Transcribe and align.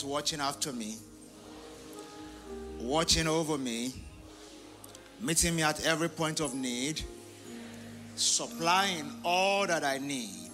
is 0.00 0.04
watching 0.04 0.40
after 0.40 0.72
me, 0.72 0.96
watching 2.78 3.26
over 3.26 3.58
me, 3.58 3.92
meeting 5.20 5.54
me 5.54 5.62
at 5.62 5.84
every 5.84 6.08
point 6.08 6.40
of 6.40 6.54
need, 6.54 7.02
supplying 8.14 9.12
all 9.24 9.66
that 9.66 9.84
I 9.84 9.98
need. 9.98 10.52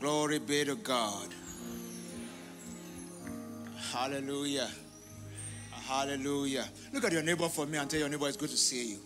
Glory 0.00 0.38
be 0.38 0.64
to 0.64 0.76
God. 0.76 1.28
Hallelujah. 3.92 4.70
Hallelujah. 5.70 6.64
Look 6.92 7.04
at 7.04 7.12
your 7.12 7.22
neighbor 7.22 7.48
for 7.48 7.66
me 7.66 7.76
and 7.76 7.90
tell 7.90 8.00
your 8.00 8.08
neighbor 8.08 8.28
it's 8.28 8.36
good 8.38 8.48
to 8.48 8.56
see 8.56 8.92
you. 8.92 8.98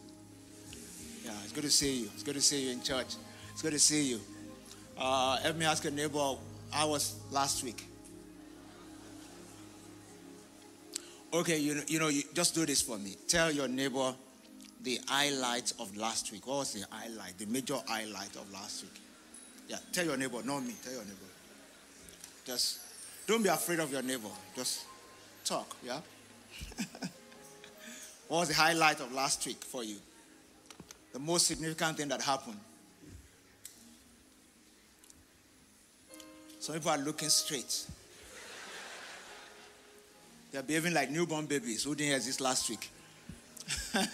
Yeah, 1.25 1.33
it's 1.43 1.53
good 1.53 1.65
to 1.65 1.71
see 1.71 2.03
you. 2.03 2.11
It's 2.15 2.23
good 2.23 2.35
to 2.37 2.41
see 2.41 2.67
you 2.67 2.73
in 2.73 2.83
church. 2.83 3.17
It's 3.53 3.63
good 3.63 3.73
to 3.73 3.79
see 3.81 4.05
you. 4.11 4.21
Uh, 4.97 5.39
let 5.43 5.57
me 5.57 5.67
ask 5.67 5.83
your 5.83 5.93
neighbor, 5.93 6.37
how 6.71 6.91
was 6.91 7.17
last 7.33 7.65
week? 7.65 7.85
Okay, 11.37 11.59
you 11.59 11.75
know, 11.75 11.83
you 11.87 11.99
know, 11.99 12.09
you 12.09 12.23
just 12.33 12.55
do 12.55 12.65
this 12.65 12.81
for 12.81 12.97
me. 12.97 13.15
Tell 13.29 13.53
your 13.53 13.69
neighbor 13.69 14.15
the 14.83 14.99
highlight 15.07 15.71
of 15.79 15.95
last 15.95 16.33
week. 16.33 16.47
What 16.47 16.59
was 16.61 16.73
the 16.73 16.87
highlight, 16.91 17.37
the 17.37 17.45
major 17.45 17.77
highlight 17.87 18.35
of 18.37 18.51
last 18.51 18.85
week? 18.85 18.99
Yeah, 19.69 19.77
tell 19.93 20.07
your 20.07 20.17
neighbor, 20.17 20.43
not 20.43 20.61
me. 20.61 20.73
Tell 20.83 20.95
your 20.95 21.03
neighbor. 21.03 21.29
Just 22.47 22.79
don't 23.27 23.43
be 23.43 23.51
afraid 23.51 23.81
of 23.81 23.93
your 23.93 24.01
neighbor. 24.01 24.31
Just 24.55 24.85
talk, 25.45 25.77
yeah? 25.85 26.01
what 28.29 28.39
was 28.39 28.49
the 28.49 28.55
highlight 28.55 29.01
of 29.01 29.13
last 29.13 29.45
week 29.47 29.63
for 29.63 29.85
you? 29.85 29.97
The 31.13 31.19
most 31.19 31.49
significant 31.49 31.99
thing 31.99 32.09
that 32.09 32.23
happened? 32.23 32.61
Some 36.61 36.77
people 36.77 36.93
are 36.93 36.99
looking 36.99 37.29
straight. 37.29 37.85
They're 40.53 40.63
behaving 40.63 40.95
like 40.95 41.11
newborn 41.11 41.47
babies 41.47 41.85
who 41.85 41.95
didn't 41.95 42.15
exist 42.15 42.41
last 42.41 42.71
week. 42.71 42.91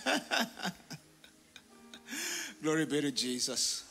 Glory 2.63 2.87
be 2.87 3.01
to 3.01 3.11
Jesus. 3.11 3.85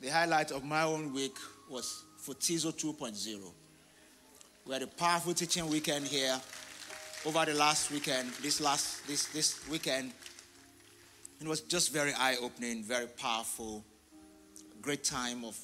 The 0.00 0.08
highlight 0.08 0.50
of 0.50 0.64
my 0.64 0.82
own 0.82 1.12
week 1.12 1.36
was 1.68 2.04
Fortizo 2.24 2.72
2.0. 2.72 3.38
We 4.66 4.72
had 4.72 4.82
a 4.82 4.86
powerful 4.86 5.34
teaching 5.34 5.68
weekend 5.68 6.06
here 6.06 6.40
over 7.26 7.44
the 7.44 7.54
last 7.54 7.90
weekend, 7.90 8.30
this 8.42 8.60
last 8.60 9.06
this 9.06 9.26
this 9.26 9.68
weekend. 9.68 10.12
It 11.40 11.48
was 11.48 11.62
just 11.62 11.92
very 11.92 12.12
eye-opening, 12.12 12.84
very 12.84 13.06
powerful, 13.06 13.82
great 14.82 15.04
time 15.04 15.44
of 15.44 15.58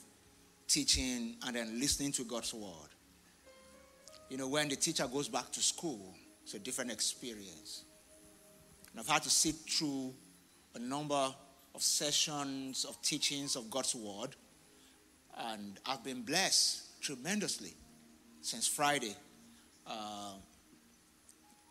teaching 0.67 1.37
and 1.47 1.55
then 1.55 1.79
listening 1.79 2.13
to 2.13 2.25
God's 2.25 2.55
word. 2.55 2.96
You 4.29 4.39
know, 4.39 4.49
when 4.49 4.69
the 4.69 4.77
teacher 4.77 5.07
goes 5.07 5.29
back 5.29 5.53
to 5.53 5.61
school, 5.61 6.15
it's 6.43 6.55
a 6.55 6.59
different 6.59 6.91
experience. 6.91 7.85
And 8.91 9.01
I've 9.01 9.09
had 9.09 9.23
to 9.23 9.31
sit 9.31 9.55
through 9.69 10.15
a 10.75 10.79
number 10.79 11.33
of 11.75 11.83
sessions 11.83 12.85
of 12.85 13.01
teachings 13.03 13.55
of 13.55 13.71
God's 13.71 13.95
word, 13.95 14.35
and 15.37 15.79
I've 15.87 16.03
been 16.03 16.23
blessed 16.23 17.03
tremendously 17.03 17.75
since 18.41 18.67
Friday. 18.67 19.15
Uh, 19.87 20.33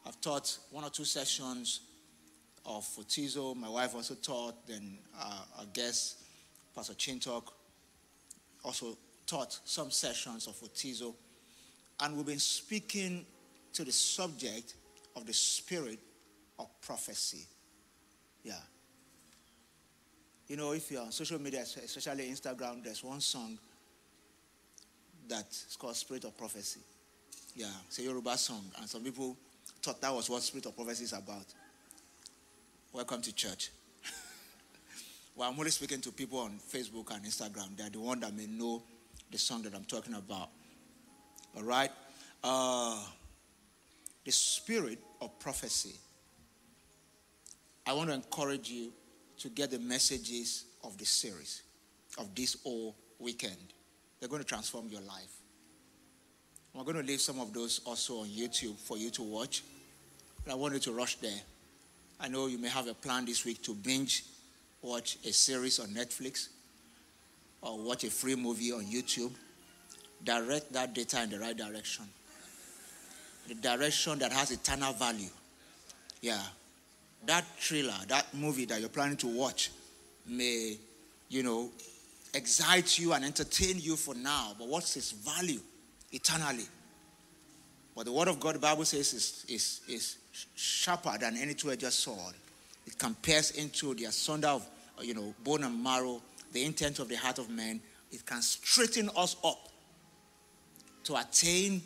I've 0.06 0.22
taught 0.22 0.58
one 0.72 0.84
or 0.84 0.90
two 0.90 1.06
sessions 1.06 1.82
of 2.66 2.86
Fortizo. 2.86 3.56
My 3.56 3.70
wife 3.70 3.96
also 3.96 4.16
taught. 4.16 4.68
Then 4.68 4.98
uh, 5.20 5.42
our 5.60 5.66
guest, 5.74 6.24
Pastor 6.76 6.94
Chintok, 6.94 7.44
also 8.64 8.98
taught 9.26 9.60
some 9.66 9.92
sessions 9.92 10.48
of 10.48 10.56
Fortizo. 10.56 11.16
And 12.00 12.16
we've 12.18 12.26
been 12.26 12.40
speaking 12.40 13.26
to 13.74 13.84
the 13.84 13.92
subject 13.92 14.76
of 15.16 15.26
the 15.26 15.34
spirit 15.34 16.00
of 16.60 16.68
prophecy. 16.82 17.46
Yeah. 18.44 18.54
You 20.48 20.58
know, 20.58 20.74
if 20.74 20.92
you're 20.92 21.02
on 21.02 21.12
social 21.12 21.42
media, 21.42 21.62
especially 21.62 22.30
Instagram, 22.30 22.84
there's 22.84 23.04
one 23.04 23.22
song 23.22 23.58
that's 25.28 25.76
called 25.76 25.96
Spirit 25.96 26.26
of 26.26 26.38
Prophecy. 26.38 26.82
Yeah, 27.56 27.68
it's 27.88 28.00
a 28.00 28.04
Yoruba 28.04 28.38
song. 28.38 28.64
And 28.80 28.88
some 28.88 29.02
people 29.04 29.36
thought 29.82 30.02
that 30.02 30.14
was 30.14 30.30
what 30.30 30.44
Spirit 30.44 30.66
of 30.68 30.76
Prophecy 30.76 31.06
is 31.06 31.14
about. 31.14 31.46
Welcome 32.94 33.22
to 33.22 33.34
church. 33.34 33.72
well, 35.36 35.50
I'm 35.50 35.58
only 35.58 35.72
speaking 35.72 36.02
to 36.02 36.12
people 36.12 36.40
on 36.40 36.60
Facebook 36.72 37.14
and 37.16 37.26
Instagram. 37.26 37.76
They're 37.76 37.90
the 37.90 38.00
one 38.00 38.20
that 38.20 38.36
may 38.36 38.46
know 38.46 38.84
the 39.32 39.38
song 39.38 39.64
that 39.64 39.74
I'm 39.74 39.86
talking 39.86 40.14
about. 40.14 40.50
All 41.56 41.64
right? 41.64 41.92
Uh, 42.44 43.04
the 44.24 44.32
spirit 44.32 45.00
of 45.22 45.38
prophecy. 45.40 45.96
I 47.86 47.94
want 47.94 48.10
to 48.10 48.16
encourage 48.16 48.70
you 48.70 48.92
to 49.40 49.50
get 49.50 49.72
the 49.72 49.80
messages 49.80 50.66
of 50.84 50.98
this 50.98 51.10
series, 51.10 51.62
of 52.18 52.34
this 52.36 52.58
whole 52.64 52.96
weekend. 53.20 53.58
They're 54.20 54.30
going 54.30 54.42
to 54.42 54.48
transform 54.48 54.88
your 54.90 55.02
life. 55.02 55.42
We're 56.74 56.84
going 56.84 56.98
to 56.98 57.04
leave 57.04 57.22
some 57.22 57.40
of 57.40 57.54
those 57.54 57.80
also 57.86 58.20
on 58.20 58.28
YouTube 58.28 58.78
for 58.78 58.98
you 58.98 59.10
to 59.12 59.24
watch. 59.24 59.64
But 60.44 60.52
I 60.52 60.56
want 60.56 60.74
you 60.74 60.80
to 60.82 60.92
rush 60.92 61.16
there. 61.16 61.40
I 62.20 62.28
know 62.28 62.48
you 62.48 62.58
may 62.58 62.70
have 62.70 62.88
a 62.88 62.94
plan 62.94 63.26
this 63.26 63.46
week 63.46 63.62
to 63.64 63.74
binge 63.74 64.24
watch 64.82 65.18
a 65.26 65.32
series 65.32 65.80
on 65.80 65.88
Netflix 65.88 66.50
or 67.62 67.80
watch 67.80 68.04
a 68.04 68.12
free 68.12 68.36
movie 68.36 68.72
on 68.72 68.84
YouTube. 68.84 69.32
Direct 70.24 70.74
that 70.74 70.94
data 70.94 71.22
in 71.24 71.30
the 71.30 71.40
right 71.40 71.56
direction. 71.56 72.06
The 73.48 73.56
direction 73.56 74.18
that 74.20 74.32
has 74.32 74.52
eternal 74.52 74.94
value. 74.94 75.30
Yeah. 76.22 76.42
That 77.26 77.46
thriller, 77.60 77.94
that 78.08 78.34
movie 78.34 78.66
that 78.66 78.80
you're 78.80 78.90
planning 78.90 79.18
to 79.18 79.28
watch 79.28 79.72
may, 80.28 80.78
you 81.30 81.44
know, 81.44 81.70
excite 82.34 83.00
you 83.00 83.14
and 83.14 83.24
entertain 83.24 83.80
you 83.80 83.96
for 83.96 84.14
now, 84.16 84.54
but 84.58 84.68
what's 84.68 84.96
its 84.98 85.12
value 85.12 85.60
eternally? 86.12 86.66
But 87.96 88.06
the 88.06 88.12
word 88.12 88.28
of 88.28 88.40
God, 88.40 88.56
the 88.56 88.60
Bible 88.60 88.86
says, 88.86 89.14
is, 89.14 89.46
is, 89.48 89.82
is 89.88 90.18
sharper 90.54 91.18
than 91.18 91.38
any 91.38 91.54
two-edged 91.54 91.94
sword. 91.94 92.34
It 92.86 92.98
can 93.00 93.16
pierce 93.16 93.52
into 93.52 93.94
the 93.94 94.06
asunder 94.06 94.50
of, 94.50 94.68
you 95.02 95.14
know, 95.14 95.34
bone 95.44 95.64
and 95.64 95.82
marrow, 95.82 96.22
the 96.52 96.64
intent 96.64 97.00
of 97.00 97.08
the 97.08 97.16
heart 97.16 97.40
of 97.40 97.50
man. 97.50 97.80
It 98.12 98.26
can 98.26 98.42
straighten 98.42 99.10
us 99.16 99.38
up 99.44 99.70
to 101.06 101.16
attain 101.16 101.82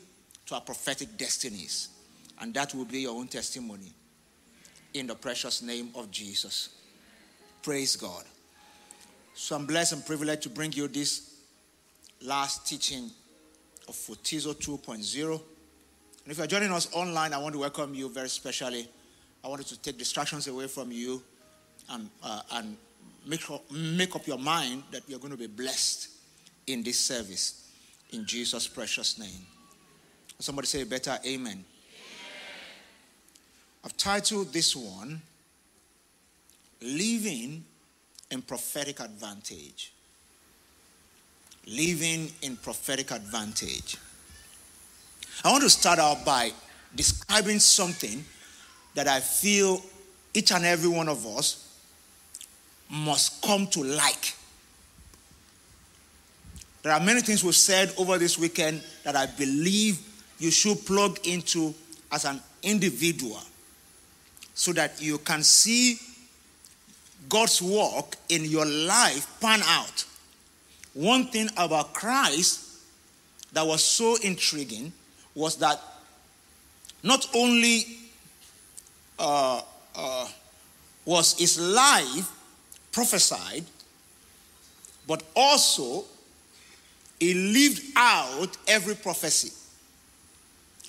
to 0.47 0.55
our 0.55 0.61
prophetic 0.61 1.17
destinies. 1.17 1.89
And 2.41 2.53
that 2.55 2.73
will 2.73 2.85
be 2.85 3.01
your 3.01 3.15
own 3.15 3.27
testimony 3.27 3.93
in 4.93 5.07
the 5.07 5.15
precious 5.15 5.61
name 5.61 5.89
of 5.95 6.09
Jesus. 6.09 6.69
Praise 7.61 7.95
God. 7.95 8.23
So 9.33 9.55
I'm 9.55 9.65
blessed 9.65 9.93
and 9.93 10.05
privileged 10.05 10.43
to 10.43 10.49
bring 10.49 10.71
you 10.71 10.87
this 10.87 11.35
last 12.21 12.67
teaching 12.67 13.09
of 13.87 13.95
Fortizo 13.95 14.53
2.0. 14.53 15.31
And 15.31 16.31
if 16.31 16.37
you're 16.37 16.47
joining 16.47 16.71
us 16.71 16.93
online, 16.93 17.33
I 17.33 17.37
want 17.37 17.53
to 17.53 17.59
welcome 17.59 17.93
you 17.93 18.09
very 18.09 18.29
specially. 18.29 18.87
I 19.43 19.47
wanted 19.47 19.67
to 19.67 19.81
take 19.81 19.97
distractions 19.97 20.47
away 20.47 20.67
from 20.67 20.91
you 20.91 21.21
and, 21.89 22.09
uh, 22.23 22.41
and 22.53 22.77
make, 23.25 23.43
make 23.71 24.15
up 24.15 24.27
your 24.27 24.37
mind 24.37 24.83
that 24.91 25.03
you're 25.07 25.19
going 25.19 25.31
to 25.31 25.37
be 25.37 25.47
blessed 25.47 26.09
in 26.67 26.83
this 26.83 26.99
service. 26.99 27.68
In 28.11 28.25
Jesus' 28.25 28.67
precious 28.67 29.19
name. 29.19 29.45
Somebody 30.39 30.67
say 30.67 30.83
better, 30.83 31.17
amen. 31.25 31.51
amen. 31.51 31.65
I've 33.83 33.97
titled 33.97 34.53
this 34.53 34.75
one, 34.75 35.21
Living 36.81 37.65
in 38.31 38.41
prophetic 38.41 39.01
advantage. 39.01 39.91
Living 41.67 42.31
in 42.41 42.55
prophetic 42.55 43.11
advantage. 43.11 43.97
I 45.43 45.51
want 45.51 45.63
to 45.63 45.69
start 45.69 45.99
out 45.99 46.25
by 46.25 46.51
describing 46.95 47.59
something 47.59 48.23
that 48.95 49.07
I 49.07 49.19
feel 49.19 49.81
each 50.33 50.51
and 50.51 50.65
every 50.65 50.89
one 50.89 51.09
of 51.09 51.25
us 51.25 51.77
must 52.89 53.41
come 53.41 53.67
to 53.67 53.83
like. 53.83 54.35
There 56.89 56.97
are 56.97 57.05
many 57.05 57.21
things 57.21 57.43
we've 57.43 57.53
said 57.53 57.93
over 57.99 58.17
this 58.17 58.39
weekend 58.39 58.81
that 59.03 59.15
I 59.15 59.27
believe 59.27 59.99
you 60.39 60.49
should 60.49 60.87
plug 60.87 61.19
into 61.23 61.75
as 62.11 62.25
an 62.25 62.41
individual 62.63 63.39
so 64.55 64.73
that 64.73 64.99
you 64.99 65.19
can 65.19 65.43
see 65.43 65.99
God's 67.29 67.61
work 67.61 68.15
in 68.29 68.43
your 68.43 68.65
life 68.65 69.27
pan 69.39 69.61
out. 69.65 70.03
One 70.95 71.27
thing 71.27 71.49
about 71.57 71.93
Christ 71.93 72.81
that 73.53 73.67
was 73.67 73.83
so 73.83 74.15
intriguing 74.23 74.91
was 75.35 75.57
that 75.57 75.79
not 77.03 77.27
only 77.35 77.83
uh, 79.19 79.61
uh, 79.95 80.27
was 81.05 81.37
his 81.37 81.59
life 81.59 82.31
prophesied, 82.91 83.65
but 85.05 85.21
also 85.35 86.05
He 87.19 87.33
lived 87.33 87.81
out 87.95 88.57
every 88.67 88.95
prophecy, 88.95 89.51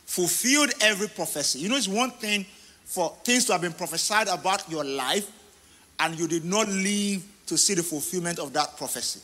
fulfilled 0.06 0.71
every 0.81 1.09
prophecy. 1.09 1.59
You 1.59 1.69
know, 1.69 1.77
it's 1.77 1.88
one 1.88 2.12
thing 2.12 2.47
for 2.85 3.15
things 3.25 3.47
to 3.47 3.53
have 3.53 3.61
been 3.61 3.73
prophesied 3.73 4.29
about 4.29 4.69
your 4.71 4.85
life 4.85 5.31
and 5.99 6.19
you 6.19 6.29
did 6.29 6.44
not 6.44 6.69
live 6.69 7.25
to 7.47 7.59
see 7.59 7.75
the 7.75 7.82
fulfillment 7.82 8.38
of 8.38 8.53
that 8.53 8.77
prophecy. 8.77 9.21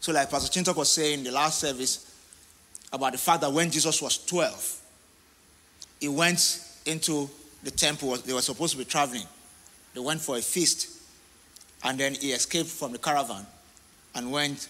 So, 0.00 0.12
like 0.12 0.30
Pastor 0.30 0.60
Chintok 0.60 0.76
was 0.76 0.92
saying 0.92 1.20
in 1.20 1.24
the 1.24 1.32
last 1.32 1.58
service 1.58 2.14
about 2.92 3.12
the 3.12 3.18
fact 3.18 3.40
that 3.40 3.52
when 3.52 3.70
Jesus 3.70 4.00
was 4.00 4.24
12, 4.26 4.80
he 6.00 6.08
went 6.08 6.62
into 6.84 7.28
the 7.62 7.70
temple. 7.70 8.14
They 8.16 8.32
were 8.32 8.42
supposed 8.42 8.72
to 8.72 8.78
be 8.78 8.84
traveling. 8.84 9.26
They 9.94 10.00
went 10.00 10.20
for 10.20 10.36
a 10.36 10.42
feast. 10.42 10.90
And 11.82 11.98
then 11.98 12.14
he 12.14 12.32
escaped 12.32 12.68
from 12.68 12.92
the 12.92 12.98
caravan 12.98 13.46
and 14.16 14.32
went 14.32 14.68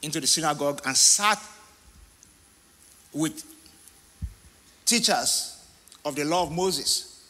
into 0.00 0.20
the 0.20 0.26
synagogue 0.26 0.80
and 0.86 0.96
sat 0.96 1.40
with 3.12 3.44
teachers 4.86 5.62
of 6.04 6.14
the 6.14 6.24
law 6.24 6.44
of 6.44 6.52
Moses, 6.52 7.28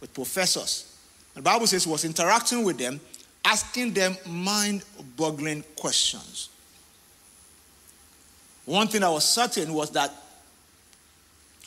with 0.00 0.12
professors. 0.14 0.96
The 1.34 1.42
Bible 1.42 1.66
says 1.66 1.84
he 1.84 1.90
was 1.90 2.04
interacting 2.04 2.62
with 2.62 2.78
them, 2.78 3.00
asking 3.44 3.94
them 3.94 4.16
mind 4.26 4.84
boggling 5.16 5.64
questions. 5.76 6.50
One 8.64 8.86
thing 8.86 9.02
I 9.02 9.08
was 9.08 9.24
certain 9.24 9.72
was 9.72 9.90
that 9.92 10.12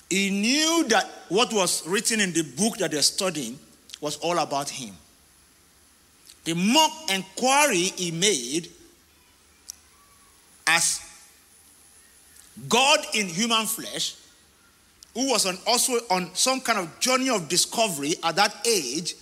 he 0.09 0.29
knew 0.29 0.85
that 0.89 1.09
what 1.29 1.51
was 1.51 1.87
written 1.87 2.19
in 2.19 2.33
the 2.33 2.43
book 2.43 2.77
that 2.77 2.91
they're 2.91 3.01
studying 3.01 3.57
was 4.01 4.17
all 4.17 4.37
about 4.37 4.69
him. 4.69 4.93
The 6.43 6.53
mock 6.53 6.91
inquiry 7.09 7.91
he 7.95 8.11
made 8.11 8.69
as 10.67 11.01
God 12.67 12.99
in 13.13 13.27
human 13.27 13.65
flesh, 13.65 14.15
who 15.13 15.29
was 15.29 15.45
on 15.45 15.57
also 15.67 15.93
on 16.09 16.33
some 16.33 16.61
kind 16.61 16.79
of 16.79 16.99
journey 16.99 17.29
of 17.29 17.47
discovery 17.47 18.15
at 18.23 18.35
that 18.37 18.55
age, 18.65 19.15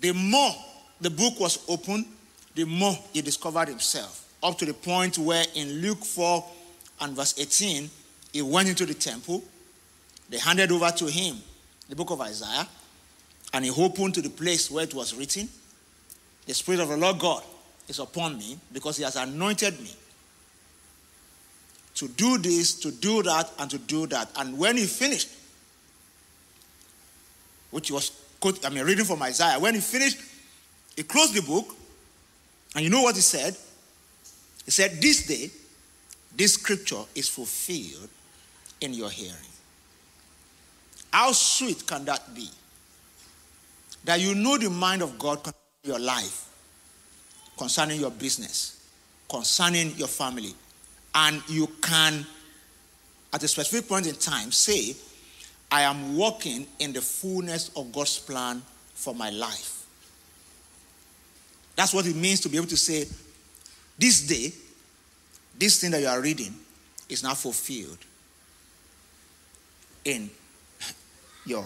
the 0.00 0.12
more 0.12 0.52
the 1.00 1.10
book 1.10 1.38
was 1.40 1.64
opened, 1.68 2.06
the 2.54 2.64
more 2.64 2.96
he 3.12 3.22
discovered 3.22 3.68
himself. 3.68 4.26
Up 4.42 4.56
to 4.58 4.66
the 4.66 4.74
point 4.74 5.18
where 5.18 5.44
in 5.54 5.80
Luke 5.82 6.04
4 6.04 6.44
and 7.02 7.14
verse 7.14 7.34
18, 7.38 7.90
he 8.32 8.42
went 8.42 8.68
into 8.68 8.86
the 8.86 8.94
temple 8.94 9.42
they 10.30 10.38
handed 10.38 10.70
over 10.70 10.90
to 10.92 11.06
him 11.06 11.38
the 11.88 11.96
book 11.96 12.10
of 12.10 12.20
Isaiah, 12.20 12.68
and 13.52 13.64
he 13.64 13.70
opened 13.72 14.14
to 14.14 14.22
the 14.22 14.30
place 14.30 14.70
where 14.70 14.84
it 14.84 14.94
was 14.94 15.12
written, 15.12 15.48
The 16.50 16.54
Spirit 16.54 16.80
of 16.80 16.88
the 16.88 16.96
Lord 16.96 17.20
God 17.20 17.44
is 17.86 18.00
upon 18.00 18.36
me 18.36 18.58
because 18.72 18.96
he 18.96 19.04
has 19.04 19.14
anointed 19.14 19.78
me 19.78 19.94
to 21.94 22.08
do 22.08 22.38
this, 22.38 22.74
to 22.80 22.90
do 22.90 23.22
that, 23.22 23.48
and 23.60 23.70
to 23.70 23.78
do 23.78 24.08
that. 24.08 24.28
And 24.36 24.58
when 24.58 24.76
he 24.76 24.86
finished, 24.86 25.28
which 27.70 27.92
was, 27.92 28.10
I 28.64 28.68
mean, 28.68 28.84
reading 28.84 29.04
from 29.04 29.22
Isaiah, 29.22 29.60
when 29.60 29.76
he 29.76 29.80
finished, 29.80 30.18
he 30.96 31.04
closed 31.04 31.34
the 31.34 31.42
book, 31.42 31.72
and 32.74 32.82
you 32.82 32.90
know 32.90 33.02
what 33.02 33.14
he 33.14 33.20
said? 33.20 33.56
He 34.64 34.72
said, 34.72 35.00
This 35.00 35.28
day, 35.28 35.52
this 36.36 36.54
scripture 36.54 37.04
is 37.14 37.28
fulfilled 37.28 38.08
in 38.80 38.92
your 38.92 39.10
hearing. 39.10 39.36
How 41.12 41.30
sweet 41.30 41.86
can 41.86 42.04
that 42.06 42.34
be? 42.34 42.50
That 44.02 44.18
you 44.18 44.34
know 44.34 44.58
the 44.58 44.68
mind 44.68 45.02
of 45.02 45.16
God 45.16 45.44
your 45.82 45.98
life, 45.98 46.48
concerning 47.56 48.00
your 48.00 48.10
business, 48.10 48.86
concerning 49.28 49.96
your 49.96 50.08
family, 50.08 50.54
and 51.14 51.42
you 51.48 51.66
can, 51.82 52.26
at 53.32 53.42
a 53.42 53.48
specific 53.48 53.88
point 53.88 54.06
in 54.06 54.14
time, 54.14 54.52
say, 54.52 54.94
I 55.70 55.82
am 55.82 56.16
walking 56.16 56.66
in 56.78 56.92
the 56.92 57.00
fullness 57.00 57.70
of 57.76 57.92
God's 57.92 58.18
plan 58.18 58.62
for 58.94 59.14
my 59.14 59.30
life. 59.30 59.86
That's 61.76 61.94
what 61.94 62.06
it 62.06 62.16
means 62.16 62.40
to 62.40 62.48
be 62.48 62.56
able 62.56 62.66
to 62.68 62.76
say, 62.76 63.06
this 63.98 64.26
day, 64.26 64.52
this 65.58 65.80
thing 65.80 65.92
that 65.92 66.00
you 66.00 66.08
are 66.08 66.20
reading 66.20 66.54
is 67.08 67.22
now 67.22 67.34
fulfilled 67.34 67.98
in 70.04 70.30
your, 71.46 71.64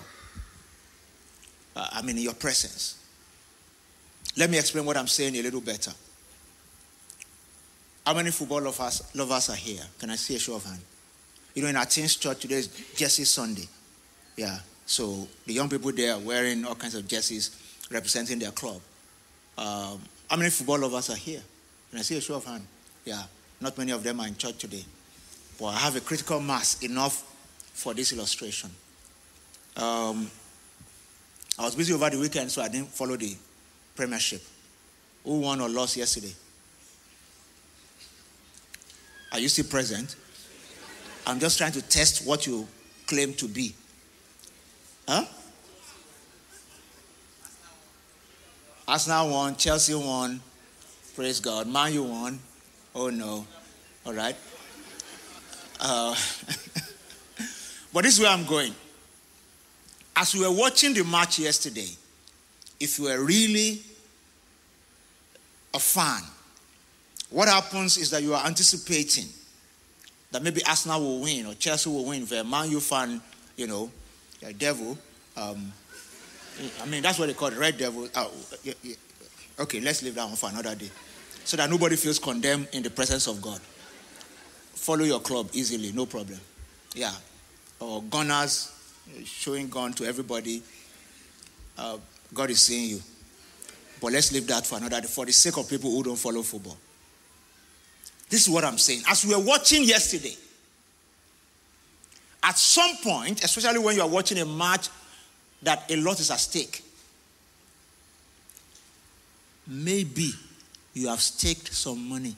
uh, 1.74 1.88
I 1.92 2.02
mean, 2.02 2.16
in 2.16 2.22
your 2.22 2.34
presence. 2.34 3.03
Let 4.36 4.50
me 4.50 4.58
explain 4.58 4.84
what 4.84 4.96
I'm 4.96 5.06
saying 5.06 5.36
a 5.36 5.42
little 5.42 5.60
better. 5.60 5.92
How 8.04 8.14
many 8.14 8.30
football 8.30 8.62
lovers, 8.62 9.02
lovers 9.14 9.48
are 9.50 9.56
here? 9.56 9.82
Can 9.98 10.10
I 10.10 10.16
see 10.16 10.36
a 10.36 10.38
show 10.38 10.56
of 10.56 10.64
hands? 10.64 10.82
You 11.54 11.62
know, 11.62 11.68
in 11.68 11.76
our 11.76 11.86
teens 11.86 12.16
church 12.16 12.40
today 12.40 12.56
is 12.56 12.68
Jersey 12.96 13.24
Sunday. 13.24 13.68
Yeah. 14.36 14.58
So 14.86 15.28
the 15.46 15.52
young 15.54 15.68
people 15.70 15.92
there 15.92 16.14
are 16.14 16.18
wearing 16.18 16.64
all 16.64 16.74
kinds 16.74 16.96
of 16.96 17.06
jerseys 17.06 17.56
representing 17.90 18.40
their 18.40 18.50
club. 18.50 18.80
Um, 19.56 20.00
how 20.28 20.36
many 20.36 20.50
football 20.50 20.80
lovers 20.80 21.10
are 21.10 21.16
here? 21.16 21.40
Can 21.90 22.00
I 22.00 22.02
see 22.02 22.18
a 22.18 22.20
show 22.20 22.34
of 22.34 22.44
hands? 22.44 22.66
Yeah. 23.04 23.22
Not 23.60 23.78
many 23.78 23.92
of 23.92 24.02
them 24.02 24.20
are 24.20 24.26
in 24.26 24.36
church 24.36 24.58
today. 24.58 24.84
But 25.58 25.66
I 25.66 25.78
have 25.78 25.94
a 25.94 26.00
critical 26.00 26.40
mass 26.40 26.82
enough 26.82 27.22
for 27.72 27.94
this 27.94 28.12
illustration. 28.12 28.70
Um, 29.76 30.28
I 31.58 31.64
was 31.64 31.76
busy 31.76 31.92
over 31.94 32.10
the 32.10 32.18
weekend, 32.18 32.50
so 32.50 32.62
I 32.62 32.68
didn't 32.68 32.88
follow 32.88 33.16
the 33.16 33.36
premiership. 33.94 34.42
Who 35.24 35.40
won 35.40 35.60
or 35.60 35.68
lost 35.68 35.96
yesterday? 35.96 36.32
Are 39.32 39.38
you 39.38 39.48
still 39.48 39.64
present? 39.64 40.16
I'm 41.26 41.40
just 41.40 41.58
trying 41.58 41.72
to 41.72 41.82
test 41.82 42.26
what 42.26 42.46
you 42.46 42.68
claim 43.06 43.32
to 43.34 43.48
be. 43.48 43.74
Huh? 45.08 45.24
Arsenal 48.86 49.30
won, 49.30 49.56
Chelsea 49.56 49.94
won. 49.94 50.40
Praise 51.16 51.40
God. 51.40 51.66
Man, 51.66 51.92
you 51.92 52.02
won. 52.02 52.38
Oh 52.94 53.08
no. 53.08 53.46
All 54.04 54.12
right. 54.12 54.36
Uh, 55.80 56.10
but 57.92 58.04
this 58.04 58.14
is 58.14 58.20
where 58.20 58.30
I'm 58.30 58.44
going. 58.44 58.74
As 60.16 60.34
we 60.34 60.40
were 60.40 60.52
watching 60.52 60.94
the 60.94 61.02
match 61.02 61.38
yesterday, 61.38 61.88
if 62.84 62.98
you 62.98 63.08
are 63.08 63.20
really 63.20 63.80
a 65.72 65.78
fan, 65.78 66.22
what 67.30 67.48
happens 67.48 67.96
is 67.96 68.10
that 68.10 68.22
you 68.22 68.34
are 68.34 68.46
anticipating 68.46 69.26
that 70.30 70.42
maybe 70.42 70.62
Arsenal 70.64 71.00
will 71.00 71.20
win 71.20 71.46
or 71.46 71.54
Chelsea 71.54 71.88
will 71.88 72.04
win. 72.04 72.22
If 72.22 72.32
a 72.32 72.44
Man 72.44 72.70
U 72.70 72.80
fan, 72.80 73.20
you 73.56 73.66
know, 73.66 73.90
a 74.42 74.52
devil. 74.52 74.96
Um, 75.36 75.72
I 76.82 76.86
mean, 76.86 77.02
that's 77.02 77.18
what 77.18 77.26
they 77.26 77.34
call 77.34 77.48
it, 77.48 77.58
red 77.58 77.78
devil. 77.78 78.08
Yeah. 78.62 78.74
Okay, 79.58 79.80
let's 79.80 80.02
leave 80.02 80.14
that 80.14 80.26
one 80.26 80.36
for 80.36 80.50
another 80.50 80.74
day. 80.74 80.90
So 81.44 81.56
that 81.56 81.70
nobody 81.70 81.96
feels 81.96 82.18
condemned 82.18 82.68
in 82.72 82.82
the 82.82 82.90
presence 82.90 83.26
of 83.26 83.40
God. 83.40 83.60
Follow 84.74 85.04
your 85.04 85.20
club 85.20 85.48
easily, 85.52 85.92
no 85.92 86.06
problem. 86.06 86.38
Yeah. 86.94 87.12
Or 87.80 88.02
gunners, 88.02 88.72
showing 89.24 89.68
gun 89.68 89.92
to 89.94 90.04
everybody. 90.04 90.62
Uh, 91.76 91.98
God 92.34 92.50
is 92.50 92.60
seeing 92.60 92.90
you. 92.90 93.00
But 94.00 94.12
let's 94.12 94.32
leave 94.32 94.46
that 94.48 94.66
for 94.66 94.76
another 94.76 95.00
for 95.02 95.24
the 95.24 95.32
sake 95.32 95.56
of 95.56 95.68
people 95.68 95.90
who 95.90 96.02
don't 96.02 96.16
follow 96.16 96.42
football. 96.42 96.76
This 98.28 98.42
is 98.42 98.50
what 98.50 98.64
I'm 98.64 98.78
saying. 98.78 99.02
As 99.08 99.24
we 99.24 99.34
were 99.34 99.42
watching 99.42 99.84
yesterday, 99.84 100.36
at 102.42 102.58
some 102.58 102.96
point, 103.02 103.42
especially 103.42 103.78
when 103.78 103.96
you 103.96 104.02
are 104.02 104.08
watching 104.08 104.38
a 104.38 104.44
match 104.44 104.88
that 105.62 105.90
a 105.90 105.96
lot 105.96 106.20
is 106.20 106.30
at 106.30 106.40
stake, 106.40 106.82
maybe 109.66 110.30
you 110.92 111.08
have 111.08 111.20
staked 111.20 111.72
some 111.72 112.08
money. 112.08 112.36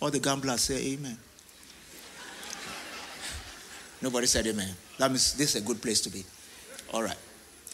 All 0.00 0.10
the 0.10 0.18
gamblers 0.18 0.60
say 0.62 0.92
amen. 0.92 1.16
Nobody 4.02 4.26
said 4.26 4.46
amen. 4.46 4.74
That 4.98 5.10
means 5.10 5.34
this 5.34 5.54
is 5.54 5.62
a 5.62 5.64
good 5.64 5.82
place 5.82 6.00
to 6.02 6.10
be. 6.10 6.24
All 6.92 7.02
right. 7.02 7.16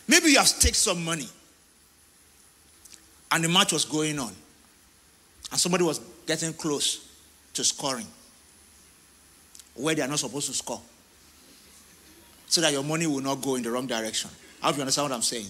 Maybe 0.09 0.31
you 0.31 0.39
have 0.39 0.49
staked 0.49 0.77
some 0.77 1.05
money 1.05 1.29
and 3.31 3.45
the 3.45 3.49
match 3.49 3.73
was 3.73 3.85
going 3.85 4.19
on 4.19 4.33
and 5.51 5.61
somebody 5.61 5.85
was 5.85 6.01
getting 6.27 6.53
close 6.53 7.09
to 7.55 7.65
scoring 7.65 8.07
where 9.75 9.95
they 9.95 10.03
are 10.03 10.09
not 10.09 10.19
supposed 10.19 10.49
to 10.49 10.53
score 10.55 10.81
so 12.47 12.61
that 12.61 12.73
your 12.73 12.83
money 12.83 13.07
will 13.07 13.21
not 13.21 13.41
go 13.41 13.55
in 13.55 13.63
the 13.63 13.71
wrong 13.71 13.87
direction. 13.87 14.31
I 14.63 14.67
hope 14.67 14.77
you 14.77 14.83
understand 14.83 15.11
what 15.11 15.15
I'm 15.15 15.23
saying. 15.23 15.47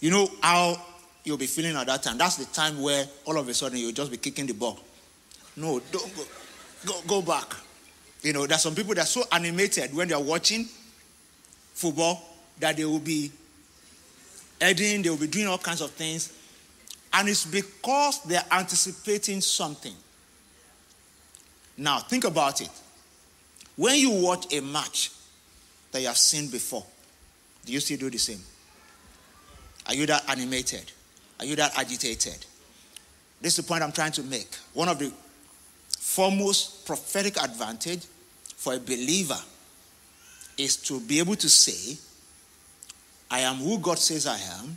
You 0.00 0.10
know 0.10 0.28
how 0.42 0.80
you'll 1.24 1.36
be 1.36 1.46
feeling 1.46 1.76
at 1.76 1.86
that 1.86 2.02
time. 2.02 2.16
That's 2.16 2.36
the 2.36 2.46
time 2.46 2.80
where 2.80 3.04
all 3.26 3.36
of 3.36 3.46
a 3.48 3.54
sudden 3.54 3.78
you'll 3.78 3.92
just 3.92 4.10
be 4.10 4.16
kicking 4.16 4.46
the 4.46 4.54
ball. 4.54 4.78
No, 5.56 5.80
don't 5.92 6.16
go. 6.16 6.22
Go, 6.86 7.00
go 7.06 7.22
back. 7.22 7.54
You 8.22 8.32
know, 8.32 8.46
there's 8.46 8.62
some 8.62 8.74
people 8.74 8.94
that 8.94 9.02
are 9.02 9.06
so 9.06 9.22
animated 9.32 9.94
when 9.94 10.08
they're 10.08 10.18
watching 10.18 10.66
football 11.80 12.22
that 12.58 12.76
they 12.76 12.84
will 12.84 12.98
be 12.98 13.32
heading, 14.60 15.02
they 15.02 15.08
will 15.08 15.16
be 15.16 15.26
doing 15.26 15.46
all 15.46 15.58
kinds 15.58 15.80
of 15.80 15.90
things. 15.92 16.36
And 17.12 17.28
it's 17.28 17.46
because 17.46 18.22
they're 18.22 18.44
anticipating 18.52 19.40
something. 19.40 19.94
Now, 21.78 21.98
think 21.98 22.24
about 22.24 22.60
it. 22.60 22.68
When 23.76 23.96
you 23.96 24.10
watch 24.10 24.52
a 24.52 24.60
match 24.60 25.10
that 25.92 26.02
you 26.02 26.06
have 26.08 26.18
seen 26.18 26.48
before, 26.50 26.84
do 27.64 27.72
you 27.72 27.80
still 27.80 27.98
do 27.98 28.10
the 28.10 28.18
same? 28.18 28.40
Are 29.86 29.94
you 29.94 30.04
that 30.06 30.28
animated? 30.28 30.92
Are 31.38 31.46
you 31.46 31.56
that 31.56 31.76
agitated? 31.78 32.44
This 33.40 33.58
is 33.58 33.64
the 33.64 33.68
point 33.68 33.82
I'm 33.82 33.92
trying 33.92 34.12
to 34.12 34.22
make. 34.22 34.48
One 34.74 34.88
of 34.88 34.98
the 34.98 35.10
foremost 35.98 36.86
prophetic 36.86 37.42
advantage 37.42 38.02
for 38.56 38.74
a 38.74 38.78
believer 38.78 39.38
is 40.60 40.76
to 40.76 41.00
be 41.00 41.18
able 41.18 41.36
to 41.36 41.48
say, 41.48 41.96
I 43.30 43.40
am 43.40 43.56
who 43.56 43.78
God 43.78 43.98
says 43.98 44.26
I 44.26 44.38
am. 44.60 44.76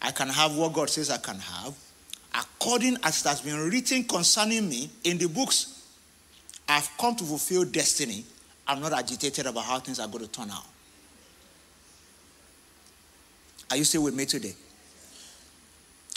I 0.00 0.10
can 0.10 0.28
have 0.28 0.56
what 0.56 0.72
God 0.72 0.88
says 0.88 1.10
I 1.10 1.18
can 1.18 1.38
have, 1.38 1.74
according 2.34 2.96
as 3.02 3.20
it 3.24 3.28
has 3.28 3.40
been 3.40 3.58
written 3.70 4.04
concerning 4.04 4.68
me 4.68 4.90
in 5.04 5.18
the 5.18 5.26
books. 5.26 5.84
I've 6.68 6.88
come 6.98 7.14
to 7.16 7.24
fulfill 7.24 7.64
destiny. 7.64 8.24
I'm 8.66 8.80
not 8.80 8.92
agitated 8.92 9.46
about 9.46 9.64
how 9.64 9.78
things 9.78 10.00
are 10.00 10.08
going 10.08 10.24
to 10.24 10.30
turn 10.30 10.50
out. 10.50 10.66
Are 13.70 13.76
you 13.76 13.84
still 13.84 14.04
with 14.04 14.14
me 14.14 14.26
today? 14.26 14.54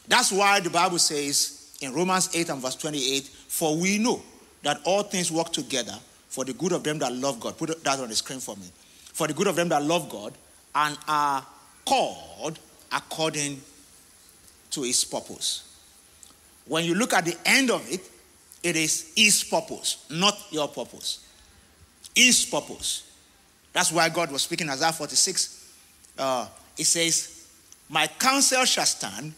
That's 0.08 0.32
why 0.32 0.60
the 0.60 0.70
Bible 0.70 1.00
says 1.00 1.78
in 1.82 1.94
Romans 1.94 2.36
8 2.36 2.50
and 2.50 2.62
verse 2.62 2.76
28 2.76 3.24
For 3.24 3.78
we 3.78 3.98
know 3.98 4.22
that 4.64 4.82
all 4.84 5.04
things 5.04 5.32
work 5.32 5.52
together 5.52 5.96
for 6.30 6.46
the 6.46 6.54
good 6.54 6.72
of 6.72 6.84
them 6.84 7.00
that 7.00 7.12
love 7.12 7.40
God. 7.40 7.58
Put 7.58 7.84
that 7.84 8.00
on 8.00 8.08
the 8.08 8.16
screen 8.16 8.40
for 8.40 8.56
me. 8.56 8.68
For 9.14 9.28
the 9.28 9.34
good 9.34 9.48
of 9.48 9.56
them 9.56 9.70
that 9.70 9.84
love 9.84 10.10
God 10.10 10.34
and 10.74 10.98
are 11.08 11.46
called 11.86 12.60
according 12.92 13.60
to 14.72 14.84
his 14.84 15.04
purpose. 15.04 15.66
When 16.66 16.86
you 16.86 16.94
look 16.94 17.14
at 17.14 17.26
the 17.26 17.36
end 17.46 17.72
of 17.72 17.92
it, 17.92 18.02
it 18.62 18.76
is 18.76 19.12
his 19.16 19.44
purpose, 19.44 20.06
not 20.10 20.38
your 20.52 20.68
purpose. 20.68 21.26
His 22.16 22.46
purpose. 22.46 23.12
That's 23.74 23.92
why 23.92 24.10
God 24.10 24.32
was 24.32 24.44
speaking 24.44 24.70
Isaiah 24.70 24.92
46. 24.92 25.74
Uh, 26.18 26.48
it 26.78 26.86
says, 26.86 27.48
My 27.90 28.06
counsel 28.08 28.66
shall 28.66 28.86
stand, 28.86 29.34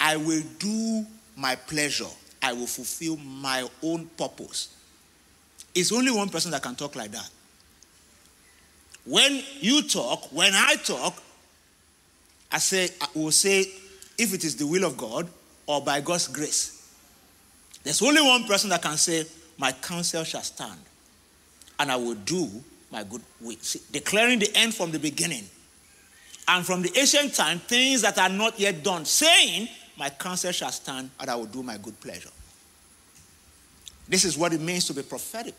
I 0.00 0.16
will 0.16 0.42
do 0.58 1.04
my 1.36 1.56
pleasure, 1.56 2.06
I 2.42 2.52
will 2.52 2.66
fulfill 2.66 3.16
my 3.16 3.68
own 3.82 4.06
purpose. 4.16 4.73
It's 5.74 5.92
only 5.92 6.10
one 6.10 6.28
person 6.28 6.50
that 6.52 6.62
can 6.62 6.74
talk 6.74 6.94
like 6.94 7.10
that. 7.10 7.28
When 9.04 9.42
you 9.60 9.82
talk, 9.82 10.32
when 10.32 10.52
I 10.54 10.76
talk, 10.76 11.22
I 12.50 12.58
say, 12.58 12.88
I 13.00 13.06
will 13.14 13.32
say, 13.32 13.66
if 14.16 14.32
it 14.32 14.44
is 14.44 14.56
the 14.56 14.66
will 14.66 14.84
of 14.84 14.96
God 14.96 15.28
or 15.66 15.80
by 15.82 16.00
God's 16.00 16.28
grace. 16.28 16.74
There's 17.82 18.00
only 18.02 18.22
one 18.22 18.44
person 18.44 18.70
that 18.70 18.82
can 18.82 18.96
say, 18.96 19.26
My 19.58 19.72
counsel 19.72 20.24
shall 20.24 20.42
stand, 20.42 20.78
and 21.78 21.90
I 21.90 21.96
will 21.96 22.14
do 22.14 22.48
my 22.90 23.02
good 23.04 23.22
will. 23.40 23.56
See, 23.60 23.80
declaring 23.92 24.38
the 24.38 24.50
end 24.56 24.74
from 24.74 24.90
the 24.90 24.98
beginning. 24.98 25.44
And 26.46 26.64
from 26.64 26.82
the 26.82 26.92
ancient 26.98 27.34
time, 27.34 27.58
things 27.58 28.02
that 28.02 28.18
are 28.18 28.28
not 28.28 28.60
yet 28.60 28.82
done, 28.82 29.04
saying, 29.04 29.68
My 29.98 30.10
counsel 30.10 30.52
shall 30.52 30.72
stand, 30.72 31.10
and 31.18 31.30
I 31.30 31.34
will 31.34 31.46
do 31.46 31.62
my 31.62 31.76
good 31.78 31.98
pleasure. 32.00 32.30
This 34.08 34.24
is 34.24 34.36
what 34.36 34.52
it 34.52 34.60
means 34.60 34.86
to 34.86 34.94
be 34.94 35.02
prophetic. 35.02 35.54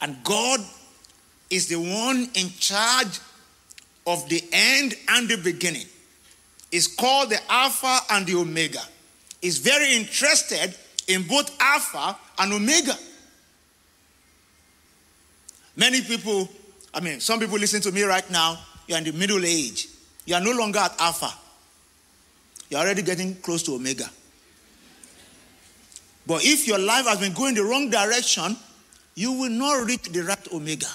And 0.00 0.16
God 0.24 0.60
is 1.50 1.68
the 1.68 1.76
one 1.76 2.28
in 2.34 2.48
charge 2.58 3.20
of 4.06 4.28
the 4.28 4.42
end 4.52 4.94
and 5.08 5.28
the 5.28 5.36
beginning. 5.36 5.86
Is 6.70 6.86
called 6.86 7.30
the 7.30 7.38
Alpha 7.50 7.98
and 8.10 8.26
the 8.26 8.36
Omega. 8.36 8.80
Is 9.42 9.58
very 9.58 9.94
interested 9.94 10.74
in 11.06 11.22
both 11.24 11.54
Alpha 11.60 12.16
and 12.38 12.52
Omega. 12.52 12.96
Many 15.76 16.00
people, 16.02 16.48
I 16.94 17.00
mean, 17.00 17.20
some 17.20 17.40
people 17.40 17.58
listen 17.58 17.80
to 17.82 17.92
me 17.92 18.02
right 18.02 18.28
now, 18.30 18.58
you're 18.86 18.98
in 18.98 19.04
the 19.04 19.12
middle 19.12 19.44
age. 19.44 19.88
You 20.24 20.34
are 20.34 20.40
no 20.40 20.52
longer 20.52 20.78
at 20.78 20.98
Alpha. 21.00 21.32
You're 22.70 22.80
already 22.80 23.02
getting 23.02 23.34
close 23.36 23.62
to 23.64 23.74
Omega. 23.74 24.08
But 26.26 26.44
if 26.44 26.66
your 26.66 26.78
life 26.78 27.06
has 27.06 27.18
been 27.18 27.32
going 27.32 27.54
the 27.54 27.64
wrong 27.64 27.90
direction, 27.90 28.56
you 29.14 29.32
will 29.32 29.50
not 29.50 29.86
reach 29.86 30.08
the 30.10 30.22
right 30.22 30.52
Omega. 30.52 30.86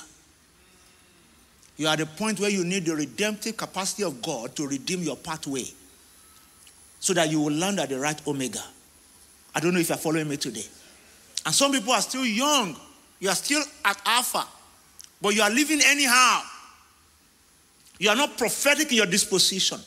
You 1.78 1.88
are 1.88 1.94
at 1.94 2.00
the 2.00 2.06
point 2.06 2.40
where 2.40 2.50
you 2.50 2.64
need 2.64 2.86
the 2.86 2.96
redemptive 2.96 3.56
capacity 3.56 4.04
of 4.04 4.22
God 4.22 4.56
to 4.56 4.68
redeem 4.68 5.04
your 5.04 5.16
pathway 5.16 5.66
so 7.00 7.14
that 7.14 7.30
you 7.30 7.40
will 7.42 7.54
land 7.54 7.80
at 7.80 7.90
the 7.90 8.00
right 8.00 8.20
Omega. 8.28 8.64
I 9.54 9.60
don't 9.60 9.74
know 9.74 9.80
if 9.80 9.90
you're 9.90 9.98
following 9.98 10.28
me 10.28 10.38
today. 10.38 10.66
And 11.46 11.54
some 11.54 11.72
people 11.72 11.94
are 11.94 12.02
still 12.02 12.26
young. 12.26 12.76
You 13.20 13.30
are 13.30 13.36
still 13.36 13.62
at 13.86 14.00
Alpha, 14.06 14.46
but 15.22 15.36
you 15.36 15.42
are 15.42 15.50
living 15.50 15.80
anyhow. 15.86 16.42
You 18.00 18.10
are 18.10 18.16
not 18.16 18.38
prophetic 18.38 18.92
in 18.92 18.98
your 18.98 19.06
disposition. 19.06 19.80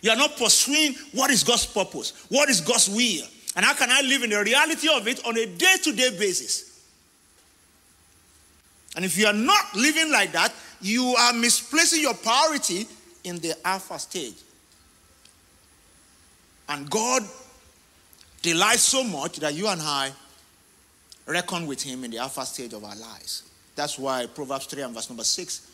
You 0.00 0.10
are 0.10 0.16
not 0.16 0.36
pursuing 0.36 0.94
what 1.12 1.30
is 1.30 1.44
God's 1.44 1.66
purpose, 1.66 2.24
what 2.28 2.48
is 2.48 2.60
God's 2.60 2.88
will, 2.88 3.24
and 3.54 3.64
how 3.64 3.74
can 3.74 3.90
I 3.90 4.00
live 4.02 4.22
in 4.22 4.30
the 4.30 4.42
reality 4.42 4.88
of 4.88 5.06
it 5.06 5.24
on 5.26 5.36
a 5.36 5.46
day 5.46 5.74
to 5.84 5.92
day 5.92 6.10
basis. 6.18 6.68
And 8.96 9.04
if 9.04 9.16
you 9.16 9.26
are 9.26 9.32
not 9.32 9.74
living 9.74 10.10
like 10.10 10.32
that, 10.32 10.52
you 10.80 11.14
are 11.18 11.32
misplacing 11.32 12.02
your 12.02 12.14
priority 12.14 12.86
in 13.24 13.38
the 13.38 13.54
alpha 13.64 13.98
stage. 13.98 14.34
And 16.68 16.88
God 16.90 17.22
delights 18.42 18.82
so 18.82 19.04
much 19.04 19.38
that 19.38 19.54
you 19.54 19.68
and 19.68 19.80
I 19.80 20.10
reckon 21.26 21.66
with 21.66 21.82
Him 21.82 22.04
in 22.04 22.10
the 22.10 22.18
alpha 22.18 22.44
stage 22.44 22.72
of 22.72 22.84
our 22.84 22.96
lives. 22.96 23.44
That's 23.76 23.98
why 23.98 24.26
Proverbs 24.26 24.66
3 24.66 24.82
and 24.82 24.94
verse 24.94 25.08
number 25.08 25.24
6 25.24 25.70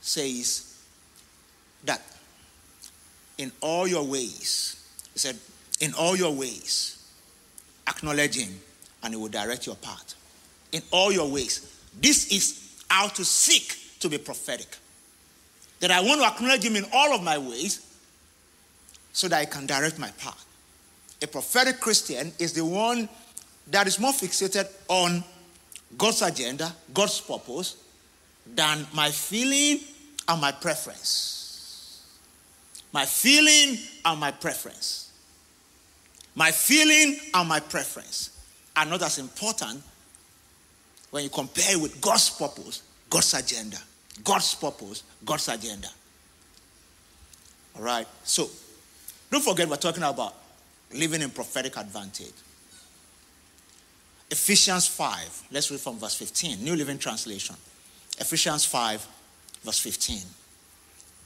says 0.00 0.82
that 1.84 2.02
in 3.38 3.52
all 3.60 3.86
your 3.86 4.04
ways, 4.04 4.84
He 5.12 5.18
said, 5.18 5.36
in 5.80 5.94
all 5.94 6.16
your 6.16 6.32
ways, 6.32 6.95
acknowledge 7.88 8.36
Him 8.36 8.58
and 9.02 9.14
He 9.14 9.20
will 9.20 9.28
direct 9.28 9.66
your 9.66 9.76
path. 9.76 10.14
In 10.72 10.82
all 10.90 11.12
your 11.12 11.30
ways. 11.30 11.80
This 12.00 12.32
is 12.32 12.82
how 12.90 13.08
to 13.08 13.24
seek 13.24 13.76
to 14.00 14.08
be 14.08 14.18
prophetic. 14.18 14.76
That 15.80 15.90
I 15.90 16.00
want 16.00 16.20
to 16.20 16.26
acknowledge 16.26 16.64
Him 16.64 16.76
in 16.76 16.84
all 16.92 17.14
of 17.14 17.22
my 17.22 17.38
ways 17.38 17.86
so 19.12 19.28
that 19.28 19.38
I 19.38 19.44
can 19.44 19.66
direct 19.66 19.98
my 19.98 20.10
path. 20.18 20.44
A 21.22 21.26
prophetic 21.26 21.80
Christian 21.80 22.32
is 22.38 22.52
the 22.52 22.64
one 22.64 23.08
that 23.68 23.86
is 23.86 23.98
more 23.98 24.12
fixated 24.12 24.68
on 24.88 25.24
God's 25.96 26.22
agenda, 26.22 26.72
God's 26.92 27.20
purpose, 27.20 27.76
than 28.54 28.86
my 28.94 29.10
feeling 29.10 29.80
and 30.28 30.40
my 30.40 30.52
preference. 30.52 32.04
My 32.92 33.04
feeling 33.04 33.78
and 34.04 34.20
my 34.20 34.30
preference. 34.30 35.05
My 36.36 36.50
feeling 36.50 37.18
and 37.32 37.48
my 37.48 37.60
preference 37.60 38.30
are 38.76 38.84
not 38.84 39.02
as 39.02 39.18
important 39.18 39.82
when 41.10 41.24
you 41.24 41.30
compare 41.30 41.78
with 41.78 41.98
God's 42.00 42.28
purpose, 42.28 42.82
God's 43.08 43.32
agenda. 43.32 43.78
God's 44.22 44.54
purpose, 44.54 45.02
God's 45.24 45.48
agenda. 45.48 45.88
All 47.74 47.82
right. 47.82 48.06
So, 48.22 48.50
don't 49.30 49.42
forget 49.42 49.68
we're 49.68 49.76
talking 49.76 50.02
about 50.02 50.34
living 50.92 51.22
in 51.22 51.30
prophetic 51.30 51.76
advantage. 51.78 52.32
Ephesians 54.30 54.86
5. 54.88 55.44
Let's 55.50 55.70
read 55.70 55.80
from 55.80 55.98
verse 55.98 56.14
15. 56.16 56.62
New 56.62 56.76
Living 56.76 56.98
Translation. 56.98 57.56
Ephesians 58.18 58.66
5, 58.66 59.06
verse 59.62 59.78
15. 59.78 60.18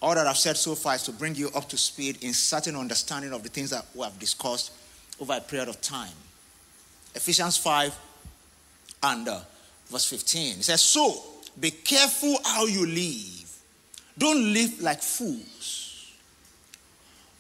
All 0.03 0.15
that 0.15 0.27
I've 0.27 0.37
said 0.37 0.57
so 0.57 0.75
far 0.75 0.95
is 0.95 1.03
to 1.05 1.13
bring 1.13 1.35
you 1.35 1.51
up 1.55 1.69
to 1.71 1.77
speed 1.77 2.23
in 2.23 2.33
certain 2.33 2.77
understanding 2.77 3.33
of 3.33 3.43
the 3.43 3.49
things 3.49 3.71
that 3.71 3.87
we 3.95 4.03
have 4.03 4.19
discussed 4.19 4.73
over 5.21 5.35
a 5.35 5.41
period 5.41 5.69
of 5.69 5.81
time. 5.81 6.13
Ephesians 7.15 7.57
5 7.59 7.97
and 9.03 9.29
uh, 9.29 9.41
verse 9.89 10.07
15. 10.07 10.59
It 10.59 10.65
says, 10.65 10.81
So 10.81 11.23
be 11.59 11.71
careful 11.71 12.37
how 12.45 12.67
you 12.67 12.87
live. 12.87 13.59
Don't 14.17 14.53
live 14.53 14.81
like 14.81 15.01
fools, 15.01 16.13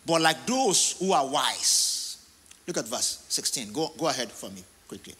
but 0.06 0.20
like 0.20 0.46
those 0.46 0.96
who 0.98 1.12
are 1.12 1.26
wise. 1.26 2.26
Look 2.66 2.78
at 2.78 2.86
verse 2.86 3.24
16. 3.28 3.72
Go, 3.72 3.90
go 3.98 4.08
ahead 4.08 4.30
for 4.30 4.50
me 4.50 4.62
quickly. 4.88 5.14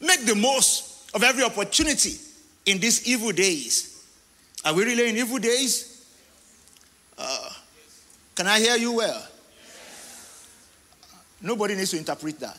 Make 0.00 0.26
the 0.26 0.34
most 0.34 1.10
of 1.14 1.22
every 1.22 1.44
opportunity 1.44 2.16
in 2.66 2.78
these 2.78 3.06
evil 3.08 3.30
days. 3.30 4.04
Are 4.64 4.74
we 4.74 4.84
really 4.84 5.08
in 5.08 5.16
evil 5.16 5.38
days? 5.38 6.06
Uh, 7.16 7.50
can 8.34 8.46
I 8.46 8.58
hear 8.58 8.76
you 8.76 8.92
well? 8.92 9.28
Nobody 11.44 11.74
needs 11.74 11.90
to 11.90 11.98
interpret 11.98 12.40
that. 12.40 12.58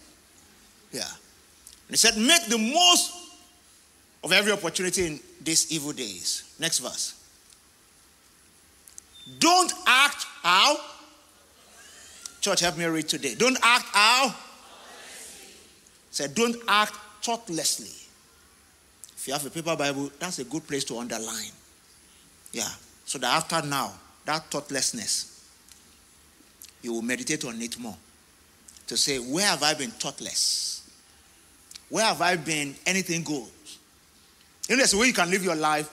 Yeah. 0.91 1.01
And 1.01 1.89
he 1.89 1.97
said, 1.97 2.15
Make 2.17 2.45
the 2.45 2.57
most 2.57 3.13
of 4.23 4.31
every 4.31 4.51
opportunity 4.51 5.07
in 5.07 5.19
these 5.41 5.71
evil 5.71 5.91
days. 5.91 6.55
Next 6.59 6.79
verse. 6.79 7.19
Don't 9.39 9.73
act 9.87 10.25
how? 10.43 10.77
Church, 12.41 12.59
help 12.59 12.77
me 12.77 12.85
read 12.85 13.07
today. 13.07 13.33
Don't 13.33 13.57
act 13.63 13.85
how? 13.91 14.35
Say, 16.11 16.27
don't 16.27 16.55
act 16.67 16.93
thoughtlessly. 17.23 17.89
If 19.17 19.27
you 19.27 19.33
have 19.33 19.45
a 19.47 19.49
paper 19.49 19.75
Bible, 19.75 20.11
that's 20.19 20.37
a 20.37 20.43
good 20.43 20.67
place 20.67 20.83
to 20.85 20.99
underline. 20.99 21.51
Yeah. 22.51 22.69
So 23.05 23.17
that 23.17 23.33
after 23.33 23.67
now, 23.67 23.93
that 24.25 24.45
thoughtlessness, 24.51 25.43
you 26.83 26.93
will 26.93 27.01
meditate 27.01 27.43
on 27.45 27.59
it 27.59 27.79
more. 27.79 27.97
To 28.87 28.97
say, 28.97 29.17
where 29.17 29.47
have 29.47 29.63
I 29.63 29.73
been 29.73 29.91
thoughtless? 29.91 30.89
Where 31.89 32.05
have 32.05 32.21
I 32.21 32.35
been 32.35 32.75
anything 32.85 33.23
goes? 33.23 33.49
You 34.67 34.75
know, 34.75 34.77
there's 34.77 34.93
a 34.93 34.97
way 34.97 35.07
you 35.07 35.13
can 35.13 35.29
live 35.29 35.43
your 35.43 35.55
life 35.55 35.89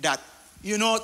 that, 0.00 0.20
you 0.62 0.78
know, 0.78 0.98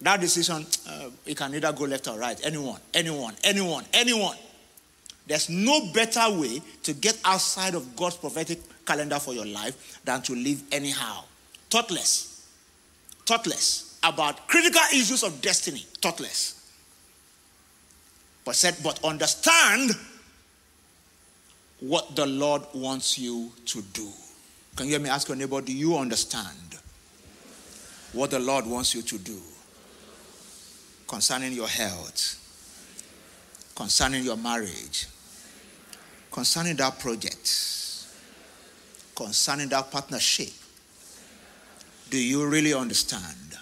that 0.00 0.20
decision, 0.20 0.66
uh, 0.88 1.10
it 1.26 1.36
can 1.36 1.54
either 1.54 1.72
go 1.72 1.84
left 1.84 2.08
or 2.08 2.18
right. 2.18 2.40
Anyone, 2.44 2.80
anyone, 2.92 3.34
anyone, 3.44 3.84
anyone. 3.92 4.36
There's 5.26 5.48
no 5.48 5.92
better 5.92 6.30
way 6.30 6.60
to 6.82 6.92
get 6.92 7.18
outside 7.24 7.74
of 7.74 7.94
God's 7.96 8.16
prophetic 8.16 8.58
calendar 8.84 9.18
for 9.20 9.34
your 9.34 9.46
life 9.46 10.00
than 10.04 10.20
to 10.22 10.34
live 10.34 10.62
anyhow. 10.72 11.22
Thoughtless. 11.70 12.48
Thoughtless 13.24 13.98
about 14.02 14.48
critical 14.48 14.80
issues 14.92 15.22
of 15.22 15.40
destiny. 15.40 15.86
Thoughtless. 16.00 16.61
But 18.44 18.56
said, 18.56 18.76
but 18.82 19.02
understand 19.04 19.92
what 21.80 22.16
the 22.16 22.26
Lord 22.26 22.62
wants 22.74 23.18
you 23.18 23.52
to 23.66 23.82
do. 23.82 24.08
Can 24.76 24.86
you 24.86 24.92
hear 24.92 25.00
me 25.00 25.10
ask 25.10 25.28
your 25.28 25.36
neighbor, 25.36 25.60
do 25.60 25.72
you 25.72 25.96
understand 25.96 26.56
what 28.12 28.30
the 28.30 28.38
Lord 28.38 28.66
wants 28.66 28.94
you 28.94 29.02
to 29.02 29.18
do? 29.18 29.38
concerning 31.12 31.52
your 31.52 31.68
health, 31.68 32.40
concerning 33.76 34.24
your 34.24 34.38
marriage, 34.38 35.06
concerning 36.30 36.74
that 36.74 36.98
project, 36.98 38.06
concerning 39.14 39.68
that 39.68 39.90
partnership. 39.90 40.48
Do 42.08 42.16
you 42.16 42.48
really 42.48 42.72
understand 42.72 43.58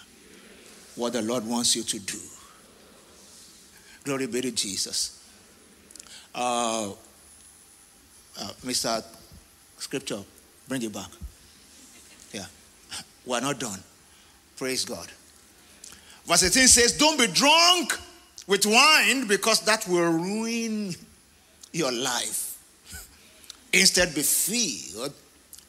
what 0.95 1.13
the 1.13 1.23
Lord 1.23 1.45
wants 1.45 1.75
you 1.75 1.83
to 1.83 1.99
do? 1.99 2.21
Glory 4.11 4.27
be 4.27 4.41
to 4.41 4.51
Jesus. 4.51 5.23
Uh, 6.35 6.91
uh, 6.91 6.95
Mr. 8.65 9.05
Scripture, 9.79 10.19
bring 10.67 10.83
it 10.83 10.93
back. 10.93 11.07
Yeah. 12.33 12.47
We're 13.25 13.39
not 13.39 13.61
done. 13.61 13.79
Praise 14.57 14.85
God. 14.85 15.07
Verse 16.27 16.43
18 16.43 16.67
says, 16.67 16.99
Don't 16.99 17.21
be 17.21 17.29
drunk 17.29 17.97
with 18.49 18.67
wine 18.67 19.29
because 19.29 19.61
that 19.61 19.87
will 19.87 20.11
ruin 20.11 20.93
your 21.73 21.93
life. 21.93 22.59
Instead, 23.73 24.13
be 24.13 24.23
filled 24.23 25.15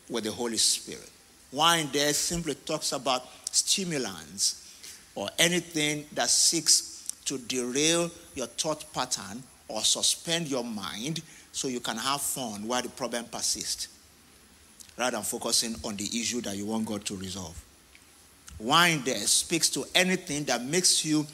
with 0.09 0.23
the 0.23 0.31
Holy 0.31 0.57
Spirit. 0.57 1.11
Wine 1.51 1.89
there 1.93 2.11
simply 2.13 2.55
talks 2.55 2.91
about 2.91 3.21
stimulants 3.51 4.67
or 5.13 5.29
anything 5.37 6.05
that 6.13 6.31
seeks 6.31 6.90
to 7.31 7.37
derail 7.37 8.11
your 8.35 8.47
thought 8.47 8.83
pattern 8.91 9.41
or 9.69 9.81
suspend 9.83 10.49
your 10.49 10.65
mind 10.65 11.21
so 11.53 11.69
you 11.69 11.79
can 11.79 11.95
have 11.95 12.19
fun 12.19 12.67
while 12.67 12.81
the 12.81 12.89
problem 12.89 13.23
persists 13.25 13.87
rather 14.97 15.15
than 15.15 15.23
focusing 15.23 15.73
on 15.85 15.95
the 15.95 16.03
issue 16.19 16.41
that 16.41 16.57
you 16.57 16.65
want 16.65 16.85
God 16.85 17.05
to 17.05 17.15
resolve. 17.15 17.57
Wine 18.59 19.01
there 19.05 19.15
speaks 19.15 19.69
to 19.69 19.85
anything 19.95 20.43
that 20.43 20.61
makes 20.61 21.05
you 21.05 21.25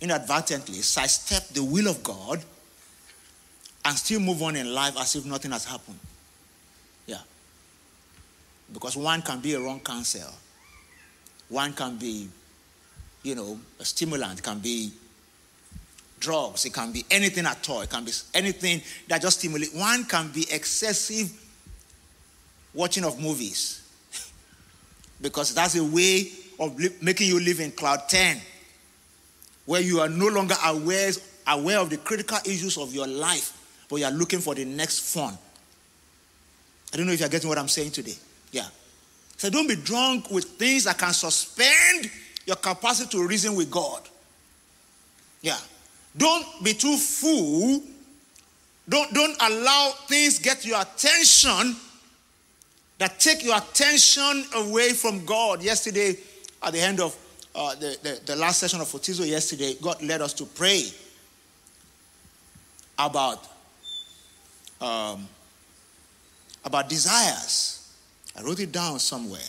inadvertently 0.00 0.80
sidestep 0.80 1.48
the 1.48 1.62
will 1.62 1.88
of 1.88 2.02
God 2.02 2.42
and 3.84 3.96
still 3.96 4.20
move 4.20 4.42
on 4.42 4.56
in 4.56 4.72
life 4.72 4.98
as 4.98 5.16
if 5.16 5.26
nothing 5.26 5.50
has 5.50 5.66
happened. 5.66 5.98
Yeah. 7.06 7.20
Because 8.72 8.96
wine 8.96 9.20
can 9.20 9.40
be 9.40 9.52
a 9.52 9.60
wrong 9.60 9.80
counsel. 9.80 10.32
Wine 11.50 11.74
can 11.74 11.98
be, 11.98 12.28
you 13.22 13.34
know, 13.34 13.58
a 13.78 13.84
stimulant, 13.84 14.38
it 14.38 14.42
can 14.42 14.58
be 14.58 14.92
drugs, 16.20 16.64
it 16.64 16.72
can 16.72 16.92
be 16.92 17.04
anything 17.10 17.46
at 17.46 17.68
all, 17.68 17.82
it 17.82 17.90
can 17.90 18.04
be 18.04 18.12
anything 18.34 18.82
that 19.08 19.22
just 19.22 19.38
stimulates. 19.38 19.74
One 19.74 20.04
can 20.04 20.28
be 20.28 20.46
excessive 20.50 21.30
watching 22.74 23.04
of 23.04 23.20
movies. 23.20 23.82
Because 25.20 25.52
that's 25.52 25.74
a 25.74 25.82
way 25.82 26.30
of 26.60 26.78
li- 26.78 26.94
making 27.02 27.28
you 27.28 27.40
live 27.40 27.58
in 27.60 27.72
cloud 27.72 28.08
10 28.08 28.40
where 29.66 29.80
you 29.80 30.00
are 30.00 30.08
no 30.08 30.28
longer 30.28 30.54
aware, 30.64 31.10
aware 31.46 31.80
of 31.80 31.90
the 31.90 31.96
critical 31.96 32.38
issues 32.46 32.78
of 32.78 32.94
your 32.94 33.06
life 33.06 33.58
but 33.88 33.96
you 33.96 34.04
are 34.04 34.12
looking 34.12 34.40
for 34.40 34.54
the 34.54 34.64
next 34.64 35.14
fun. 35.14 35.36
I 36.92 36.96
don't 36.96 37.06
know 37.06 37.12
if 37.12 37.20
you're 37.20 37.28
getting 37.28 37.48
what 37.48 37.58
i'm 37.58 37.68
saying 37.68 37.90
today. 37.90 38.14
Yeah. 38.52 38.66
So 39.36 39.50
don't 39.50 39.68
be 39.68 39.76
drunk 39.76 40.30
with 40.30 40.44
things 40.44 40.84
that 40.84 40.98
can 40.98 41.12
suspend 41.12 42.10
your 42.48 42.56
capacity 42.56 43.10
to 43.10 43.26
reason 43.26 43.54
with 43.54 43.70
god 43.70 44.02
yeah 45.42 45.58
don't 46.16 46.46
be 46.64 46.72
too 46.72 46.96
full 46.96 47.80
don't, 48.88 49.12
don't 49.12 49.36
allow 49.40 49.92
things 50.08 50.38
get 50.38 50.64
your 50.64 50.80
attention 50.80 51.76
that 52.98 53.20
take 53.20 53.44
your 53.44 53.56
attention 53.56 54.44
away 54.56 54.90
from 54.92 55.24
God. 55.24 55.62
Yesterday, 55.62 56.16
at 56.62 56.72
the 56.72 56.80
end 56.80 57.00
of 57.00 57.16
uh, 57.54 57.74
the, 57.76 57.96
the, 58.02 58.20
the, 58.26 58.36
last 58.36 58.58
session 58.58 58.80
of 58.80 58.88
Fotizo 58.88 59.26
yesterday, 59.26 59.74
God 59.80 60.02
led 60.02 60.20
us 60.20 60.32
to 60.34 60.44
pray 60.44 60.84
about, 62.98 63.46
um, 64.80 65.28
about 66.64 66.88
desires. 66.88 67.92
I 68.36 68.42
wrote 68.42 68.60
it 68.60 68.72
down 68.72 68.98
somewhere. 68.98 69.40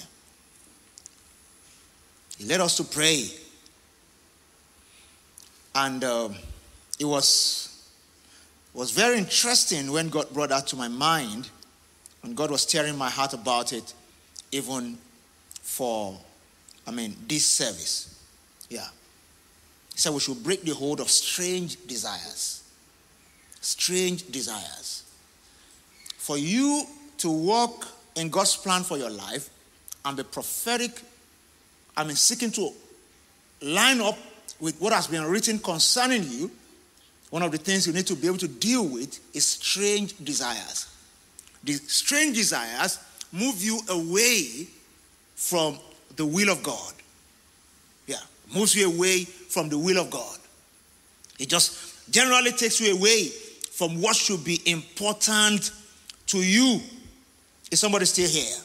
He 2.40 2.46
led 2.46 2.62
us 2.62 2.78
to 2.78 2.84
pray. 2.86 3.28
And 5.76 6.04
um, 6.04 6.36
it 6.98 7.06
was, 7.06 7.86
was 8.74 8.92
very 8.92 9.18
interesting 9.18 9.92
when 9.92 10.10
God 10.10 10.30
brought 10.32 10.50
that 10.50 10.66
to 10.68 10.76
my 10.76 10.88
mind 10.88 11.50
and 12.24 12.36
God 12.36 12.50
was 12.50 12.66
tearing 12.66 12.98
my 12.98 13.10
heart 13.10 13.34
about 13.34 13.74
it, 13.74 13.94
even 14.52 14.98
for, 15.62 16.18
I 16.88 16.92
mean, 16.92 17.16
this 17.28 17.46
service. 17.46 18.20
Yeah. 18.70 18.88
He 19.94 20.00
said 20.00 20.14
we 20.14 20.20
should 20.22 20.42
break 20.42 20.64
the 20.64 20.74
hold 20.74 21.02
of 21.02 21.10
strange 21.10 21.76
desires. 21.88 22.64
Strange 23.62 24.32
desires. 24.32 25.04
For 26.18 26.38
you 26.38 26.86
to 27.18 27.30
walk 27.30 27.86
in 28.16 28.30
God's 28.30 28.56
plan 28.56 28.84
for 28.84 28.98
your 28.98 29.10
life 29.10 29.50
and 30.06 30.16
be 30.16 30.24
prophetic, 30.24 31.02
I 32.00 32.06
mean, 32.06 32.16
seeking 32.16 32.50
to 32.52 32.72
line 33.62 34.00
up 34.00 34.18
with 34.62 34.80
what 34.80 34.94
has 34.94 35.08
been 35.08 35.26
written 35.26 35.60
concerning 35.60 36.24
you, 36.24 36.50
one 37.30 37.44
of 37.44 37.52
the 37.52 37.58
things 37.58 37.86
you 37.86 37.92
need 37.92 38.08
to 38.08 38.16
be 38.16 38.28
able 38.28 38.38
to 38.38 38.48
deal 38.48 38.88
with 38.88 39.20
is 39.36 39.46
strange 39.46 40.18
desires. 40.24 40.88
The 41.66 41.74
strange 41.74 42.38
desires 42.38 43.00
move 43.34 43.62
you 43.62 43.82
away 43.90 44.68
from 45.36 45.78
the 46.16 46.26
will 46.26 46.50
of 46.50 46.64
God. 46.64 46.94
Yeah, 48.08 48.22
moves 48.56 48.74
you 48.78 48.88
away 48.88 49.26
from 49.26 49.68
the 49.68 49.78
will 49.78 50.00
of 50.00 50.10
God. 50.10 50.38
It 51.38 51.50
just 51.50 52.10
generally 52.10 52.52
takes 52.52 52.80
you 52.80 52.96
away 52.96 53.26
from 53.74 54.02
what 54.02 54.16
should 54.16 54.46
be 54.46 54.62
important 54.66 55.74
to 56.28 56.38
you. 56.38 56.80
Is 57.70 57.82
somebody 57.82 58.06
still 58.06 58.30
here? 58.30 58.56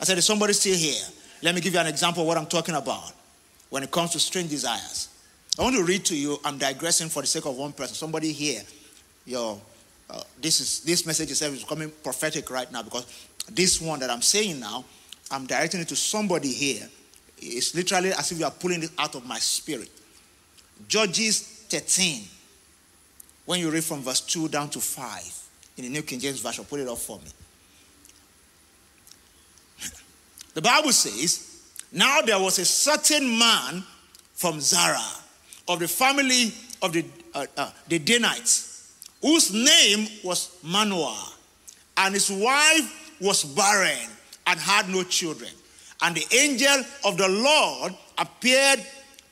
I 0.00 0.04
said, 0.04 0.18
Is 0.18 0.24
somebody 0.24 0.52
still 0.52 0.76
here? 0.76 1.02
Let 1.42 1.54
me 1.54 1.60
give 1.60 1.72
you 1.72 1.80
an 1.80 1.86
example 1.86 2.22
of 2.22 2.28
what 2.28 2.36
I'm 2.36 2.46
talking 2.46 2.74
about 2.74 3.12
when 3.70 3.82
it 3.82 3.90
comes 3.90 4.10
to 4.12 4.20
strange 4.20 4.50
desires. 4.50 5.08
I 5.58 5.62
want 5.62 5.76
to 5.76 5.84
read 5.84 6.04
to 6.06 6.16
you, 6.16 6.38
I'm 6.44 6.58
digressing 6.58 7.08
for 7.08 7.22
the 7.22 7.26
sake 7.26 7.46
of 7.46 7.56
one 7.56 7.72
person. 7.72 7.94
Somebody 7.94 8.32
here, 8.32 8.62
your 9.26 9.60
uh, 10.08 10.22
this 10.40 10.60
is 10.60 10.80
this 10.80 11.06
message 11.06 11.30
itself 11.30 11.54
is 11.54 11.62
becoming 11.62 11.90
prophetic 12.02 12.50
right 12.50 12.70
now 12.72 12.82
because 12.82 13.06
this 13.50 13.80
one 13.80 14.00
that 14.00 14.10
I'm 14.10 14.22
saying 14.22 14.58
now, 14.58 14.84
I'm 15.30 15.46
directing 15.46 15.80
it 15.80 15.88
to 15.88 15.96
somebody 15.96 16.48
here. 16.52 16.88
It's 17.38 17.74
literally 17.74 18.12
as 18.12 18.32
if 18.32 18.38
you 18.38 18.44
are 18.44 18.50
pulling 18.50 18.82
it 18.82 18.90
out 18.98 19.14
of 19.14 19.24
my 19.26 19.38
spirit. 19.38 19.88
Judges 20.88 21.40
13. 21.68 22.24
When 23.46 23.60
you 23.60 23.70
read 23.70 23.84
from 23.84 24.02
verse 24.02 24.20
2 24.20 24.48
down 24.48 24.70
to 24.70 24.80
5 24.80 25.48
in 25.78 25.84
the 25.84 25.90
New 25.90 26.02
King 26.02 26.20
James 26.20 26.40
Version, 26.40 26.64
put 26.64 26.80
it 26.80 26.88
up 26.88 26.98
for 26.98 27.18
me. 27.18 27.24
The 30.54 30.62
Bible 30.62 30.92
says, 30.92 31.62
Now 31.92 32.20
there 32.22 32.38
was 32.38 32.58
a 32.58 32.64
certain 32.64 33.38
man 33.38 33.84
from 34.34 34.60
Zorah 34.60 34.98
of 35.68 35.78
the 35.78 35.88
family 35.88 36.52
of 36.82 36.92
the, 36.92 37.04
uh, 37.34 37.46
uh, 37.56 37.70
the 37.88 37.98
Danites 37.98 38.96
whose 39.22 39.52
name 39.52 40.08
was 40.24 40.56
Manoah, 40.62 41.32
and 41.98 42.14
his 42.14 42.30
wife 42.30 43.12
was 43.20 43.44
barren 43.44 44.08
and 44.46 44.58
had 44.58 44.88
no 44.88 45.02
children. 45.04 45.50
And 46.02 46.16
the 46.16 46.26
angel 46.34 46.84
of 47.04 47.18
the 47.18 47.28
Lord 47.28 47.94
appeared 48.16 48.80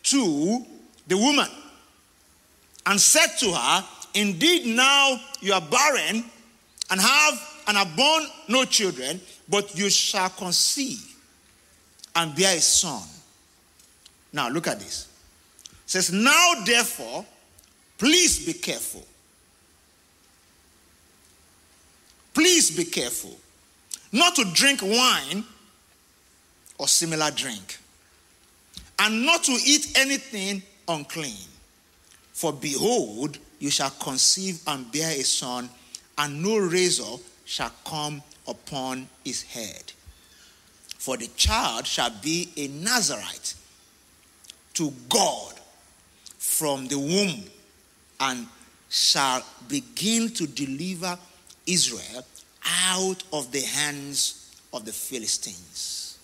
to 0.04 0.66
the 1.06 1.16
woman 1.16 1.48
and 2.84 3.00
said 3.00 3.28
to 3.40 3.52
her, 3.52 3.84
Indeed, 4.14 4.66
now 4.66 5.18
you 5.40 5.54
are 5.54 5.60
barren 5.60 6.24
and 6.90 7.00
have 7.00 7.62
and 7.66 7.76
have 7.76 7.96
born 7.96 8.26
no 8.48 8.64
children, 8.64 9.20
but 9.48 9.76
you 9.76 9.90
shall 9.90 10.30
conceive 10.30 11.07
and 12.18 12.34
bear 12.34 12.56
a 12.56 12.60
son. 12.60 13.02
Now 14.32 14.48
look 14.48 14.66
at 14.66 14.80
this. 14.80 15.08
It 15.64 15.70
says, 15.90 16.12
Now 16.12 16.54
therefore, 16.66 17.24
please 17.96 18.44
be 18.44 18.52
careful. 18.54 19.06
Please 22.34 22.76
be 22.76 22.84
careful 22.84 23.36
not 24.12 24.34
to 24.34 24.44
drink 24.52 24.80
wine 24.82 25.44
or 26.78 26.88
similar 26.88 27.30
drink, 27.30 27.78
and 28.98 29.24
not 29.24 29.44
to 29.44 29.52
eat 29.52 29.96
anything 29.96 30.62
unclean. 30.88 31.46
For 32.32 32.52
behold, 32.52 33.38
you 33.58 33.70
shall 33.70 33.90
conceive 33.90 34.60
and 34.66 34.90
bear 34.92 35.10
a 35.10 35.22
son, 35.22 35.68
and 36.16 36.42
no 36.42 36.58
razor 36.58 37.22
shall 37.44 37.72
come 37.84 38.22
upon 38.46 39.08
his 39.24 39.42
head. 39.42 39.92
For 41.08 41.16
the 41.16 41.28
child 41.28 41.86
shall 41.86 42.10
be 42.10 42.50
a 42.58 42.68
Nazarite 42.68 43.54
to 44.74 44.92
God 45.08 45.54
from 46.36 46.86
the 46.86 46.98
womb, 46.98 47.44
and 48.20 48.46
shall 48.90 49.42
begin 49.68 50.28
to 50.34 50.46
deliver 50.46 51.18
Israel 51.64 52.26
out 52.84 53.22
of 53.32 53.50
the 53.52 53.62
hands 53.62 54.54
of 54.70 54.84
the 54.84 54.92
Philistines. 54.92 56.18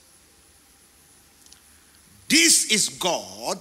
This 2.29 2.71
is 2.71 2.91
God 2.91 3.59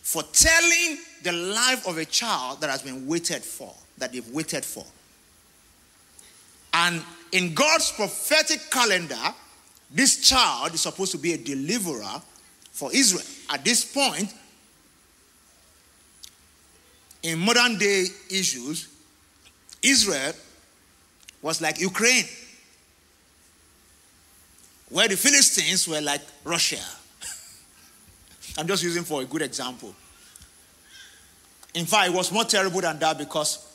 foretelling 0.00 0.98
the 1.24 1.32
life 1.32 1.88
of 1.88 1.98
a 1.98 2.04
child 2.04 2.60
that 2.60 2.70
has 2.70 2.82
been 2.82 3.08
waited 3.08 3.42
for, 3.42 3.74
that 3.98 4.12
they've 4.12 4.28
waited 4.28 4.64
for. 4.64 4.86
And 6.72 7.02
in 7.32 7.52
God's 7.52 7.90
prophetic 7.90 8.70
calendar, 8.70 9.34
this 9.92 10.28
child 10.28 10.74
is 10.74 10.80
supposed 10.80 11.12
to 11.12 11.18
be 11.18 11.34
a 11.34 11.38
deliverer 11.38 12.22
for 12.72 12.90
Israel. 12.92 13.24
At 13.50 13.64
this 13.64 13.84
point, 13.84 14.32
in 17.22 17.38
modern 17.38 17.78
day 17.78 18.06
issues, 18.30 18.88
Israel 19.82 20.32
was 21.42 21.60
like 21.60 21.80
Ukraine, 21.80 22.24
where 24.88 25.08
the 25.08 25.16
Philistines 25.16 25.86
were 25.86 26.00
like 26.00 26.22
Russia. 26.44 26.82
I'm 28.58 28.66
just 28.66 28.82
using 28.82 29.04
for 29.04 29.22
a 29.22 29.24
good 29.24 29.42
example. 29.42 29.94
In 31.74 31.86
fact, 31.86 32.08
it 32.10 32.14
was 32.14 32.30
more 32.32 32.44
terrible 32.44 32.80
than 32.80 32.98
that 32.98 33.18
because 33.18 33.66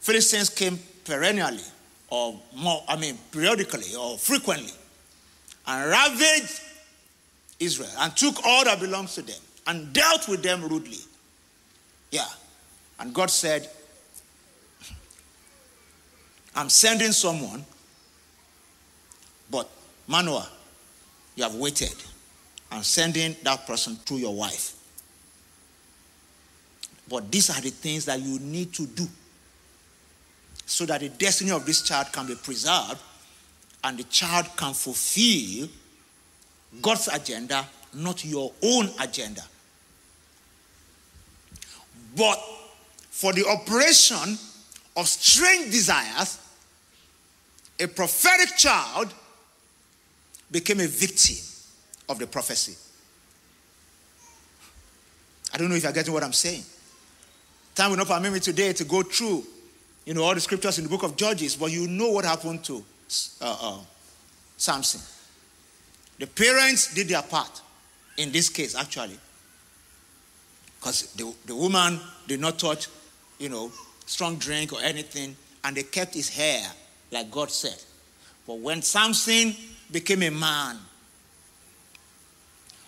Philistines 0.00 0.50
came 0.50 0.78
perennially, 1.04 1.62
or 2.08 2.38
more, 2.56 2.82
I 2.88 2.96
mean, 2.96 3.18
periodically 3.30 3.94
or 3.98 4.18
frequently, 4.18 4.72
and 5.66 5.90
ravaged 5.90 6.60
Israel 7.60 7.90
and 8.00 8.16
took 8.16 8.34
all 8.44 8.64
that 8.64 8.80
belongs 8.80 9.14
to 9.14 9.22
them 9.22 9.40
and 9.66 9.92
dealt 9.92 10.28
with 10.28 10.42
them 10.42 10.62
rudely. 10.66 10.98
Yeah. 12.10 12.26
And 12.98 13.14
God 13.14 13.30
said, 13.30 13.68
I'm 16.54 16.68
sending 16.68 17.12
someone, 17.12 17.64
but 19.50 19.68
Manoah, 20.06 20.48
you 21.36 21.44
have 21.44 21.54
waited. 21.54 21.94
I'm 22.70 22.82
sending 22.82 23.36
that 23.42 23.66
person 23.66 23.98
to 24.06 24.16
your 24.16 24.34
wife. 24.34 24.74
But 27.08 27.30
these 27.30 27.50
are 27.50 27.60
the 27.60 27.70
things 27.70 28.04
that 28.06 28.20
you 28.20 28.38
need 28.38 28.72
to 28.74 28.86
do 28.86 29.06
so 30.66 30.86
that 30.86 31.00
the 31.00 31.08
destiny 31.10 31.50
of 31.50 31.66
this 31.66 31.82
child 31.82 32.12
can 32.12 32.26
be 32.26 32.34
preserved 32.34 33.00
and 33.84 33.98
the 33.98 34.04
child 34.04 34.46
can 34.56 34.74
fulfill 34.74 35.68
God's 36.80 37.08
agenda, 37.08 37.66
not 37.94 38.24
your 38.24 38.52
own 38.62 38.88
agenda. 39.00 39.42
But 42.16 42.40
for 43.10 43.32
the 43.32 43.46
operation 43.46 44.38
of 44.96 45.08
strange 45.08 45.72
desires, 45.72 46.38
a 47.80 47.86
prophetic 47.86 48.56
child 48.56 49.12
became 50.50 50.80
a 50.80 50.86
victim 50.86 51.36
of 52.08 52.18
the 52.18 52.26
prophecy. 52.26 52.76
I 55.52 55.58
don't 55.58 55.68
know 55.68 55.74
if 55.74 55.82
you're 55.82 55.92
getting 55.92 56.12
what 56.12 56.22
I'm 56.22 56.32
saying. 56.32 56.62
Time 57.74 57.90
will 57.90 57.98
not 57.98 58.06
permit 58.06 58.32
me 58.32 58.40
today 58.40 58.72
to 58.74 58.84
go 58.84 59.02
through, 59.02 59.44
you 60.04 60.14
know, 60.14 60.22
all 60.22 60.34
the 60.34 60.40
scriptures 60.40 60.78
in 60.78 60.84
the 60.84 60.90
book 60.90 61.02
of 61.02 61.16
Judges, 61.16 61.56
but 61.56 61.70
you 61.70 61.88
know 61.88 62.10
what 62.10 62.24
happened 62.24 62.62
to 62.64 62.84
uh, 63.40 63.56
uh, 63.60 63.78
Samson. 64.56 65.00
The 66.18 66.26
parents 66.26 66.94
did 66.94 67.08
their 67.08 67.22
part 67.22 67.60
in 68.16 68.32
this 68.32 68.48
case, 68.48 68.74
actually, 68.74 69.18
because 70.78 71.12
the, 71.14 71.32
the 71.46 71.56
woman 71.56 72.00
did 72.26 72.40
not 72.40 72.58
touch, 72.58 72.88
you 73.38 73.48
know, 73.48 73.72
strong 74.06 74.36
drink 74.36 74.72
or 74.72 74.80
anything, 74.82 75.36
and 75.64 75.76
they 75.76 75.82
kept 75.82 76.14
his 76.14 76.28
hair, 76.28 76.62
like 77.10 77.30
God 77.30 77.50
said. 77.50 77.76
But 78.46 78.58
when 78.58 78.82
Samson 78.82 79.54
became 79.90 80.22
a 80.22 80.30
man, 80.30 80.78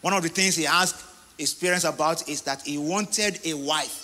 one 0.01 0.13
of 0.13 0.23
the 0.23 0.29
things 0.29 0.57
he 0.57 0.67
asked 0.67 1.05
his 1.39 1.55
parents 1.55 1.85
about 1.85 2.29
is 2.29 2.43
that 2.43 2.63
he 2.63 2.79
wanted 2.79 3.41
a 3.45 3.55
wife 3.55 4.01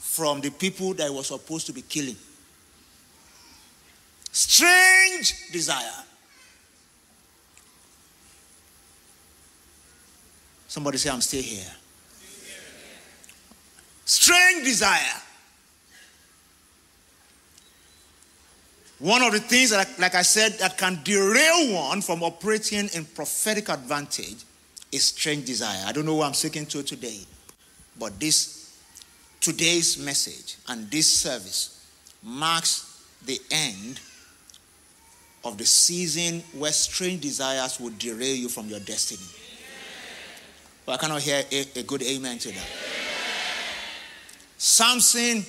from 0.00 0.40
the 0.40 0.50
people 0.50 0.94
that 0.94 1.10
he 1.10 1.14
was 1.14 1.26
supposed 1.26 1.66
to 1.66 1.72
be 1.72 1.82
killing. 1.82 2.16
Strange 4.38 5.50
desire. 5.50 6.04
Somebody 10.68 10.98
say, 10.98 11.08
I'm 11.08 11.22
still 11.22 11.40
here. 11.40 11.72
Strange 14.04 14.62
desire. 14.62 15.22
One 18.98 19.22
of 19.22 19.32
the 19.32 19.40
things 19.40 19.70
that, 19.70 19.98
like 19.98 20.14
I 20.14 20.20
said, 20.20 20.52
that 20.58 20.76
can 20.76 21.00
derail 21.02 21.72
one 21.72 22.02
from 22.02 22.22
operating 22.22 22.90
in 22.92 23.06
prophetic 23.06 23.70
advantage 23.70 24.44
is 24.92 25.06
strange 25.06 25.46
desire. 25.46 25.82
I 25.86 25.92
don't 25.92 26.04
know 26.04 26.16
who 26.16 26.22
I'm 26.22 26.34
speaking 26.34 26.66
to 26.66 26.82
today, 26.82 27.20
but 27.98 28.20
this 28.20 28.78
today's 29.40 29.96
message 29.96 30.58
and 30.68 30.90
this 30.90 31.10
service 31.10 31.86
marks 32.22 33.02
the 33.24 33.40
end 33.50 33.98
of 35.46 35.56
the 35.58 35.64
season 35.64 36.42
where 36.58 36.72
strange 36.72 37.20
desires 37.20 37.78
will 37.78 37.92
derail 37.98 38.34
you 38.34 38.48
from 38.48 38.66
your 38.66 38.80
destiny. 38.80 39.22
But 40.84 40.92
I 40.92 40.96
cannot 40.98 41.22
hear 41.22 41.44
a, 41.52 41.66
a 41.76 41.82
good 41.84 42.02
amen 42.02 42.38
to 42.38 42.48
that. 42.48 42.66
Samson 44.58 45.44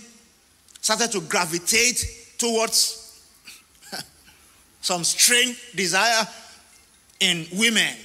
started 0.82 1.12
to 1.12 1.22
gravitate 1.22 2.36
towards 2.38 3.24
some 4.82 5.04
strange 5.04 5.60
desire 5.76 6.28
in 7.20 7.48
women. 7.54 7.96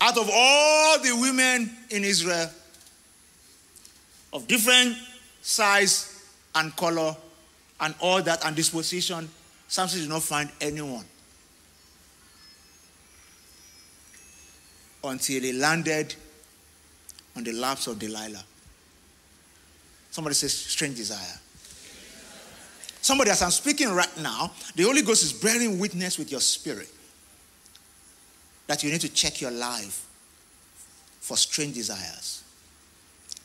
Out 0.00 0.18
of 0.18 0.28
all 0.32 0.98
the 0.98 1.16
women 1.20 1.70
in 1.90 2.02
Israel, 2.02 2.50
of 4.32 4.46
different 4.48 4.96
size 5.42 6.30
and 6.54 6.74
color 6.76 7.16
and 7.80 7.94
all 8.00 8.20
that 8.22 8.44
and 8.44 8.56
disposition, 8.56 9.28
Samson 9.68 10.00
did 10.00 10.08
not 10.08 10.22
find 10.22 10.50
anyone 10.60 11.04
until 15.04 15.42
he 15.42 15.52
landed 15.52 16.14
on 17.36 17.44
the 17.44 17.52
laps 17.52 17.86
of 17.86 17.98
Delilah. 17.98 18.44
Somebody 20.10 20.34
says, 20.34 20.52
strange 20.52 20.96
desire. 20.96 21.38
Somebody, 23.02 23.30
as 23.30 23.42
I'm 23.42 23.50
speaking 23.50 23.90
right 23.90 24.10
now, 24.20 24.50
the 24.74 24.82
Holy 24.82 25.02
Ghost 25.02 25.22
is 25.22 25.32
bearing 25.32 25.78
witness 25.78 26.18
with 26.18 26.30
your 26.30 26.40
spirit 26.40 26.88
that 28.66 28.82
you 28.82 28.90
need 28.90 29.00
to 29.02 29.08
check 29.08 29.40
your 29.40 29.50
life 29.50 30.06
for 31.20 31.36
strange 31.36 31.74
desires. 31.74 32.42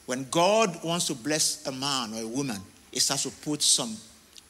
When 0.05 0.27
God 0.31 0.83
wants 0.83 1.07
to 1.07 1.15
bless 1.15 1.65
a 1.67 1.71
man 1.71 2.13
or 2.13 2.21
a 2.21 2.27
woman, 2.27 2.62
He 2.91 2.99
starts 2.99 3.23
to 3.23 3.29
put 3.29 3.62
some 3.62 3.95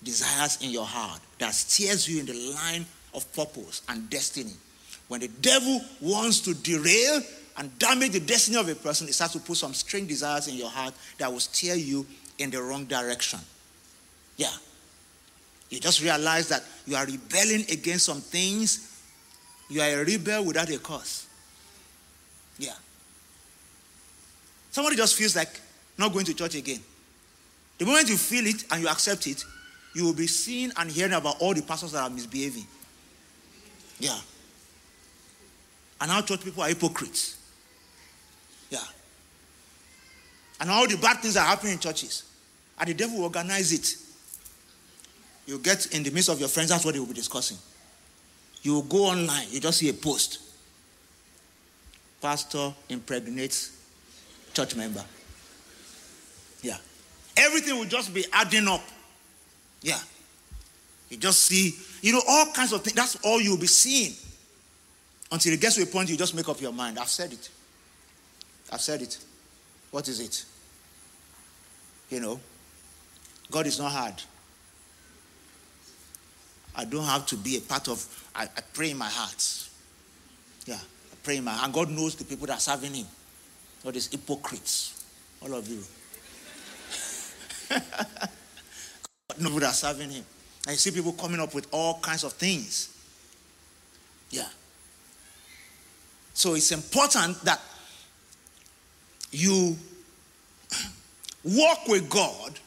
desires 0.03 0.59
in 0.61 0.69
your 0.69 0.85
heart 0.85 1.19
that 1.39 1.53
steers 1.53 2.07
you 2.07 2.19
in 2.19 2.25
the 2.25 2.33
line 2.53 2.85
of 3.13 3.31
purpose 3.33 3.81
and 3.89 4.09
destiny. 4.09 4.53
When 5.07 5.21
the 5.21 5.27
devil 5.27 5.81
wants 6.01 6.41
to 6.41 6.53
derail 6.53 7.21
and 7.57 7.77
damage 7.79 8.11
the 8.11 8.19
destiny 8.19 8.57
of 8.57 8.67
a 8.67 8.75
person, 8.75 9.07
he 9.07 9.13
starts 9.13 9.33
to 9.33 9.39
put 9.39 9.57
some 9.57 9.73
strange 9.73 10.07
desires 10.07 10.47
in 10.47 10.55
your 10.55 10.69
heart 10.69 10.93
that 11.17 11.31
will 11.31 11.39
steer 11.39 11.75
you 11.75 12.05
in 12.39 12.49
the 12.49 12.61
wrong 12.61 12.85
direction. 12.85 13.39
Yeah. 14.37 14.51
You 15.69 15.79
just 15.79 16.01
realize 16.01 16.49
that 16.49 16.63
you 16.85 16.95
are 16.95 17.05
rebelling 17.05 17.65
against 17.71 18.05
some 18.05 18.21
things. 18.21 18.89
You 19.69 19.81
are 19.81 20.01
a 20.01 20.05
rebel 20.05 20.45
without 20.45 20.69
a 20.69 20.77
cause. 20.77 21.27
Yeah. 22.57 22.73
Somebody 24.71 24.95
just 24.95 25.15
feels 25.15 25.35
like 25.35 25.59
not 25.97 26.13
going 26.13 26.25
to 26.25 26.33
church 26.33 26.55
again. 26.55 26.79
The 27.77 27.85
moment 27.85 28.09
you 28.09 28.17
feel 28.17 28.45
it 28.45 28.65
and 28.71 28.81
you 28.81 28.87
accept 28.87 29.27
it, 29.27 29.43
you 29.93 30.05
will 30.05 30.13
be 30.13 30.27
seeing 30.27 30.71
and 30.77 30.89
hearing 30.89 31.13
about 31.13 31.37
all 31.39 31.53
the 31.53 31.61
pastors 31.61 31.91
that 31.91 32.03
are 32.03 32.09
misbehaving. 32.09 32.65
Yeah. 33.99 34.17
And 36.01 36.11
how 36.11 36.21
church 36.21 36.43
people 36.43 36.63
are 36.63 36.69
hypocrites. 36.69 37.37
Yeah. 38.69 38.79
And 40.59 40.69
all 40.69 40.87
the 40.87 40.97
bad 40.97 41.17
things 41.17 41.37
are 41.37 41.45
happening 41.45 41.73
in 41.73 41.79
churches. 41.79 42.23
And 42.79 42.89
the 42.89 42.93
devil 42.93 43.17
will 43.17 43.25
organize 43.25 43.71
it. 43.71 43.95
You 45.45 45.59
get 45.59 45.87
in 45.87 46.03
the 46.03 46.09
midst 46.09 46.29
of 46.29 46.39
your 46.39 46.49
friends, 46.49 46.69
that's 46.69 46.85
what 46.85 46.93
they 46.93 46.99
will 46.99 47.07
be 47.07 47.13
discussing. 47.13 47.57
You 48.61 48.81
go 48.87 49.05
online, 49.05 49.47
you 49.49 49.59
just 49.59 49.77
see 49.79 49.89
a 49.89 49.93
post. 49.93 50.39
Pastor 52.21 52.73
impregnates 52.89 53.77
church 54.53 54.75
member. 54.75 55.03
Yeah. 56.61 56.77
Everything 57.35 57.77
will 57.77 57.85
just 57.85 58.13
be 58.13 58.25
adding 58.31 58.67
up. 58.67 58.81
Yeah. 59.83 59.99
You 61.09 61.17
just 61.17 61.41
see, 61.41 61.75
you 62.01 62.13
know, 62.13 62.21
all 62.27 62.47
kinds 62.47 62.73
of 62.73 62.81
things. 62.81 62.95
That's 62.95 63.17
all 63.23 63.39
you'll 63.39 63.57
be 63.57 63.67
seeing. 63.67 64.13
Until 65.31 65.53
it 65.53 65.61
gets 65.61 65.75
to 65.75 65.83
a 65.83 65.85
point 65.85 66.09
you 66.09 66.17
just 66.17 66.33
make 66.35 66.49
up 66.49 66.59
your 66.59 66.71
mind. 66.71 66.97
I've 66.97 67.09
said 67.09 67.31
it. 67.33 67.49
I've 68.71 68.81
said 68.81 69.01
it. 69.01 69.19
What 69.91 70.07
is 70.07 70.19
it? 70.19 70.45
You 72.09 72.19
know, 72.19 72.39
God 73.51 73.67
is 73.67 73.77
not 73.79 73.91
hard. 73.91 74.15
I 76.75 76.85
don't 76.85 77.03
have 77.03 77.25
to 77.27 77.37
be 77.37 77.57
a 77.57 77.61
part 77.61 77.87
of, 77.87 78.03
I, 78.35 78.43
I 78.45 78.61
pray 78.73 78.91
in 78.91 78.97
my 78.97 79.09
heart. 79.09 79.69
Yeah, 80.65 80.75
I 80.75 81.15
pray 81.21 81.37
in 81.37 81.43
my 81.43 81.51
heart. 81.51 81.65
And 81.65 81.73
God 81.73 81.89
knows 81.91 82.15
the 82.15 82.25
people 82.25 82.47
that 82.47 82.57
are 82.57 82.59
serving 82.59 82.93
Him. 82.93 83.05
God 83.83 83.95
is 83.95 84.07
hypocrites. 84.07 85.03
All 85.41 85.53
of 85.53 85.67
you. 85.67 85.83
Knows 89.39 89.59
that 89.59 89.69
are 89.69 89.73
serving 89.73 90.09
Him. 90.09 90.25
And 90.65 90.73
you 90.73 90.77
see 90.77 90.91
people 90.91 91.13
coming 91.13 91.39
up 91.39 91.53
with 91.53 91.67
all 91.71 91.99
kinds 91.99 92.23
of 92.23 92.33
things. 92.33 92.89
Yeah. 94.29 94.47
So 96.33 96.55
it's 96.55 96.71
important 96.71 97.41
that 97.41 97.61
you 99.31 99.75
walk 101.43 101.87
with 101.87 102.09
God 102.09 102.59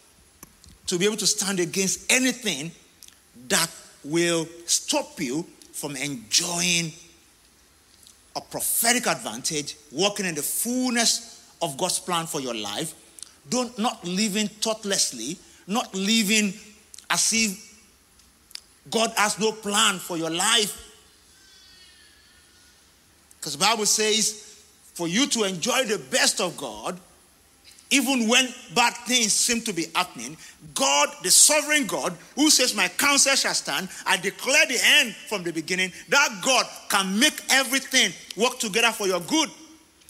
to 0.87 0.99
be 0.99 1.05
able 1.05 1.17
to 1.17 1.27
stand 1.27 1.59
against 1.59 2.11
anything 2.13 2.71
that 3.49 3.71
will 4.05 4.47
stop 4.67 5.21
you 5.21 5.45
from 5.73 5.97
enjoying 5.97 6.93
a 8.37 8.41
prophetic 8.41 9.07
advantage, 9.07 9.77
walking 9.91 10.27
in 10.27 10.35
the 10.35 10.43
fullness 10.43 11.51
of 11.63 11.77
God's 11.77 11.99
plan 11.99 12.27
for 12.27 12.41
your 12.41 12.55
life. 12.55 12.95
Don't 13.49 13.77
not 13.79 14.05
living 14.05 14.49
thoughtlessly, 14.49 15.39
not 15.67 15.95
living 15.95 16.53
as 17.11 17.33
if 17.33 17.67
God 18.91 19.13
has 19.17 19.39
no 19.39 19.53
plan 19.53 19.99
for 19.99 20.17
your 20.17 20.31
life. 20.31 20.83
Because 23.39 23.57
the 23.57 23.65
Bible 23.65 23.87
says, 23.87 24.63
for 24.95 25.09
you 25.09 25.27
to 25.27 25.45
enjoy 25.45 25.85
the 25.85 25.99
best 26.11 26.41
of 26.41 26.57
God, 26.57 26.99
even 27.91 28.29
when 28.29 28.49
bad 28.75 28.95
things 29.07 29.33
seem 29.33 29.61
to 29.63 29.73
be 29.73 29.87
happening, 29.95 30.37
God, 30.75 31.09
the 31.23 31.31
sovereign 31.31 31.87
God, 31.87 32.17
who 32.35 32.51
says, 32.51 32.75
My 32.75 32.89
counsel 32.89 33.37
shall 33.37 33.55
stand, 33.55 33.89
I 34.07 34.17
declare 34.17 34.67
the 34.67 34.79
end 34.83 35.15
from 35.15 35.45
the 35.45 35.53
beginning, 35.53 35.93
that 36.09 36.41
God 36.43 36.67
can 36.89 37.19
make 37.19 37.41
everything 37.51 38.13
work 38.37 38.59
together 38.59 38.91
for 38.91 39.07
your 39.07 39.21
good. 39.21 39.51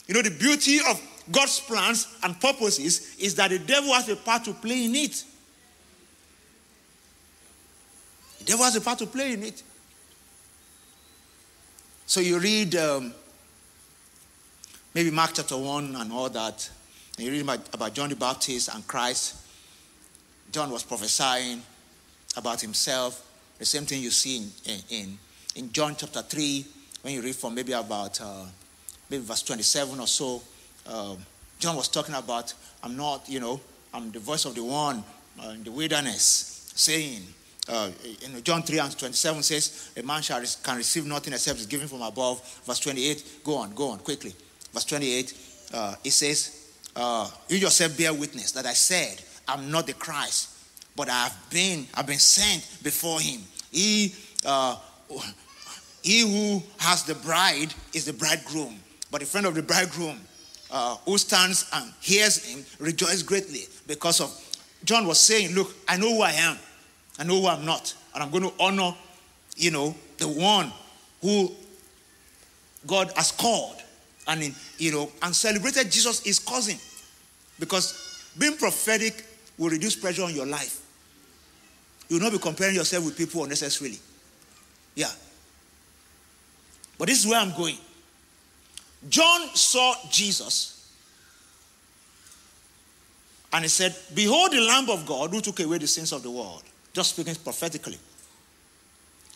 You 0.07 0.15
know, 0.15 0.21
the 0.23 0.31
beauty 0.31 0.79
of 0.89 0.99
God's 1.31 1.59
plans 1.59 2.07
and 2.23 2.39
purposes 2.39 3.15
is 3.19 3.35
that 3.35 3.51
the 3.51 3.59
devil 3.59 3.93
has 3.93 4.09
a 4.09 4.15
part 4.15 4.45
to 4.45 4.53
play 4.53 4.85
in 4.85 4.95
it. 4.95 5.23
The 8.36 8.36
devil 8.47 8.65
has 8.65 8.75
a 8.75 8.81
part 8.81 8.97
to 8.99 9.05
play 9.05 9.33
in 9.33 9.43
it. 9.43 9.61
So 12.05 12.21
you 12.21 12.39
read 12.39 12.75
um, 12.75 13.13
maybe 14.93 15.11
Mark 15.11 15.31
chapter 15.33 15.57
1 15.57 15.95
and 15.95 16.11
all 16.11 16.29
that 16.29 16.69
and 17.17 17.25
you 17.25 17.31
read 17.31 17.41
about, 17.41 17.73
about 17.73 17.93
John 17.93 18.09
the 18.09 18.15
Baptist 18.15 18.69
and 18.73 18.87
Christ. 18.87 19.35
John 20.51 20.69
was 20.69 20.83
prophesying 20.83 21.61
about 22.37 22.61
himself. 22.61 23.23
The 23.57 23.65
same 23.65 23.85
thing 23.85 24.01
you 24.01 24.11
see 24.11 24.47
in, 24.65 24.79
in, 24.89 25.17
in 25.55 25.71
John 25.71 25.95
chapter 25.97 26.21
3, 26.21 26.65
when 27.01 27.13
you 27.15 27.21
read 27.21 27.35
from 27.35 27.55
maybe 27.55 27.73
about 27.73 28.21
uh, 28.21 28.45
maybe 29.09 29.23
verse 29.23 29.41
27 29.41 29.99
or 29.99 30.07
so. 30.07 30.41
Um, 30.85 31.17
John 31.59 31.75
was 31.75 31.87
talking 31.87 32.13
about, 32.13 32.53
I'm 32.83 32.95
not, 32.95 33.27
you 33.27 33.39
know, 33.39 33.59
I'm 33.93 34.11
the 34.11 34.19
voice 34.19 34.45
of 34.45 34.53
the 34.53 34.63
one 34.63 35.03
uh, 35.43 35.49
in 35.49 35.63
the 35.63 35.71
wilderness, 35.71 36.71
saying, 36.75 37.23
uh, 37.69 37.91
in 38.25 38.41
John 38.43 38.61
3 38.63 38.79
and 38.79 38.97
27 38.97 39.43
says, 39.43 39.91
A 39.97 40.03
man 40.03 40.21
shall 40.21 40.41
can 40.63 40.77
receive 40.77 41.05
nothing 41.05 41.33
except 41.33 41.59
is 41.59 41.65
given 41.65 41.87
from 41.87 42.01
above. 42.01 42.41
Verse 42.65 42.79
28, 42.79 43.41
go 43.43 43.57
on, 43.57 43.73
go 43.73 43.89
on, 43.89 43.99
quickly. 43.99 44.33
Verse 44.73 44.85
28, 44.85 45.33
uh, 45.73 45.95
it 46.03 46.11
says, 46.11 46.71
uh, 46.95 47.29
you 47.49 47.57
yourself 47.57 47.97
bear 47.97 48.13
witness 48.13 48.51
that 48.53 48.65
I 48.65 48.73
said, 48.73 49.21
I'm 49.47 49.69
not 49.69 49.85
the 49.85 49.93
Christ, 49.93 50.49
but 50.95 51.09
I've 51.09 51.35
been, 51.51 51.85
I've 51.93 52.07
been 52.07 52.17
sent 52.19 52.83
before 52.83 53.19
him. 53.19 53.41
He, 53.71 54.15
uh, 54.45 54.77
he 56.01 56.21
who 56.21 56.63
has 56.79 57.03
the 57.03 57.15
bride 57.15 57.73
is 57.93 58.05
the 58.05 58.13
bridegroom, 58.13 58.79
but 59.11 59.21
the 59.21 59.27
friend 59.27 59.45
of 59.45 59.55
the 59.55 59.61
bridegroom 59.61 60.19
uh, 60.71 60.95
who 61.05 61.17
stands 61.17 61.69
and 61.73 61.93
hears 62.01 62.45
him 62.45 62.65
rejoice 62.79 63.21
greatly 63.21 63.65
because 63.85 64.19
of 64.19 64.33
John 64.83 65.05
was 65.05 65.19
saying, 65.19 65.53
Look, 65.53 65.75
I 65.87 65.97
know 65.97 66.15
who 66.15 66.21
I 66.21 66.31
am, 66.31 66.57
I 67.19 67.23
know 67.23 67.41
who 67.41 67.47
I'm 67.47 67.65
not, 67.65 67.93
and 68.13 68.23
I'm 68.23 68.29
going 68.29 68.43
to 68.43 68.53
honor, 68.59 68.93
you 69.55 69.71
know, 69.71 69.95
the 70.17 70.27
one 70.27 70.71
who 71.21 71.51
God 72.85 73.11
has 73.15 73.31
called 73.31 73.75
and 74.27 74.43
in, 74.43 74.55
you 74.77 74.91
know, 74.91 75.11
and 75.21 75.35
celebrated 75.35 75.91
Jesus 75.91 76.21
his 76.21 76.39
cousin. 76.39 76.77
Because 77.59 78.23
being 78.37 78.57
prophetic 78.57 79.25
will 79.57 79.69
reduce 79.69 79.95
pressure 79.95 80.23
on 80.23 80.35
your 80.35 80.45
life. 80.45 80.83
You 82.09 82.17
will 82.17 82.23
not 82.23 82.31
be 82.31 82.37
comparing 82.37 82.75
yourself 82.75 83.05
with 83.05 83.17
people 83.17 83.43
unnecessarily. 83.43 83.99
Yeah. 84.95 85.11
But 86.97 87.07
this 87.07 87.19
is 87.19 87.29
where 87.29 87.39
I'm 87.39 87.55
going. 87.55 87.77
John 89.09 89.49
saw 89.53 89.95
Jesus 90.09 90.91
and 93.53 93.63
he 93.63 93.69
said, 93.69 93.95
Behold 94.13 94.51
the 94.51 94.61
Lamb 94.61 94.89
of 94.89 95.05
God 95.05 95.31
who 95.31 95.41
took 95.41 95.59
away 95.59 95.77
the 95.77 95.87
sins 95.87 96.11
of 96.11 96.23
the 96.23 96.31
world. 96.31 96.63
Just 96.97 97.11
speaking 97.11 97.35
prophetically. 97.35 97.99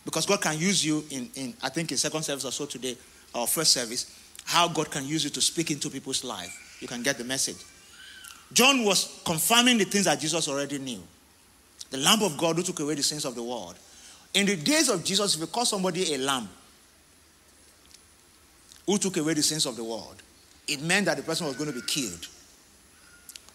Because 0.04 0.26
God 0.26 0.40
can 0.40 0.58
use 0.58 0.84
you 0.84 1.04
in, 1.10 1.30
in 1.36 1.54
I 1.62 1.68
think 1.68 1.92
in 1.92 1.96
second 1.96 2.24
service 2.24 2.44
or 2.44 2.50
so 2.50 2.66
today, 2.66 2.96
or 3.32 3.46
first 3.46 3.72
service, 3.72 4.18
how 4.44 4.66
God 4.66 4.90
can 4.90 5.06
use 5.06 5.22
you 5.22 5.30
to 5.30 5.40
speak 5.40 5.70
into 5.70 5.88
people's 5.88 6.24
life. 6.24 6.76
You 6.80 6.88
can 6.88 7.04
get 7.04 7.18
the 7.18 7.24
message. 7.24 7.58
John 8.52 8.84
was 8.84 9.22
confirming 9.24 9.78
the 9.78 9.84
things 9.84 10.06
that 10.06 10.18
Jesus 10.18 10.48
already 10.48 10.80
knew. 10.80 11.00
The 11.90 11.98
Lamb 11.98 12.24
of 12.24 12.36
God 12.36 12.56
who 12.56 12.64
took 12.64 12.80
away 12.80 12.96
the 12.96 13.02
sins 13.04 13.24
of 13.24 13.36
the 13.36 13.44
world. 13.44 13.76
In 14.34 14.44
the 14.46 14.56
days 14.56 14.88
of 14.88 15.04
Jesus, 15.04 15.36
if 15.36 15.40
you 15.40 15.46
call 15.46 15.64
somebody 15.64 16.14
a 16.14 16.18
lamb 16.18 16.48
who 18.86 18.98
took 18.98 19.18
away 19.18 19.34
the 19.34 19.42
sins 19.44 19.66
of 19.66 19.76
the 19.76 19.84
world, 19.84 20.16
it 20.66 20.82
meant 20.82 21.06
that 21.06 21.16
the 21.16 21.22
person 21.22 21.46
was 21.46 21.54
going 21.54 21.72
to 21.72 21.80
be 21.80 21.86
killed. 21.86 22.26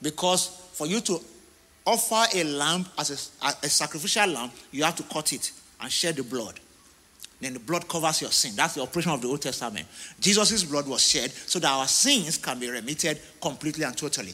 Because 0.02 0.48
for 0.72 0.88
you 0.88 1.02
to 1.02 1.20
offer 1.88 2.26
a 2.36 2.43
lamb 2.43 2.86
as 3.00 3.32
a, 3.41 3.47
a 3.65 3.69
sacrificial 3.69 4.28
lamb, 4.28 4.52
you 4.71 4.84
have 4.84 4.95
to 4.97 5.04
cut 5.04 5.32
it 5.32 5.52
and 5.82 5.91
shed 5.91 6.17
the 6.17 6.23
blood. 6.23 6.60
Then 7.39 7.54
the 7.54 7.60
blood 7.60 7.88
covers 7.88 8.21
your 8.21 8.32
sin. 8.32 8.54
That's 8.56 8.76
the 8.76 8.82
operation 8.82 9.12
of 9.12 9.21
the 9.21 9.28
Old 9.28 9.41
Testament. 9.41 9.88
Jesus' 10.19 10.63
blood 10.63 10.88
was 10.88 11.02
shed 11.02 11.32
so 11.32 11.60
that 11.60 11.71
our 11.71 11.88
sins 11.88 12.38
can 12.38 12.60
be 12.60 12.69
remitted 12.69 13.19
completely 13.41 13.86
and 13.86 13.95
totally. 13.95 14.34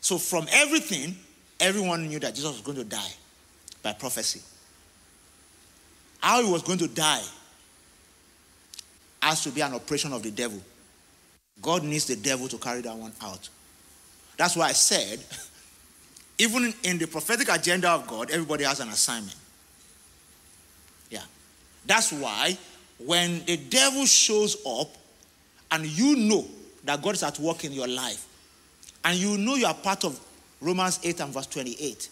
So, 0.00 0.18
from 0.18 0.46
everything, 0.50 1.14
everyone 1.60 2.08
knew 2.08 2.18
that 2.18 2.34
Jesus 2.34 2.52
was 2.52 2.60
going 2.62 2.78
to 2.78 2.84
die 2.84 3.12
by 3.82 3.92
prophecy. 3.92 4.40
How 6.20 6.42
he 6.42 6.50
was 6.50 6.62
going 6.62 6.78
to 6.78 6.88
die 6.88 7.22
has 9.22 9.42
to 9.44 9.50
be 9.50 9.60
an 9.60 9.74
operation 9.74 10.12
of 10.12 10.22
the 10.22 10.30
devil. 10.30 10.60
God 11.60 11.84
needs 11.84 12.06
the 12.06 12.16
devil 12.16 12.48
to 12.48 12.58
carry 12.58 12.80
that 12.80 12.96
one 12.96 13.12
out. 13.22 13.48
That's 14.36 14.56
why 14.56 14.68
I 14.68 14.72
said, 14.72 15.20
even 16.38 16.74
in 16.82 16.98
the 16.98 17.06
prophetic 17.06 17.48
agenda 17.48 17.90
of 17.90 18.06
God, 18.06 18.30
everybody 18.30 18.64
has 18.64 18.80
an 18.80 18.88
assignment. 18.88 19.36
Yeah. 21.10 21.22
That's 21.86 22.12
why 22.12 22.58
when 22.98 23.44
the 23.44 23.56
devil 23.56 24.06
shows 24.06 24.56
up 24.66 24.88
and 25.70 25.86
you 25.86 26.16
know 26.16 26.44
that 26.84 27.02
God 27.02 27.14
is 27.14 27.22
at 27.22 27.38
work 27.38 27.64
in 27.64 27.72
your 27.72 27.88
life, 27.88 28.26
and 29.04 29.16
you 29.16 29.36
know 29.38 29.54
you 29.54 29.66
are 29.66 29.74
part 29.74 30.04
of 30.04 30.18
Romans 30.60 31.00
8 31.02 31.20
and 31.20 31.32
verse 31.32 31.46
28, 31.46 32.08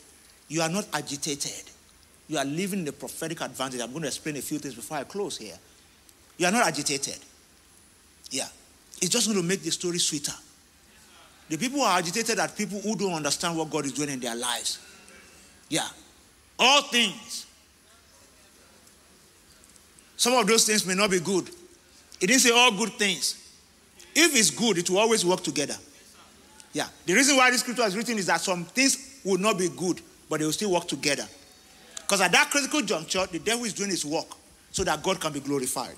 you 0.49 0.61
are 0.61 0.69
not 0.69 0.87
agitated. 0.93 1.71
You 2.29 2.39
are 2.39 2.45
living 2.45 2.85
the 2.85 2.93
prophetic 2.93 3.41
advantage. 3.41 3.81
I'm 3.81 3.91
going 3.91 4.03
to 4.03 4.09
explain 4.09 4.37
a 4.37 4.43
few 4.43 4.59
things 4.59 4.75
before 4.75 4.99
I 4.99 5.05
close 5.05 5.39
here. 5.39 5.59
You 6.39 6.47
are 6.47 6.53
not 6.53 6.67
agitated. 6.67 7.19
Yeah. 8.31 8.49
It's 9.01 9.11
just 9.11 9.27
going 9.27 9.41
to 9.41 9.47
make 9.47 9.63
the 9.63 9.71
story 9.71 9.99
sweeter. 9.99 10.33
The 11.49 11.57
people 11.57 11.83
are 11.83 11.99
agitated 11.99 12.39
at 12.39 12.57
people 12.57 12.81
who 12.81 12.97
don't 12.97 13.13
understand 13.13 13.57
what 13.57 13.71
God 13.71 13.85
is 13.85 13.93
doing 13.93 14.09
in 14.09 14.21
their 14.21 14.35
lives. 14.35 14.79
Yeah. 15.69 15.89
All 16.59 16.83
things. 16.83 17.47
Some 20.17 20.35
of 20.35 20.47
those 20.47 20.65
things 20.65 20.87
may 20.87 20.95
not 20.95 21.11
be 21.11 21.21
good. 21.21 21.49
It 22.21 22.27
didn't 22.29 22.41
say 22.41 22.51
all 22.51 22.71
good 22.71 22.93
things. 22.93 23.39
If 24.15 24.37
it's 24.37 24.51
good, 24.51 24.79
it 24.79 24.89
will 24.89 24.99
always 24.99 25.25
work 25.25 25.43
together. 25.43 25.75
Yeah. 26.73 26.87
The 27.07 27.15
reason 27.15 27.37
why 27.37 27.51
this 27.51 27.61
scripture 27.61 27.83
is 27.83 27.97
written 27.97 28.19
is 28.19 28.27
that 28.27 28.41
some 28.41 28.65
things 28.65 29.21
will 29.25 29.39
not 29.39 29.59
be 29.59 29.69
good, 29.69 30.01
but 30.29 30.39
they 30.39 30.45
will 30.45 30.53
still 30.53 30.73
work 30.73 30.87
together. 30.87 31.27
Because 31.97 32.21
at 32.21 32.33
that 32.33 32.51
critical 32.51 32.83
juncture, 32.83 33.27
the 33.27 33.39
devil 33.39 33.65
is 33.65 33.73
doing 33.73 33.91
his 33.91 34.05
work 34.05 34.27
so 34.71 34.85
that 34.85 35.03
God 35.03 35.21
can 35.21 35.33
be 35.33 35.41
glorified. 35.41 35.97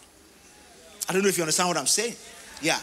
I 1.08 1.12
don't 1.12 1.22
know 1.22 1.28
if 1.28 1.36
you 1.36 1.42
understand 1.42 1.68
what 1.68 1.76
I'm 1.76 1.86
saying. 1.86 2.14
Yeah. 2.62 2.78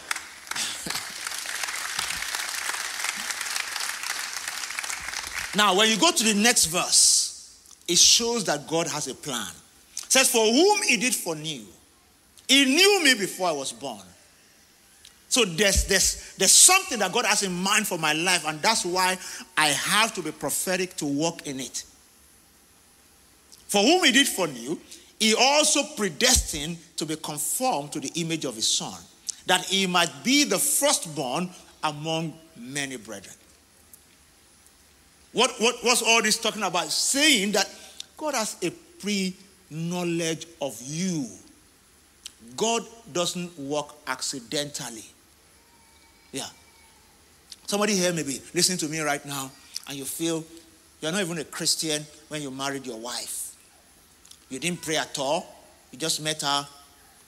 Now, 5.56 5.76
when 5.76 5.90
you 5.90 5.98
go 5.98 6.12
to 6.12 6.24
the 6.24 6.34
next 6.34 6.68
verse, 6.68 7.66
it 7.88 7.98
shows 7.98 8.46
that 8.46 8.68
God 8.68 8.88
has 8.88 9.08
a 9.08 9.16
plan. 9.16 9.52
It 9.96 10.12
says, 10.12 10.30
For 10.30 10.46
whom 10.46 10.82
he 10.84 10.98
did 10.98 11.14
foreknew, 11.14 11.66
he 12.48 12.66
knew 12.66 13.04
me 13.04 13.16
before 13.16 13.50
I 13.50 13.52
was 13.52 13.72
born. 13.72 14.02
So 15.28 15.46
there's, 15.46 15.86
there's, 15.86 16.36
there's 16.38 16.52
something 16.52 17.00
that 17.00 17.12
God 17.14 17.26
has 17.26 17.44
in 17.44 17.54
mind 17.54 17.88
for 17.88 17.98
my 17.98 18.14
life, 18.14 18.46
and 18.46 18.62
that's 18.62 18.86
why 18.86 19.18
I 19.58 19.68
have 19.68 20.14
to 20.16 20.22
be 20.22 20.32
prophetic 20.32 20.96
to 20.98 21.06
walk 21.06 21.48
in 21.48 21.60
it. 21.60 21.86
For 23.68 23.82
whom 23.82 24.04
he 24.04 24.12
did 24.12 24.28
foreknew, 24.28 24.78
he 25.20 25.34
also 25.34 25.84
predestined 25.96 26.78
to 26.98 27.06
be 27.06 27.16
conformed 27.16 27.94
to 27.94 28.00
the 28.02 28.12
image 28.16 28.44
of 28.44 28.56
his 28.56 28.68
son, 28.68 29.00
that 29.46 29.64
he 29.66 29.88
might 29.88 30.12
be 30.24 30.44
the 30.44 30.58
firstborn 30.58 31.50
among 31.84 32.34
many 32.58 32.98
brethren. 32.98 33.36
What, 35.34 35.52
what 35.60 35.84
was 35.84 36.02
all 36.02 36.22
this 36.22 36.38
talking 36.38 36.64
about? 36.64 36.90
Saying 36.90 37.54
that 37.54 37.70
God 38.18 38.34
has 38.34 38.58
a 38.62 38.70
pre 38.70 39.36
knowledge 39.70 40.48
of 40.62 40.78
you. 40.82 41.26
God 42.58 42.84
doesn't 43.14 43.58
work 43.58 43.96
accidentally. 44.08 45.06
Yeah. 46.32 46.48
Somebody 47.68 47.96
here 47.96 48.12
may 48.12 48.24
be 48.24 48.42
listening 48.54 48.78
to 48.80 48.88
me 48.90 49.00
right 49.00 49.26
now, 49.26 49.50
and 49.88 49.98
you 49.98 50.04
feel 50.04 50.44
you're 51.00 51.12
not 51.12 51.22
even 51.22 51.38
a 51.38 51.46
Christian 51.46 52.06
when 52.28 52.42
you 52.42 52.52
married 52.52 52.86
your 52.86 53.00
wife. 53.00 53.56
You 54.50 54.60
didn't 54.60 54.82
pray 54.82 54.98
at 54.98 55.18
all. 55.18 55.46
You 55.92 55.98
just 55.98 56.22
met 56.22 56.42
her, 56.42 56.68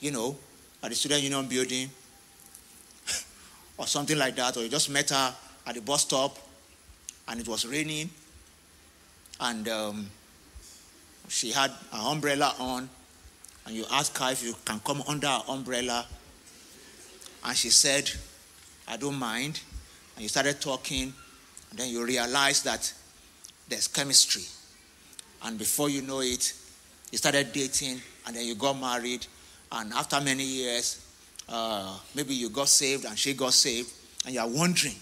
you 0.01 0.11
know, 0.11 0.35
at 0.81 0.89
the 0.89 0.95
student 0.95 1.23
union 1.23 1.47
building 1.47 1.89
or 3.77 3.87
something 3.87 4.17
like 4.17 4.35
that, 4.35 4.57
or 4.57 4.63
you 4.63 4.69
just 4.69 4.89
met 4.89 5.09
her 5.11 5.33
at 5.65 5.75
the 5.75 5.81
bus 5.81 6.01
stop 6.01 6.37
and 7.27 7.39
it 7.39 7.47
was 7.47 7.65
raining 7.65 8.09
and 9.39 9.67
um, 9.67 10.09
she 11.27 11.51
had 11.51 11.71
an 11.91 11.99
umbrella 11.99 12.53
on 12.59 12.89
and 13.65 13.75
you 13.75 13.85
asked 13.91 14.17
her 14.17 14.31
if 14.31 14.43
you 14.43 14.53
can 14.65 14.79
come 14.79 15.03
under 15.07 15.27
her 15.27 15.41
umbrella 15.49 16.05
and 17.45 17.57
she 17.57 17.69
said, 17.69 18.09
I 18.87 18.97
don't 18.97 19.15
mind. 19.15 19.59
And 20.15 20.23
you 20.23 20.29
started 20.29 20.61
talking 20.61 21.13
and 21.69 21.79
then 21.79 21.89
you 21.89 22.05
realized 22.05 22.65
that 22.65 22.93
there's 23.67 23.87
chemistry. 23.87 24.43
And 25.43 25.57
before 25.57 25.89
you 25.89 26.01
know 26.01 26.21
it, 26.21 26.53
you 27.11 27.17
started 27.17 27.51
dating, 27.51 28.01
and 28.25 28.35
then 28.35 28.45
you 28.45 28.55
got 28.55 28.79
married, 28.79 29.25
and 29.71 29.91
after 29.93 30.19
many 30.21 30.43
years, 30.43 31.05
uh, 31.49 31.97
maybe 32.15 32.33
you 32.33 32.49
got 32.49 32.69
saved 32.69 33.05
and 33.05 33.17
she 33.17 33.33
got 33.33 33.53
saved, 33.53 33.91
and 34.25 34.33
you 34.33 34.39
are 34.39 34.47
wondering, 34.47 34.95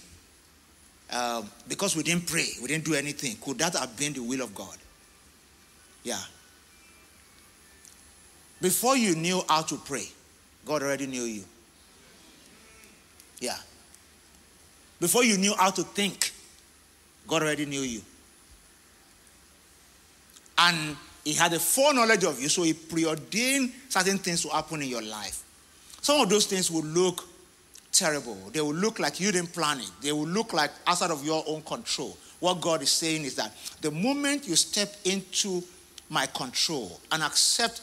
um, 1.12 1.50
because 1.67 1.95
we 1.95 2.04
didn't 2.04 2.28
pray, 2.28 2.47
we 2.62 2.67
didn't 2.67 2.86
do 2.86 2.93
anything, 2.93 3.36
could 3.41 3.58
that 3.60 3.76
have 3.76 3.97
been 3.97 4.13
the 4.13 4.21
will 4.21 4.41
of 4.41 4.56
God? 4.56 4.78
Yeah. 6.04 6.19
Before 8.62 8.95
you 8.95 9.15
knew 9.15 9.41
how 9.50 9.63
to 9.63 9.76
pray, 9.78 10.08
God 10.65 10.84
already 10.84 11.08
knew 11.08 11.24
you. 11.24 11.43
Yeah. 13.39 13.58
Before 15.00 15.24
you 15.24 15.38
knew 15.38 15.54
how 15.58 15.71
to 15.71 15.84
think, 15.84 16.32
God 17.28 17.41
already 17.41 17.65
knew 17.65 17.82
you. 17.82 18.02
And 20.58 20.95
he 21.24 21.34
had 21.34 21.54
a 21.54 21.60
foreknowledge 21.60 22.24
of 22.24 22.39
you, 22.39 22.50
so 22.50 22.63
he 22.63 22.74
preordained 22.74 23.74
certain 23.89 24.19
things 24.19 24.43
to 24.43 24.50
happen 24.50 24.82
in 24.82 24.88
your 24.88 25.02
life. 25.02 25.43
Some 26.02 26.21
of 26.21 26.30
those 26.30 26.45
things 26.45 26.69
will 26.69 26.84
look 26.84 27.28
terrible. 27.92 28.36
They 28.52 28.62
will 28.62 28.74
look 28.74 29.00
like 29.00 29.20
you 29.20 29.32
didn't 29.32 29.54
plan 29.54 29.80
it. 29.80 29.92
They 30.02 30.12
will 30.12 30.28
look 30.28 30.54
like 30.54 30.72
outside 30.88 31.12
of 31.12 31.26
your 31.26 31.44
own 31.48 31.62
control. 31.64 32.18
What 32.40 32.62
God 32.62 32.82
is 32.82 32.92
saying 32.92 33.24
is 33.24 33.36
that 33.36 33.52
the 33.82 33.92
moment 33.92 34.48
you 34.48 34.56
step 34.56 34.96
into 35.06 35.64
my 36.10 36.26
control 36.28 37.00
and 37.12 37.24
accept 37.24 37.82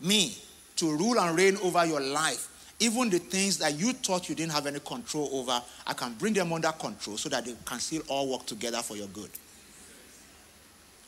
me 0.00 0.36
to 0.76 0.96
rule 0.96 1.18
and 1.20 1.36
reign 1.36 1.56
over 1.62 1.84
your 1.84 2.00
life, 2.00 2.48
even 2.78 3.10
the 3.10 3.18
things 3.18 3.58
that 3.58 3.78
you 3.78 3.92
thought 3.92 4.28
you 4.28 4.34
didn't 4.34 4.52
have 4.52 4.66
any 4.66 4.80
control 4.80 5.28
over, 5.32 5.60
I 5.86 5.92
can 5.92 6.14
bring 6.14 6.32
them 6.32 6.52
under 6.52 6.72
control 6.72 7.18
so 7.18 7.28
that 7.28 7.44
they 7.44 7.54
can 7.64 7.78
still 7.78 8.02
all 8.08 8.30
work 8.30 8.46
together 8.46 8.78
for 8.78 8.96
your 8.96 9.08
good. 9.08 9.30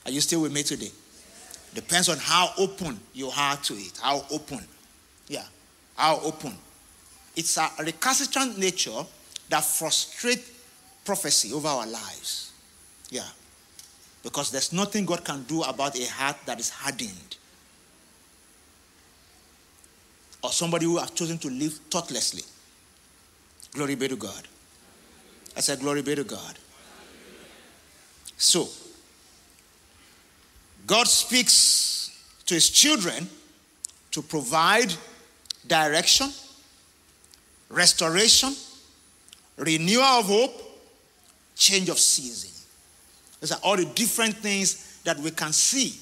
Are 0.05 0.11
you 0.11 0.21
still 0.21 0.43
with 0.43 0.53
me 0.53 0.63
today? 0.63 0.91
Depends 1.75 2.09
on 2.09 2.19
how 2.19 2.51
open 2.59 3.01
you 3.15 3.31
are 3.37 3.57
to 3.57 3.75
it. 3.75 3.99
How 4.03 4.27
open. 4.31 4.61
Yeah. 5.29 5.45
How 5.97 6.21
open. 6.21 6.53
It's 7.37 7.57
a 7.57 7.71
recalcitrant 7.81 8.59
nature 8.59 9.05
that 9.49 9.65
frustrates 9.65 10.51
prophecy 11.05 11.53
over 11.53 11.69
our 11.69 11.87
lives. 11.87 12.53
Yeah. 13.11 13.29
Because 14.23 14.51
there's 14.51 14.73
nothing 14.73 15.05
God 15.05 15.25
can 15.25 15.43
do 15.45 15.63
about 15.63 15.99
a 15.99 16.07
heart 16.07 16.37
that 16.47 16.61
is 16.61 16.71
hardened. 16.71 17.37
Or 20.43 20.51
somebody 20.51 20.87
who 20.87 20.99
has 20.99 21.11
chosen 21.11 21.39
to 21.39 21.49
live 21.49 21.75
thoughtlessly. 21.91 22.43
Glory 23.73 23.95
be 23.95 24.09
to 24.09 24.17
God. 24.17 24.49
I 25.57 25.61
said, 25.61 25.81
Glory 25.81 26.03
be 26.03 26.15
to 26.15 26.25
God. 26.25 26.59
So, 28.37 28.69
God 30.87 31.07
speaks 31.07 32.11
to 32.47 32.55
his 32.55 32.71
children 32.71 33.29
to 34.11 34.23
provide 34.23 34.93
direction, 35.67 36.29
restoration, 37.73 38.55
renewal 39.57 40.05
of 40.05 40.27
hope, 40.27 40.53
change 41.57 41.89
of 41.89 41.99
season. 41.99 42.51
These 43.41 43.53
are 43.53 43.59
all 43.63 43.77
the 43.77 43.85
different 43.85 44.37
things 44.37 45.01
that 45.05 45.19
we 45.19 45.31
can 45.31 45.53
see 45.53 45.95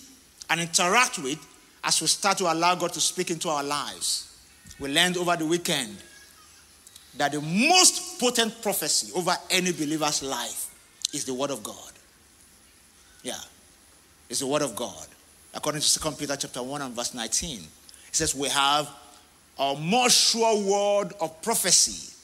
and 0.50 0.60
interact 0.60 1.18
with 1.18 1.38
as 1.82 2.00
we 2.00 2.06
start 2.06 2.36
to 2.38 2.52
allow 2.52 2.74
God 2.74 2.92
to 2.92 3.00
speak 3.00 3.30
into 3.30 3.48
our 3.48 3.64
lives. 3.64 4.26
We 4.78 4.92
learned 4.92 5.16
over 5.16 5.36
the 5.36 5.46
weekend 5.46 5.96
that 7.16 7.32
the 7.32 7.40
most 7.40 8.20
potent 8.20 8.60
prophecy 8.62 9.12
over 9.16 9.34
any 9.50 9.72
believer's 9.72 10.22
life 10.22 10.74
is 11.14 11.24
the 11.24 11.34
Word 11.34 11.50
of 11.50 11.62
God. 11.62 11.92
Yeah 13.22 13.40
it's 14.30 14.40
the 14.40 14.46
word 14.46 14.62
of 14.62 14.76
God. 14.76 15.06
According 15.52 15.80
to 15.82 16.00
2 16.00 16.12
Peter 16.12 16.36
chapter 16.36 16.62
1 16.62 16.80
and 16.80 16.94
verse 16.94 17.12
19. 17.12 17.58
It 17.58 17.66
says, 18.12 18.34
We 18.34 18.48
have 18.48 18.88
a 19.60 19.76
more 19.78 20.08
sure 20.08 20.58
word 20.58 21.12
of 21.20 21.40
prophecy, 21.42 22.16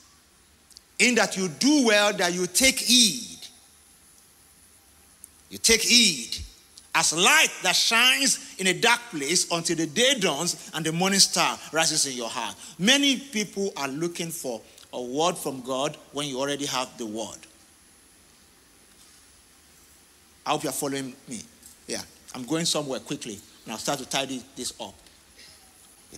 in 0.99 1.14
that 1.16 1.37
you 1.37 1.49
do 1.49 1.87
well 1.87 2.12
that 2.14 2.32
you 2.32 2.47
take 2.47 2.78
heed. 2.78 3.39
You 5.51 5.59
take 5.59 5.82
heed 5.82 6.39
as 6.95 7.12
light 7.12 7.49
that 7.62 7.76
shines 7.76 8.57
in 8.59 8.66
a 8.68 8.72
dark 8.72 9.01
place 9.11 9.53
until 9.53 9.76
the 9.76 9.87
day 9.87 10.14
dawns 10.18 10.70
and 10.74 10.84
the 10.84 10.93
morning 10.93 11.20
star 11.20 11.59
rises 11.70 12.07
in 12.07 12.16
your 12.16 12.30
heart. 12.30 12.57
Many 12.78 13.18
people 13.18 13.70
are 13.76 13.89
looking 13.89 14.30
for 14.30 14.62
a 14.95 15.03
word 15.03 15.37
from 15.37 15.61
God 15.61 15.97
when 16.12 16.26
you 16.26 16.41
already 16.41 16.64
have 16.64 16.97
the 16.97 17.05
word. 17.05 17.37
I 20.47 20.51
hope 20.51 20.64
you 20.64 20.70
are 20.70 20.72
following 20.72 21.14
me. 21.28 21.43
Yeah, 21.87 22.01
I'm 22.34 22.45
going 22.45 22.64
somewhere 22.64 23.01
quickly 23.01 23.39
and 23.64 23.72
I'll 23.72 23.78
start 23.78 23.99
to 23.99 24.09
tidy 24.09 24.43
this 24.57 24.72
up. 24.80 24.95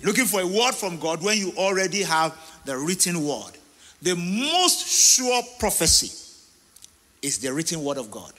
Looking 0.03 0.27
for 0.27 0.41
a 0.41 0.47
word 0.47 0.75
from 0.75 0.99
God 0.99 1.23
when 1.23 1.39
you 1.39 1.53
already 1.57 2.03
have 2.03 2.37
the 2.65 2.77
written 2.77 3.25
word. 3.25 3.53
The 4.01 4.15
most 4.15 4.87
sure 4.87 5.43
prophecy 5.59 6.13
is 7.21 7.39
the 7.39 7.53
written 7.53 7.83
word 7.83 7.99
of 7.99 8.11
God. 8.11 8.33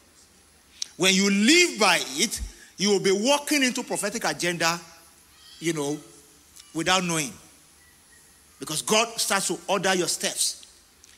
When 0.96 1.14
you 1.14 1.30
live 1.30 1.80
by 1.80 2.00
it, 2.02 2.40
you 2.78 2.90
will 2.90 3.02
be 3.02 3.12
walking 3.12 3.64
into 3.64 3.84
prophetic 3.84 4.24
agenda, 4.24 4.80
you 5.60 5.74
know, 5.74 5.98
without 6.74 7.04
knowing. 7.04 7.34
Because 8.60 8.82
God 8.82 9.08
starts 9.20 9.48
to 9.48 9.60
order 9.68 9.94
your 9.96 10.08
steps. 10.08 10.66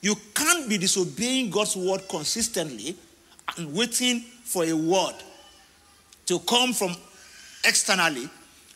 You 0.01 0.15
can't 0.33 0.67
be 0.67 0.79
disobeying 0.79 1.51
God's 1.51 1.75
word 1.75 2.07
consistently 2.09 2.95
and 3.57 3.73
waiting 3.73 4.21
for 4.43 4.63
a 4.63 4.73
word 4.73 5.15
to 6.25 6.39
come 6.39 6.73
from 6.73 6.95
externally 7.63 8.27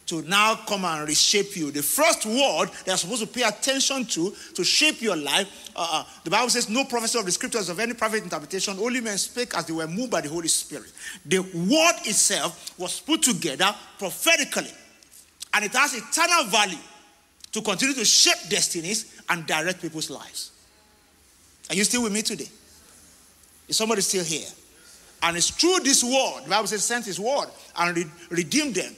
to 0.07 0.21
now 0.23 0.55
come 0.67 0.85
and 0.85 1.07
reshape 1.07 1.55
you. 1.55 1.71
The 1.71 1.81
first 1.81 2.25
word 2.25 2.69
they're 2.85 2.97
supposed 2.97 3.21
to 3.21 3.27
pay 3.27 3.43
attention 3.43 4.05
to 4.05 4.33
to 4.53 4.63
shape 4.63 5.01
your 5.01 5.15
life. 5.15 5.71
Uh, 5.75 5.87
uh, 5.91 6.03
the 6.23 6.29
Bible 6.29 6.49
says, 6.49 6.69
No 6.69 6.85
prophecy 6.85 7.17
of 7.17 7.25
the 7.25 7.31
scriptures 7.31 7.69
of 7.69 7.79
any 7.79 7.93
private 7.93 8.23
interpretation, 8.23 8.77
only 8.79 9.01
men 9.01 9.17
spake 9.17 9.55
as 9.57 9.65
they 9.65 9.73
were 9.73 9.87
moved 9.87 10.11
by 10.11 10.21
the 10.21 10.29
Holy 10.29 10.47
Spirit. 10.47 10.91
The 11.25 11.39
word 11.39 11.95
itself 12.05 12.77
was 12.77 12.99
put 12.99 13.23
together 13.23 13.73
prophetically, 13.97 14.71
and 15.53 15.65
it 15.65 15.73
has 15.73 15.93
eternal 15.95 16.45
value 16.45 16.77
to 17.51 17.61
continue 17.61 17.95
to 17.95 18.05
shape 18.05 18.49
destinies 18.49 19.21
and 19.29 19.45
direct 19.47 19.81
people's 19.81 20.09
lives. 20.09 20.51
Are 21.69 21.75
you 21.75 21.83
still 21.83 22.03
with 22.03 22.13
me 22.13 22.21
today? 22.21 22.49
Is 23.67 23.77
somebody 23.77 24.01
still 24.01 24.23
here? 24.23 24.47
And 25.23 25.37
it's 25.37 25.49
through 25.49 25.79
this 25.79 26.03
word, 26.03 26.43
the 26.43 26.49
Bible 26.49 26.67
says, 26.67 26.83
sent 26.83 27.05
his 27.05 27.19
word 27.19 27.47
and 27.77 27.97
re- 27.97 28.05
redeemed 28.29 28.75
them 28.75 28.95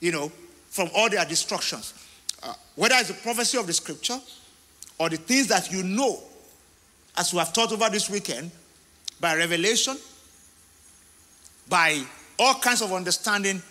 you 0.00 0.12
know, 0.12 0.32
from 0.70 0.88
all 0.94 1.08
their 1.08 1.24
destructions. 1.24 1.94
Uh, 2.42 2.54
whether 2.74 2.94
it's 2.96 3.08
the 3.08 3.14
prophecy 3.14 3.58
of 3.58 3.66
the 3.66 3.72
scripture 3.72 4.18
or 4.98 5.08
the 5.08 5.16
things 5.16 5.48
that 5.48 5.70
you 5.70 5.82
know, 5.82 6.18
as 7.16 7.32
we 7.32 7.38
have 7.38 7.52
taught 7.52 7.72
over 7.72 7.88
this 7.90 8.08
weekend, 8.08 8.50
by 9.20 9.36
revelation, 9.36 9.96
by 11.68 12.02
all 12.38 12.54
kinds 12.54 12.80
of 12.80 12.92
understanding, 12.92 13.62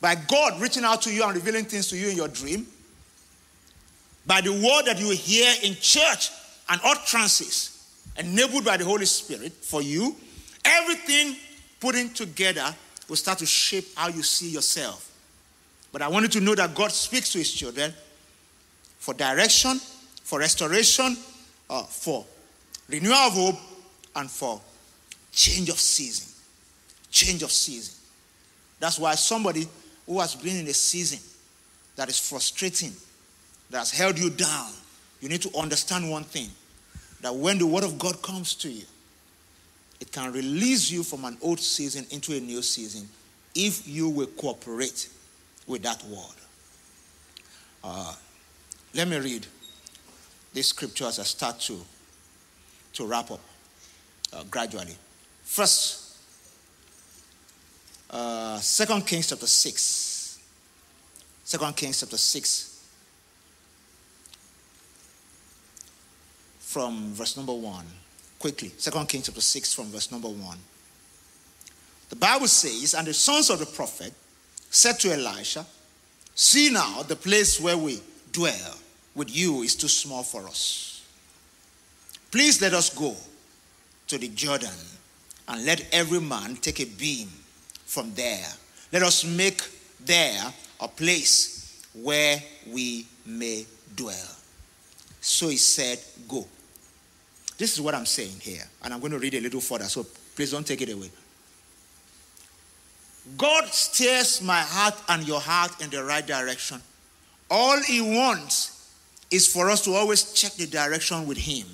by 0.00 0.14
God 0.14 0.60
reaching 0.60 0.84
out 0.84 1.02
to 1.02 1.12
you 1.12 1.24
and 1.24 1.34
revealing 1.34 1.64
things 1.64 1.88
to 1.88 1.96
you 1.96 2.08
in 2.08 2.16
your 2.16 2.28
dream, 2.28 2.66
by 4.26 4.40
the 4.40 4.52
word 4.52 4.84
that 4.86 4.98
you 4.98 5.10
hear 5.10 5.52
in 5.62 5.74
church 5.74 6.30
and 6.68 6.80
utterances 6.84 7.74
enabled 8.18 8.64
by 8.64 8.76
the 8.76 8.84
Holy 8.84 9.06
Spirit 9.06 9.52
for 9.52 9.82
you, 9.82 10.16
everything 10.64 11.36
putting 11.80 12.10
together 12.10 12.74
will 13.08 13.16
start 13.16 13.38
to 13.38 13.46
shape 13.46 13.86
how 13.96 14.08
you 14.08 14.22
see 14.22 14.50
yourself 14.50 15.07
but 15.92 16.02
I 16.02 16.08
wanted 16.08 16.32
to 16.32 16.40
know 16.40 16.54
that 16.54 16.74
God 16.74 16.92
speaks 16.92 17.32
to 17.32 17.38
his 17.38 17.52
children 17.52 17.92
for 18.98 19.14
direction, 19.14 19.78
for 20.22 20.38
restoration, 20.38 21.16
uh, 21.70 21.82
for 21.84 22.26
renewal 22.88 23.14
of 23.14 23.32
hope, 23.32 23.56
and 24.16 24.30
for 24.30 24.60
change 25.32 25.68
of 25.68 25.78
season. 25.78 26.32
Change 27.10 27.42
of 27.42 27.50
season. 27.50 27.94
That's 28.80 28.98
why 28.98 29.14
somebody 29.14 29.66
who 30.06 30.20
has 30.20 30.34
been 30.34 30.56
in 30.56 30.66
a 30.66 30.74
season 30.74 31.18
that 31.96 32.08
is 32.08 32.18
frustrating, 32.18 32.92
that 33.70 33.78
has 33.78 33.90
held 33.90 34.18
you 34.18 34.30
down, 34.30 34.70
you 35.20 35.28
need 35.28 35.42
to 35.42 35.56
understand 35.58 36.10
one 36.10 36.24
thing 36.24 36.48
that 37.20 37.34
when 37.34 37.58
the 37.58 37.66
word 37.66 37.84
of 37.84 37.98
God 37.98 38.22
comes 38.22 38.54
to 38.56 38.68
you, 38.68 38.84
it 40.00 40.12
can 40.12 40.32
release 40.32 40.90
you 40.90 41.02
from 41.02 41.24
an 41.24 41.36
old 41.42 41.58
season 41.58 42.06
into 42.10 42.36
a 42.36 42.40
new 42.40 42.62
season 42.62 43.08
if 43.54 43.88
you 43.88 44.08
will 44.08 44.28
cooperate 44.28 45.08
with 45.68 45.82
that 45.82 46.02
word. 46.04 46.34
Uh, 47.84 48.14
let 48.94 49.06
me 49.06 49.18
read 49.18 49.46
this 50.52 50.68
scripture 50.68 51.04
as 51.04 51.20
I 51.20 51.22
start 51.22 51.60
to, 51.60 51.78
to 52.94 53.06
wrap 53.06 53.30
up 53.30 53.40
uh, 54.32 54.42
gradually. 54.50 54.96
First, 55.44 56.16
uh, 58.10 58.58
2 58.58 59.00
Kings 59.02 59.28
chapter 59.28 59.46
6. 59.46 60.38
2 61.46 61.58
Kings 61.72 62.00
chapter 62.00 62.16
6. 62.16 62.84
From 66.60 67.12
verse 67.12 67.36
number 67.36 67.52
1. 67.52 67.84
Quickly. 68.38 68.70
2 68.78 68.90
Kings 69.04 69.26
chapter 69.26 69.40
6 69.40 69.74
from 69.74 69.86
verse 69.86 70.10
number 70.10 70.28
1. 70.28 70.58
The 72.08 72.16
Bible 72.16 72.48
says, 72.48 72.94
And 72.94 73.06
the 73.06 73.14
sons 73.14 73.50
of 73.50 73.58
the 73.58 73.66
prophet 73.66 74.14
said 74.70 74.98
to 75.00 75.12
Elisha, 75.12 75.64
See 76.34 76.70
now, 76.70 77.02
the 77.02 77.16
place 77.16 77.60
where 77.60 77.76
we 77.76 78.00
dwell 78.32 78.76
with 79.14 79.34
you 79.34 79.62
is 79.62 79.74
too 79.74 79.88
small 79.88 80.22
for 80.22 80.46
us. 80.46 81.04
Please 82.30 82.60
let 82.62 82.74
us 82.74 82.90
go 82.90 83.16
to 84.06 84.18
the 84.18 84.28
Jordan 84.28 84.70
and 85.48 85.64
let 85.64 85.86
every 85.92 86.20
man 86.20 86.56
take 86.56 86.80
a 86.80 86.84
beam 86.84 87.28
from 87.86 88.14
there. 88.14 88.46
Let 88.92 89.02
us 89.02 89.24
make 89.24 89.60
there 90.04 90.52
a 90.80 90.88
place 90.88 91.84
where 91.94 92.42
we 92.70 93.06
may 93.26 93.66
dwell. 93.96 94.36
So 95.20 95.48
he 95.48 95.56
said, 95.56 95.98
Go. 96.28 96.46
This 97.56 97.74
is 97.74 97.80
what 97.80 97.94
I'm 97.94 98.06
saying 98.06 98.38
here, 98.40 98.62
and 98.84 98.94
I'm 98.94 99.00
going 99.00 99.10
to 99.12 99.18
read 99.18 99.34
a 99.34 99.40
little 99.40 99.60
further, 99.60 99.84
so 99.86 100.06
please 100.36 100.52
don't 100.52 100.64
take 100.64 100.80
it 100.80 100.90
away. 100.90 101.10
God 103.36 103.66
steers 103.66 104.42
my 104.42 104.60
heart 104.60 104.94
and 105.08 105.26
your 105.26 105.40
heart 105.40 105.80
in 105.82 105.90
the 105.90 106.02
right 106.02 106.26
direction. 106.26 106.80
All 107.50 107.80
He 107.82 108.00
wants 108.00 108.92
is 109.30 109.46
for 109.52 109.70
us 109.70 109.84
to 109.84 109.92
always 109.92 110.32
check 110.32 110.52
the 110.52 110.66
direction 110.66 111.26
with 111.26 111.38
Him. 111.38 111.66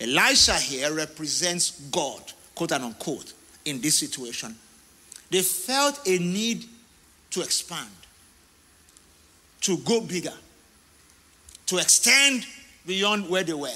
Elisha 0.00 0.54
here 0.54 0.92
represents 0.92 1.80
God, 1.90 2.20
quote 2.54 2.72
unquote, 2.72 3.32
in 3.64 3.80
this 3.80 3.98
situation. 3.98 4.54
They 5.30 5.42
felt 5.42 6.06
a 6.06 6.18
need 6.18 6.66
to 7.30 7.40
expand, 7.42 7.90
to 9.62 9.78
go 9.78 10.00
bigger, 10.00 10.34
to 11.66 11.78
extend 11.78 12.46
beyond 12.86 13.28
where 13.28 13.42
they 13.42 13.54
were. 13.54 13.68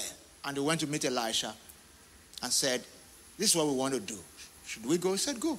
And 0.45 0.55
they 0.55 0.61
went 0.61 0.79
to 0.81 0.87
meet 0.87 1.03
Elisha 1.05 1.53
and 2.41 2.51
said, 2.51 2.81
This 3.37 3.49
is 3.49 3.55
what 3.55 3.67
we 3.67 3.73
want 3.73 3.93
to 3.93 3.99
do. 3.99 4.17
Should 4.65 4.85
we 4.85 4.97
go? 4.97 5.11
He 5.13 5.17
said, 5.17 5.39
Go. 5.39 5.57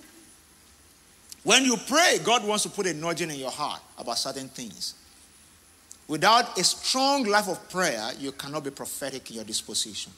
When 1.42 1.64
you 1.64 1.76
pray, 1.76 2.18
God 2.22 2.44
wants 2.44 2.64
to 2.64 2.68
put 2.68 2.86
a 2.86 2.94
nudging 2.94 3.30
in 3.30 3.36
your 3.38 3.50
heart 3.50 3.80
about 3.98 4.18
certain 4.18 4.48
things. 4.48 4.94
Without 6.06 6.58
a 6.58 6.64
strong 6.64 7.24
life 7.24 7.48
of 7.48 7.70
prayer, 7.70 8.10
you 8.18 8.32
cannot 8.32 8.64
be 8.64 8.70
prophetic 8.70 9.30
in 9.30 9.36
your 9.36 9.44
disposition. 9.44 10.12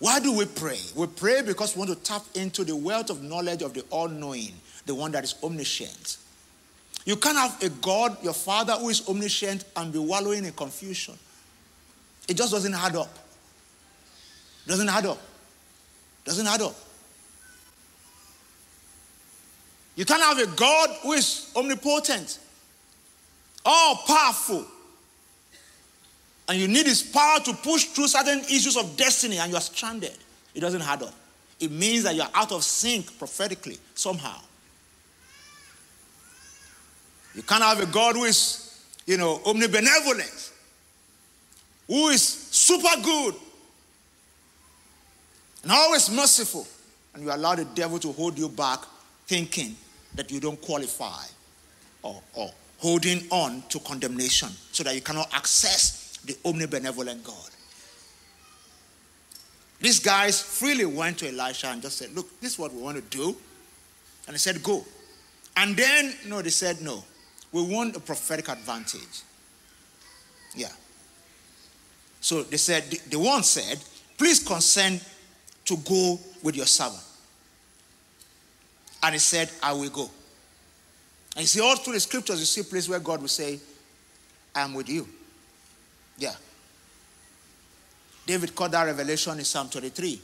Why 0.00 0.20
do 0.20 0.36
we 0.36 0.44
pray? 0.44 0.78
We 0.94 1.06
pray 1.06 1.42
because 1.42 1.74
we 1.74 1.80
want 1.80 1.90
to 1.90 1.96
tap 1.96 2.22
into 2.34 2.64
the 2.64 2.76
wealth 2.76 3.10
of 3.10 3.22
knowledge 3.22 3.62
of 3.62 3.74
the 3.74 3.84
all 3.90 4.08
knowing, 4.08 4.52
the 4.86 4.94
one 4.94 5.12
that 5.12 5.24
is 5.24 5.34
omniscient. 5.42 6.18
You 7.04 7.16
can't 7.16 7.36
have 7.36 7.62
a 7.62 7.68
God, 7.68 8.22
your 8.22 8.34
Father, 8.34 8.74
who 8.74 8.90
is 8.90 9.08
omniscient 9.08 9.64
and 9.76 9.92
be 9.92 9.98
wallowing 9.98 10.44
in 10.44 10.52
confusion. 10.52 11.14
It 12.28 12.36
just 12.36 12.52
doesn't 12.52 12.74
add 12.74 12.94
up. 12.96 13.18
Doesn't 14.66 14.88
add 14.88 15.06
up. 15.06 15.18
Doesn't 16.24 16.46
add 16.46 16.60
up. 16.60 16.74
You 19.98 20.04
can't 20.04 20.22
have 20.22 20.38
a 20.38 20.46
God 20.54 20.90
who 21.02 21.14
is 21.14 21.50
omnipotent, 21.56 22.38
all 23.64 23.96
powerful, 24.06 24.64
and 26.48 26.56
you 26.56 26.68
need 26.68 26.86
his 26.86 27.02
power 27.02 27.40
to 27.40 27.52
push 27.52 27.86
through 27.86 28.06
certain 28.06 28.38
issues 28.42 28.76
of 28.76 28.96
destiny 28.96 29.38
and 29.38 29.50
you 29.50 29.56
are 29.56 29.60
stranded. 29.60 30.14
It 30.54 30.60
doesn't 30.60 30.82
add 30.82 31.02
up. 31.02 31.14
It 31.58 31.72
means 31.72 32.04
that 32.04 32.14
you're 32.14 32.28
out 32.32 32.52
of 32.52 32.62
sync 32.62 33.18
prophetically 33.18 33.76
somehow. 33.96 34.38
You 37.34 37.42
can't 37.42 37.64
have 37.64 37.80
a 37.80 37.86
God 37.86 38.14
who 38.14 38.22
is, 38.22 38.80
you 39.04 39.16
know, 39.16 39.38
omnibenevolent, 39.38 40.52
who 41.88 42.10
is 42.10 42.22
super 42.22 43.02
good 43.02 43.34
and 45.64 45.72
always 45.72 46.08
merciful, 46.08 46.68
and 47.14 47.24
you 47.24 47.32
allow 47.32 47.56
the 47.56 47.64
devil 47.64 47.98
to 47.98 48.12
hold 48.12 48.38
you 48.38 48.48
back 48.48 48.78
thinking 49.26 49.74
that 50.14 50.30
you 50.30 50.40
don't 50.40 50.60
qualify 50.60 51.22
or, 52.02 52.20
or 52.34 52.50
holding 52.78 53.22
on 53.30 53.62
to 53.68 53.78
condemnation 53.80 54.48
so 54.72 54.82
that 54.82 54.94
you 54.94 55.00
cannot 55.00 55.28
access 55.34 56.18
the 56.24 56.34
omnibenevolent 56.44 57.24
God. 57.24 57.50
These 59.80 60.00
guys 60.00 60.40
freely 60.40 60.84
went 60.84 61.18
to 61.18 61.28
Elisha 61.28 61.68
and 61.68 61.80
just 61.80 61.98
said, 61.98 62.12
Look, 62.14 62.40
this 62.40 62.54
is 62.54 62.58
what 62.58 62.72
we 62.72 62.82
want 62.82 62.96
to 62.96 63.16
do. 63.16 63.36
And 64.26 64.34
he 64.34 64.38
said, 64.38 64.62
Go. 64.62 64.84
And 65.56 65.76
then, 65.76 66.14
no, 66.26 66.42
they 66.42 66.50
said, 66.50 66.80
No, 66.80 67.04
we 67.52 67.62
want 67.62 67.96
a 67.96 68.00
prophetic 68.00 68.48
advantage. 68.48 69.22
Yeah. 70.54 70.72
So 72.20 72.42
they 72.42 72.56
said, 72.56 72.84
the, 72.90 73.00
the 73.10 73.18
one 73.18 73.44
said, 73.44 73.78
Please 74.16 74.42
consent 74.42 75.04
to 75.66 75.76
go 75.76 76.18
with 76.42 76.56
your 76.56 76.66
servant. 76.66 77.02
And 79.02 79.14
he 79.14 79.18
said, 79.18 79.50
I 79.62 79.72
will 79.72 79.90
go. 79.90 80.10
And 81.34 81.42
you 81.42 81.46
see, 81.46 81.60
all 81.60 81.76
through 81.76 81.94
the 81.94 82.00
scriptures, 82.00 82.40
you 82.40 82.46
see 82.46 82.62
a 82.62 82.64
place 82.64 82.88
where 82.88 82.98
God 82.98 83.20
will 83.20 83.28
say, 83.28 83.58
I 84.54 84.62
am 84.62 84.74
with 84.74 84.88
you. 84.88 85.06
Yeah. 86.16 86.34
David 88.26 88.54
caught 88.54 88.72
that 88.72 88.84
revelation 88.84 89.38
in 89.38 89.44
Psalm 89.44 89.68
23. 89.68 90.20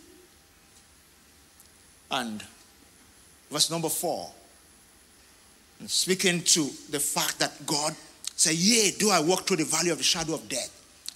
And 2.10 2.42
verse 3.50 3.70
number 3.70 3.88
4. 3.88 4.30
Speaking 5.86 6.42
to 6.42 6.70
the 6.90 7.00
fact 7.00 7.38
that 7.38 7.64
God 7.66 7.94
said, 8.36 8.54
Yea, 8.54 8.92
do 8.98 9.10
I 9.10 9.20
walk 9.20 9.46
through 9.46 9.58
the 9.58 9.64
valley 9.64 9.90
of 9.90 9.98
the 9.98 10.04
shadow 10.04 10.34
of 10.34 10.48
death, 10.48 10.70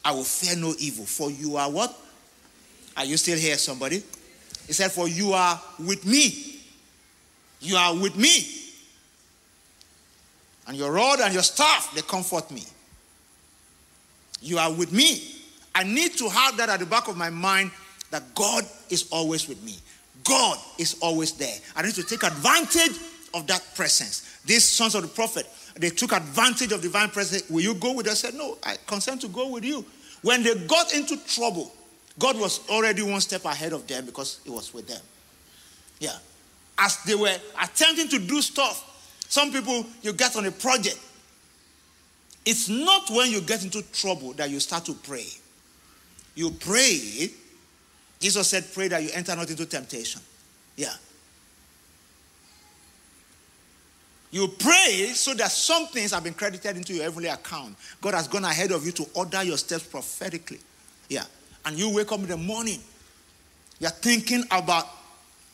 I 0.05 0.13
will 0.13 0.25
fear 0.25 0.57
no 0.57 0.75
evil. 0.79 1.05
For 1.05 1.31
you 1.31 1.57
are 1.57 1.71
what? 1.71 1.97
Are 2.97 3.05
you 3.05 3.17
still 3.17 3.39
here, 3.39 3.57
somebody? 3.57 4.03
He 4.67 4.73
said, 4.73 4.91
For 4.91 5.09
you 5.09 5.33
are 5.33 5.61
with 5.79 6.07
me. 6.07 6.48
You 7.61 7.77
are 7.77 7.95
with 7.95 8.17
me. 8.17 8.47
And 10.67 10.77
your 10.77 10.93
rod 10.93 11.21
and 11.21 11.33
your 11.33 11.43
staff, 11.43 11.93
they 11.95 12.03
comfort 12.03 12.51
me. 12.51 12.65
You 14.41 14.59
are 14.59 14.73
with 14.73 14.93
me. 14.93 15.23
I 15.75 15.83
need 15.83 16.17
to 16.19 16.29
have 16.29 16.57
that 16.59 16.69
at 16.69 16.81
the 16.81 16.87
back 16.87 17.09
of 17.09 17.17
my 17.17 17.31
mind 17.31 17.71
that 18.11 18.35
God 18.35 18.65
is 18.91 19.09
always 19.11 19.49
with 19.49 19.63
me. 19.63 19.77
God 20.25 20.59
is 20.79 20.97
always 21.01 21.33
there. 21.33 21.57
I 21.75 21.83
need 21.83 21.95
to 21.95 22.03
take 22.03 22.23
advantage 22.23 22.99
of 23.35 23.47
that 23.47 23.65
presence. 23.75 24.41
These 24.45 24.65
sons 24.65 24.95
of 24.95 25.03
the 25.03 25.09
prophet, 25.09 25.47
they 25.77 25.91
took 25.91 26.13
advantage 26.13 26.73
of 26.73 26.83
divine 26.83 27.09
presence. 27.11 27.49
Will 27.49 27.61
you 27.61 27.75
go 27.75 27.93
with 27.93 28.07
us? 28.07 28.25
I 28.25 28.31
said, 28.31 28.39
No, 28.39 28.59
I 28.65 28.77
consent 28.87 29.21
to 29.23 29.29
go 29.29 29.51
with 29.51 29.65
you. 29.65 29.85
When 30.23 30.43
they 30.43 30.55
got 30.67 30.95
into 30.95 31.17
trouble, 31.27 31.73
God 32.19 32.39
was 32.39 32.69
already 32.69 33.03
one 33.03 33.21
step 33.21 33.45
ahead 33.45 33.73
of 33.73 33.87
them 33.87 34.05
because 34.05 34.41
He 34.45 34.51
was 34.51 34.75
with 34.75 34.89
them. 34.89 35.01
Yeah. 36.01 36.17
As 36.79 37.03
they 37.05 37.15
were 37.15 37.37
attempting 37.61 38.09
to 38.09 38.19
do 38.19 38.41
stuff, 38.41 38.85
some 39.29 39.53
people, 39.53 39.85
you 40.03 40.13
get 40.13 40.37
on 40.37 40.47
a 40.47 40.51
project. 40.51 40.99
It's 42.47 42.69
not 42.69 43.11
when 43.11 43.31
you 43.31 43.41
get 43.41 43.63
into 43.63 43.83
trouble 43.93 44.33
that 44.35 44.49
you 44.49 44.61
start 44.61 44.85
to 44.87 44.95
pray. 44.95 45.27
You 46.35 46.51
pray. 46.53 47.31
Jesus 48.21 48.49
said, 48.49 48.65
Pray 48.73 48.89
that 48.89 49.03
you 49.03 49.11
enter 49.13 49.37
not 49.37 49.51
into 49.51 49.67
temptation. 49.67 50.23
Yeah. 50.77 50.95
You 54.31 54.49
pray 54.49 55.11
so 55.15 55.35
that 55.35 55.51
some 55.51 55.87
things 55.87 56.13
have 56.13 56.25
been 56.25 56.35
credited 56.35 56.77
into 56.77 56.95
your 56.95 57.05
heavenly 57.05 57.29
account. 57.29 57.77
God 58.01 58.15
has 58.15 58.29
gone 58.29 58.45
ahead 58.45 58.73
of 58.73 58.85
you 58.85 58.93
to 58.93 59.07
order 59.15 59.43
your 59.43 59.57
steps 59.57 59.85
prophetically. 59.85 60.61
Yeah. 61.09 61.25
And 61.65 61.79
you 61.79 61.95
wake 61.95 62.13
up 62.13 62.21
in 62.21 62.29
the 62.29 62.37
morning, 62.37 62.81
you're 63.79 63.91
thinking 63.91 64.45
about, 64.51 64.87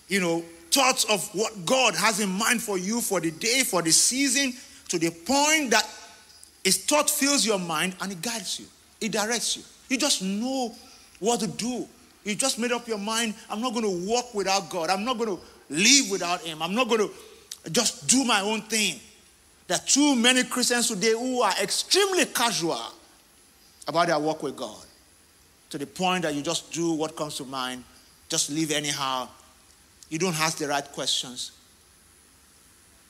you 0.09 0.20
know, 0.20 0.45
thoughts 0.75 1.05
of 1.05 1.29
what 1.35 1.64
God 1.64 1.95
has 1.95 2.20
in 2.20 2.29
mind 2.29 2.61
for 2.61 2.77
you 2.77 3.01
for 3.01 3.20
the 3.20 3.31
day, 3.31 3.62
for 3.62 3.81
the 3.81 3.93
season, 3.93 4.53
to 4.89 4.99
the 4.99 5.11
point 5.11 5.70
that 5.70 5.89
his 6.64 6.85
thought 6.85 7.09
fills 7.09 7.47
your 7.47 7.59
mind 7.59 7.95
and 8.01 8.11
it 8.11 8.20
guides 8.20 8.59
you, 8.59 8.66
it 9.01 9.12
directs 9.12 9.57
you. 9.57 9.62
You 9.89 9.99
just 9.99 10.22
know 10.22 10.75
what 11.20 11.41
to 11.41 11.47
do. 11.47 11.87
You 12.25 12.35
just 12.35 12.59
made 12.59 12.72
up 12.72 12.89
your 12.89 12.99
mind, 12.99 13.35
I'm 13.51 13.61
not 13.61 13.75
going 13.75 13.85
to 13.85 14.11
walk 14.11 14.35
without 14.35 14.70
God. 14.70 14.91
I'm 14.91 15.05
not 15.05 15.18
going 15.18 15.37
to 15.37 15.43
live 15.68 16.11
without 16.11 16.41
Him. 16.41 16.62
I'm 16.62 16.75
not 16.75 16.89
going 16.89 17.09
to 17.09 17.70
just 17.70 18.09
do 18.09 18.25
my 18.25 18.41
own 18.41 18.62
thing. 18.62 18.99
There 19.66 19.77
are 19.77 19.87
too 19.87 20.16
many 20.16 20.43
Christians 20.45 20.89
today 20.89 21.12
who 21.12 21.43
are 21.43 21.55
extremely 21.62 22.25
casual 22.27 22.81
about 23.87 24.09
their 24.09 24.18
walk 24.18 24.43
with 24.43 24.57
God 24.57 24.85
to 25.70 25.79
the 25.79 25.87
point 25.87 26.22
that 26.22 26.35
you 26.35 26.43
just 26.43 26.72
do 26.72 26.93
what 26.93 27.14
comes 27.14 27.37
to 27.37 27.45
mind, 27.45 27.85
just 28.29 28.51
live 28.51 28.70
anyhow. 28.70 29.29
You 30.09 30.18
don't 30.18 30.38
ask 30.38 30.59
the 30.59 30.68
right 30.68 30.84
questions. 30.92 31.52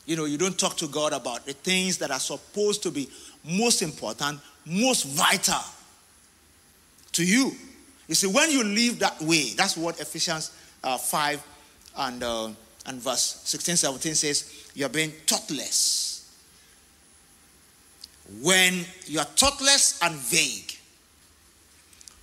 You 0.07 0.16
know, 0.16 0.26
you 0.26 0.38
don't 0.38 0.59
talk 0.59 0.76
to 0.78 0.86
God 0.86 1.12
about 1.12 1.47
the 1.47 1.53
things 1.53 1.99
that 1.99 2.11
are 2.11 2.20
supposed 2.20 2.82
to 2.82 2.90
be 2.90 3.09
most 3.45 3.82
important, 3.82 4.40
most 4.66 5.05
vital 5.07 5.62
to 7.12 7.24
you. 7.24 7.53
You 8.07 8.14
see, 8.14 8.26
when 8.26 8.51
you 8.51 8.62
live 8.64 8.99
that 8.99 9.20
way, 9.22 9.51
that's 9.57 9.76
what 9.76 9.99
Ephesians 10.01 10.51
uh, 10.82 10.99
5 10.99 11.42
and 11.97 12.22
uh, 12.22 12.51
and 12.86 13.01
verse 13.01 13.40
16, 13.45 13.76
17 13.76 14.14
says, 14.14 14.70
You're 14.74 14.88
being 14.88 15.11
thoughtless. 15.11 16.12
When 18.42 18.84
you're 19.07 19.24
thoughtless 19.24 20.01
and 20.03 20.14
vague, 20.14 20.72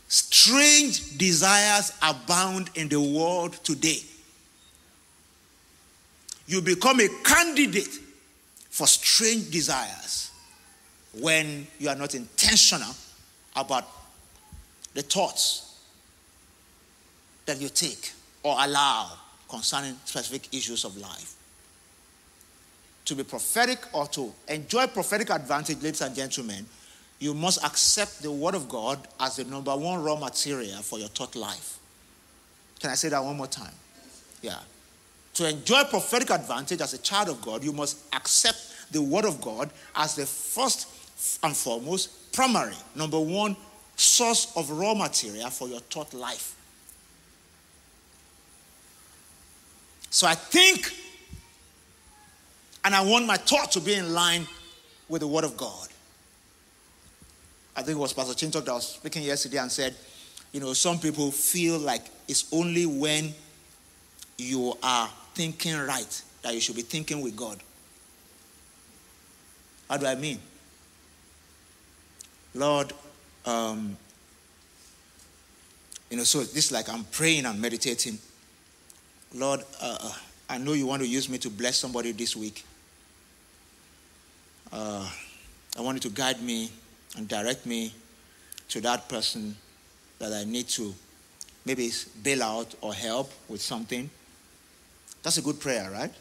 strange 0.08 1.18
desires 1.18 1.94
abound 2.02 2.70
in 2.76 2.90
the 2.90 3.00
world 3.00 3.54
today. 3.64 4.00
You 6.52 6.62
become 6.62 7.00
a 7.00 7.08
candidate 7.24 7.98
for 8.70 8.86
strange 8.86 9.52
desires 9.52 10.32
when 11.18 11.66
you 11.80 11.88
are 11.88 11.96
not 11.96 12.14
intentional 12.14 12.94
about 13.56 13.88
the 14.94 15.02
thoughts 15.02 15.80
that 17.46 17.62
you 17.62 17.70
take 17.70 18.12
or 18.44 18.58
allow 18.60 19.12
concerning 19.48 19.96
specific 20.04 20.54
issues 20.54 20.84
of 20.84 20.98
life. 20.98 21.36
To 23.06 23.16
be 23.16 23.24
prophetic 23.24 23.80
or 23.94 24.08
to 24.08 24.34
enjoy 24.50 24.88
prophetic 24.88 25.30
advantage, 25.30 25.82
ladies 25.82 26.02
and 26.02 26.14
gentlemen, 26.14 26.66
you 27.20 27.34
must 27.34 27.64
accept 27.64 28.22
the 28.22 28.32
Word 28.32 28.56
of 28.56 28.68
God 28.68 29.08
as 29.22 29.38
the 29.38 29.46
number 29.46 29.74
one 29.74 30.04
raw 30.04 30.18
material 30.18 30.82
for 30.82 31.00
your 31.00 31.08
thought 31.08 31.34
life. 31.34 31.78
Can 32.82 32.90
I 32.90 32.96
say 32.96 33.08
that 33.08 33.24
one 33.24 33.38
more 33.38 33.48
time? 33.48 33.74
Yeah. 34.42 34.60
To 35.36 35.48
enjoy 35.48 35.84
prophetic 35.86 36.30
advantage 36.30 36.82
as 36.82 36.94
a 36.94 36.98
child 36.98 37.30
of 37.30 37.42
God, 37.42 37.64
you 37.64 37.72
must 37.72 37.98
accept 38.14 38.92
the 38.92 39.02
Word 39.02 39.26
of 39.26 39.40
God 39.42 39.70
as 39.96 40.16
the 40.16 40.26
first 40.26 40.88
and 41.44 41.56
foremost, 41.56 42.34
primary, 42.34 42.76
number 42.96 43.20
one 43.20 43.56
source 43.96 44.52
of 44.56 44.70
raw 44.72 44.94
material 44.94 45.50
for 45.50 45.68
your 45.68 45.80
thought 45.80 46.14
life. 46.14 46.56
So 50.10 50.28
I 50.28 50.36
think, 50.36 50.92
and 52.84 52.94
I 52.94 53.02
want 53.02 53.26
my 53.26 53.38
thought 53.38 53.72
to 53.72 53.80
be 53.80 53.94
in 53.94 54.14
line 54.14 54.46
with 55.08 55.22
the 55.22 55.28
Word 55.28 55.46
of 55.46 55.56
God. 55.56 55.88
I 57.76 57.82
think 57.84 57.98
it 57.98 58.02
was 58.02 58.12
Pastor 58.12 58.34
Chintok 58.34 58.66
that 58.66 58.74
was 58.74 58.96
speaking 58.96 59.24
yesterday 59.24 59.58
and 59.58 59.72
said, 59.72 59.96
you 60.52 60.60
know, 60.60 60.74
some 60.74 61.00
people 61.00 61.32
feel 61.32 61.80
like 61.80 62.04
it's 62.28 62.52
only 62.52 62.86
when 62.86 63.34
you 64.38 64.74
are 64.84 65.10
thinking 65.34 65.78
right 65.80 66.22
that 66.42 66.54
you 66.54 66.62
should 66.62 66.76
be 66.76 66.82
thinking 66.82 67.22
with 67.22 67.36
God. 67.36 67.60
How 69.90 69.98
do 69.98 70.06
I 70.06 70.16
mean? 70.16 70.40
Lord, 72.54 72.94
um, 73.46 73.96
you 76.10 76.18
know, 76.18 76.24
so 76.24 76.40
this 76.42 76.72
like 76.72 76.90
I'm 76.90 77.04
praying 77.06 77.46
and 77.46 77.60
meditating. 77.62 78.18
Lord, 79.34 79.62
uh, 79.82 79.98
uh, 80.02 80.14
I 80.50 80.58
know 80.58 80.74
you 80.74 80.86
want 80.86 81.02
to 81.02 81.08
use 81.08 81.30
me 81.30 81.38
to 81.40 81.50
bless 81.50 81.78
somebody 81.78 82.12
this 82.12 82.36
week. 82.36 82.66
Uh, 84.72 85.10
I 85.78 85.82
want 85.82 85.96
you 86.04 86.10
to 86.10 86.16
guide 86.16 86.42
me 86.42 86.70
and 87.18 87.28
direct 87.28 87.66
me 87.66 87.94
to 88.70 88.82
that 88.82 89.08
person 89.08 89.56
that 90.20 90.34
I 90.34 90.44
need 90.44 90.68
to 90.70 90.94
maybe 91.66 91.92
bail 92.24 92.44
out 92.44 92.76
or 92.82 92.94
help 92.94 93.32
with 93.48 93.62
something. 93.62 94.10
That's 95.24 95.38
a 95.38 95.42
good 95.42 95.60
prayer, 95.60 95.90
right? 95.92 96.12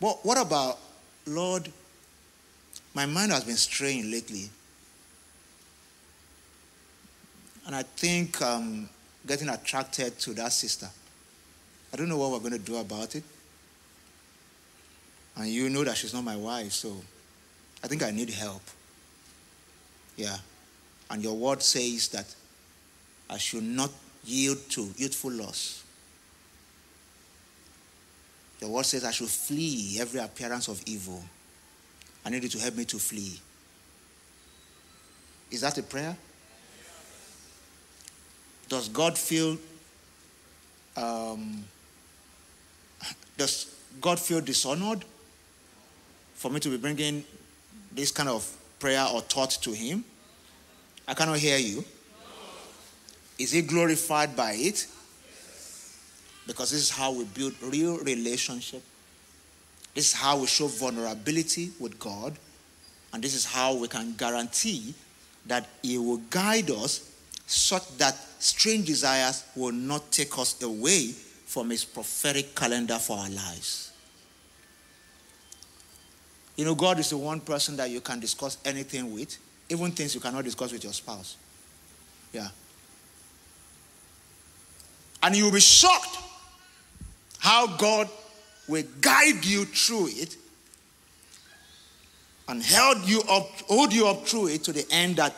But 0.00 0.24
what 0.24 0.38
about, 0.38 0.78
Lord, 1.26 1.70
my 2.94 3.06
mind 3.06 3.32
has 3.32 3.44
been 3.44 3.56
straying 3.56 4.10
lately. 4.10 4.48
And 7.66 7.74
I 7.74 7.82
think 7.82 8.40
I'm 8.42 8.88
getting 9.26 9.48
attracted 9.48 10.18
to 10.20 10.34
that 10.34 10.52
sister. 10.52 10.88
I 11.92 11.96
don't 11.96 12.08
know 12.08 12.18
what 12.18 12.32
we're 12.32 12.38
going 12.38 12.52
to 12.52 12.58
do 12.58 12.76
about 12.76 13.14
it. 13.14 13.24
And 15.36 15.48
you 15.48 15.68
know 15.68 15.82
that 15.84 15.96
she's 15.96 16.14
not 16.14 16.24
my 16.24 16.36
wife, 16.36 16.72
so 16.72 16.96
I 17.82 17.88
think 17.88 18.02
I 18.02 18.10
need 18.10 18.30
help. 18.30 18.62
Yeah. 20.16 20.36
And 21.10 21.22
your 21.22 21.36
word 21.36 21.62
says 21.62 22.08
that 22.08 22.26
I 23.28 23.38
should 23.38 23.64
not 23.64 23.90
yield 24.24 24.58
to 24.70 24.88
youthful 24.96 25.32
lust. 25.32 25.83
Your 28.60 28.70
word 28.70 28.86
says 28.86 29.04
I 29.04 29.10
should 29.10 29.28
flee 29.28 29.98
every 30.00 30.20
appearance 30.20 30.68
of 30.68 30.82
evil. 30.86 31.22
I 32.24 32.30
need 32.30 32.42
you 32.42 32.48
to 32.48 32.58
help 32.58 32.76
me 32.76 32.84
to 32.86 32.98
flee. 32.98 33.38
Is 35.50 35.60
that 35.60 35.76
a 35.78 35.82
prayer? 35.82 36.16
Does 38.68 38.88
God 38.88 39.18
feel 39.18 39.58
um, 40.96 41.64
does 43.36 43.74
God 44.00 44.18
feel 44.18 44.40
dishonored 44.40 45.04
for 46.34 46.50
me 46.50 46.60
to 46.60 46.68
be 46.70 46.76
bringing 46.76 47.24
this 47.92 48.10
kind 48.10 48.28
of 48.28 48.48
prayer 48.78 49.06
or 49.12 49.20
thought 49.20 49.50
to 49.50 49.72
Him? 49.72 50.04
I 51.06 51.14
cannot 51.14 51.38
hear 51.38 51.58
you. 51.58 51.84
Is 53.38 53.50
He 53.50 53.62
glorified 53.62 54.36
by 54.36 54.52
it? 54.52 54.86
Because 56.46 56.70
this 56.70 56.80
is 56.80 56.90
how 56.90 57.12
we 57.12 57.24
build 57.24 57.54
real 57.62 57.98
relationship. 57.98 58.82
This 59.94 60.12
is 60.12 60.12
how 60.12 60.38
we 60.38 60.46
show 60.46 60.66
vulnerability 60.66 61.70
with 61.78 61.98
God. 61.98 62.34
And 63.12 63.22
this 63.22 63.34
is 63.34 63.44
how 63.44 63.74
we 63.74 63.88
can 63.88 64.14
guarantee 64.14 64.94
that 65.46 65.68
He 65.82 65.98
will 65.98 66.20
guide 66.30 66.70
us 66.70 67.10
such 67.46 67.96
that 67.98 68.16
strange 68.38 68.86
desires 68.86 69.44
will 69.54 69.72
not 69.72 70.10
take 70.10 70.38
us 70.38 70.60
away 70.62 71.12
from 71.46 71.70
his 71.70 71.84
prophetic 71.84 72.54
calendar 72.54 72.98
for 72.98 73.18
our 73.18 73.28
lives. 73.28 73.92
You 76.56 76.64
know, 76.64 76.74
God 76.74 76.98
is 76.98 77.10
the 77.10 77.18
one 77.18 77.40
person 77.40 77.76
that 77.76 77.90
you 77.90 78.00
can 78.00 78.20
discuss 78.20 78.58
anything 78.64 79.12
with, 79.12 79.36
even 79.68 79.90
things 79.92 80.14
you 80.14 80.20
cannot 80.20 80.44
discuss 80.44 80.72
with 80.72 80.84
your 80.84 80.92
spouse. 80.92 81.36
Yeah. 82.32 82.48
And 85.22 85.36
you'll 85.36 85.52
be 85.52 85.60
shocked 85.60 86.18
how 87.44 87.66
God 87.66 88.08
will 88.68 88.84
guide 89.02 89.44
you 89.44 89.66
through 89.66 90.06
it 90.08 90.34
and 92.48 92.62
held 92.62 93.04
you 93.04 93.20
up, 93.28 93.46
hold 93.68 93.92
you 93.92 94.06
up 94.06 94.26
through 94.26 94.46
it 94.46 94.64
to 94.64 94.72
the 94.72 94.86
end 94.90 95.16
that 95.16 95.34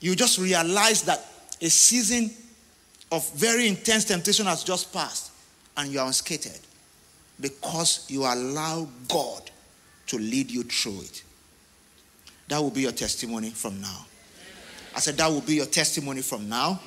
you 0.00 0.14
just 0.14 0.38
realize 0.38 1.00
that 1.04 1.24
a 1.62 1.70
season 1.70 2.30
of 3.10 3.26
very 3.32 3.68
intense 3.68 4.04
temptation 4.04 4.44
has 4.44 4.64
just 4.64 4.92
passed 4.92 5.32
and 5.78 5.90
you 5.90 5.98
are 5.98 6.06
unscathed 6.06 6.60
because 7.40 8.04
you 8.10 8.24
allow 8.24 8.86
God 9.08 9.50
to 10.08 10.18
lead 10.18 10.50
you 10.50 10.62
through 10.62 11.00
it. 11.00 11.22
That 12.48 12.60
will 12.60 12.70
be 12.70 12.82
your 12.82 12.92
testimony 12.92 13.48
from 13.48 13.80
now. 13.80 14.04
I 14.94 15.00
said, 15.00 15.16
That 15.16 15.30
will 15.30 15.40
be 15.40 15.54
your 15.54 15.64
testimony 15.64 16.20
from 16.20 16.50
now 16.50 16.82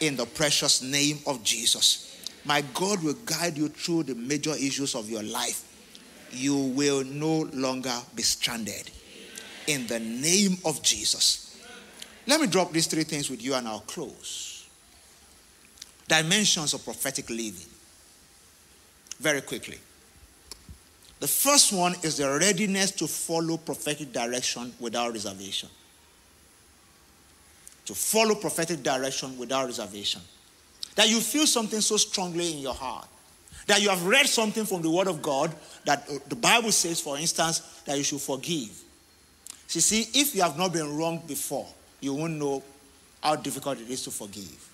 in 0.00 0.16
the 0.16 0.26
precious 0.26 0.82
name 0.82 1.20
of 1.26 1.42
Jesus. 1.42 2.11
My 2.44 2.62
God 2.74 3.02
will 3.02 3.16
guide 3.24 3.56
you 3.56 3.68
through 3.68 4.04
the 4.04 4.14
major 4.14 4.54
issues 4.54 4.94
of 4.94 5.08
your 5.08 5.22
life. 5.22 5.68
You 6.32 6.56
will 6.56 7.04
no 7.04 7.48
longer 7.52 7.96
be 8.14 8.22
stranded 8.22 8.90
in 9.66 9.86
the 9.86 10.00
name 10.00 10.56
of 10.64 10.82
Jesus. 10.82 11.60
Let 12.26 12.40
me 12.40 12.46
drop 12.46 12.72
these 12.72 12.86
three 12.86 13.04
things 13.04 13.30
with 13.30 13.42
you 13.42 13.54
and 13.54 13.68
I'll 13.68 13.80
close. 13.80 14.68
Dimensions 16.08 16.74
of 16.74 16.84
prophetic 16.84 17.30
living. 17.30 17.68
Very 19.20 19.40
quickly. 19.40 19.78
The 21.20 21.28
first 21.28 21.72
one 21.72 21.94
is 22.02 22.16
the 22.16 22.28
readiness 22.28 22.90
to 22.92 23.06
follow 23.06 23.56
prophetic 23.56 24.12
direction 24.12 24.72
without 24.80 25.12
reservation. 25.12 25.68
To 27.86 27.94
follow 27.94 28.34
prophetic 28.34 28.82
direction 28.82 29.38
without 29.38 29.66
reservation. 29.66 30.20
That 30.94 31.08
you 31.08 31.20
feel 31.20 31.46
something 31.46 31.80
so 31.80 31.96
strongly 31.96 32.52
in 32.52 32.58
your 32.58 32.74
heart. 32.74 33.08
That 33.66 33.80
you 33.80 33.88
have 33.88 34.04
read 34.06 34.26
something 34.26 34.64
from 34.64 34.82
the 34.82 34.90
Word 34.90 35.06
of 35.06 35.22
God 35.22 35.54
that 35.84 36.08
uh, 36.08 36.18
the 36.28 36.36
Bible 36.36 36.72
says, 36.72 37.00
for 37.00 37.18
instance, 37.18 37.60
that 37.86 37.96
you 37.96 38.04
should 38.04 38.20
forgive. 38.20 38.70
See, 39.66 39.80
see, 39.80 40.20
if 40.20 40.34
you 40.34 40.42
have 40.42 40.58
not 40.58 40.72
been 40.72 40.96
wrong 40.96 41.22
before, 41.26 41.66
you 42.00 42.14
won't 42.14 42.34
know 42.34 42.62
how 43.22 43.36
difficult 43.36 43.80
it 43.80 43.88
is 43.88 44.02
to 44.02 44.10
forgive. 44.10 44.68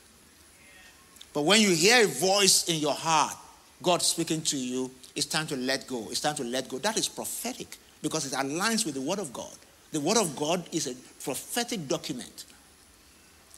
But 1.32 1.42
when 1.42 1.60
you 1.60 1.70
hear 1.70 2.04
a 2.04 2.08
voice 2.08 2.68
in 2.68 2.76
your 2.76 2.94
heart, 2.94 3.36
God 3.82 4.02
speaking 4.02 4.42
to 4.42 4.56
you, 4.56 4.90
it's 5.14 5.26
time 5.26 5.46
to 5.48 5.56
let 5.56 5.86
go. 5.86 6.08
It's 6.10 6.20
time 6.20 6.34
to 6.36 6.44
let 6.44 6.68
go. 6.68 6.78
That 6.78 6.96
is 6.96 7.08
prophetic 7.08 7.76
because 8.02 8.26
it 8.26 8.32
aligns 8.32 8.84
with 8.84 8.94
the 8.94 9.00
Word 9.00 9.18
of 9.18 9.32
God. 9.32 9.54
The 9.92 10.00
Word 10.00 10.16
of 10.16 10.34
God 10.36 10.64
is 10.72 10.86
a 10.86 10.94
prophetic 11.22 11.86
document. 11.88 12.44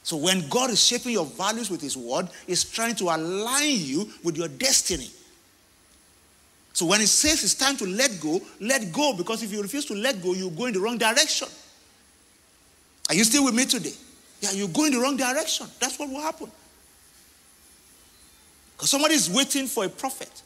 So 0.03 0.17
when 0.17 0.47
God 0.49 0.71
is 0.71 0.83
shaping 0.83 1.11
your 1.11 1.25
values 1.25 1.69
with 1.69 1.81
His 1.81 1.95
Word, 1.95 2.27
He's 2.47 2.63
trying 2.63 2.95
to 2.95 3.05
align 3.05 3.77
you 3.77 4.09
with 4.23 4.37
your 4.37 4.47
destiny. 4.47 5.09
So 6.73 6.85
when 6.85 6.99
He 6.99 7.05
says 7.05 7.43
it's 7.43 7.53
time 7.53 7.77
to 7.77 7.85
let 7.85 8.19
go, 8.19 8.41
let 8.59 8.91
go 8.91 9.13
because 9.15 9.43
if 9.43 9.51
you 9.51 9.61
refuse 9.61 9.85
to 9.85 9.93
let 9.93 10.21
go, 10.21 10.33
you 10.33 10.49
go 10.49 10.65
in 10.65 10.73
the 10.73 10.79
wrong 10.79 10.97
direction. 10.97 11.47
Are 13.09 13.15
you 13.15 13.23
still 13.23 13.45
with 13.45 13.53
me 13.53 13.65
today? 13.65 13.93
Yeah, 14.39 14.51
you 14.51 14.67
go 14.67 14.85
in 14.85 14.93
the 14.93 14.99
wrong 14.99 15.17
direction. 15.17 15.67
That's 15.79 15.99
what 15.99 16.09
will 16.09 16.21
happen. 16.21 16.49
Because 18.75 18.89
somebody 18.89 19.13
is 19.13 19.29
waiting 19.29 19.67
for 19.67 19.85
a 19.85 19.89
prophet 19.89 20.41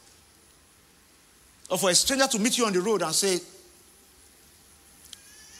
or 1.69 1.77
for 1.77 1.89
a 1.89 1.95
stranger 1.95 2.27
to 2.27 2.39
meet 2.39 2.57
you 2.57 2.65
on 2.65 2.73
the 2.73 2.81
road 2.81 3.01
and 3.01 3.13
say, 3.15 3.39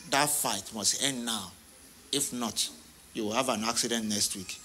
That 0.10 0.30
fight 0.30 0.70
must 0.74 1.02
end 1.02 1.26
now. 1.26 1.52
If 2.12 2.34
not, 2.34 2.70
you 3.16 3.24
will 3.24 3.32
have 3.32 3.50
an 3.50 3.64
accident 3.64 4.06
next 4.06 4.36
week. 4.36 4.60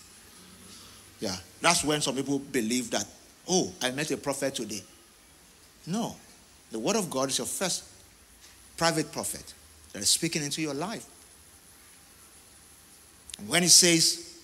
Yeah, 1.21 1.37
that's 1.63 1.85
when 1.85 2.03
some 2.03 2.17
people 2.17 2.39
believe 2.39 2.91
that, 2.91 3.07
oh, 3.49 3.73
I 3.81 3.93
met 3.93 4.11
a 4.11 4.17
prophet 4.17 4.57
today. 4.57 4.83
No, 5.87 6.17
the 6.71 6.79
word 6.79 6.97
of 6.97 7.09
God 7.09 7.31
is 7.31 7.39
your 7.39 7.47
first 7.47 7.85
private 8.77 9.13
prophet 9.13 9.55
that 9.93 10.03
is 10.03 10.11
speaking 10.11 10.43
into 10.43 10.61
your 10.61 10.75
life. 10.75 11.07
And 13.39 13.49
when 13.49 13.63
he 13.63 13.69
says, 13.69 14.43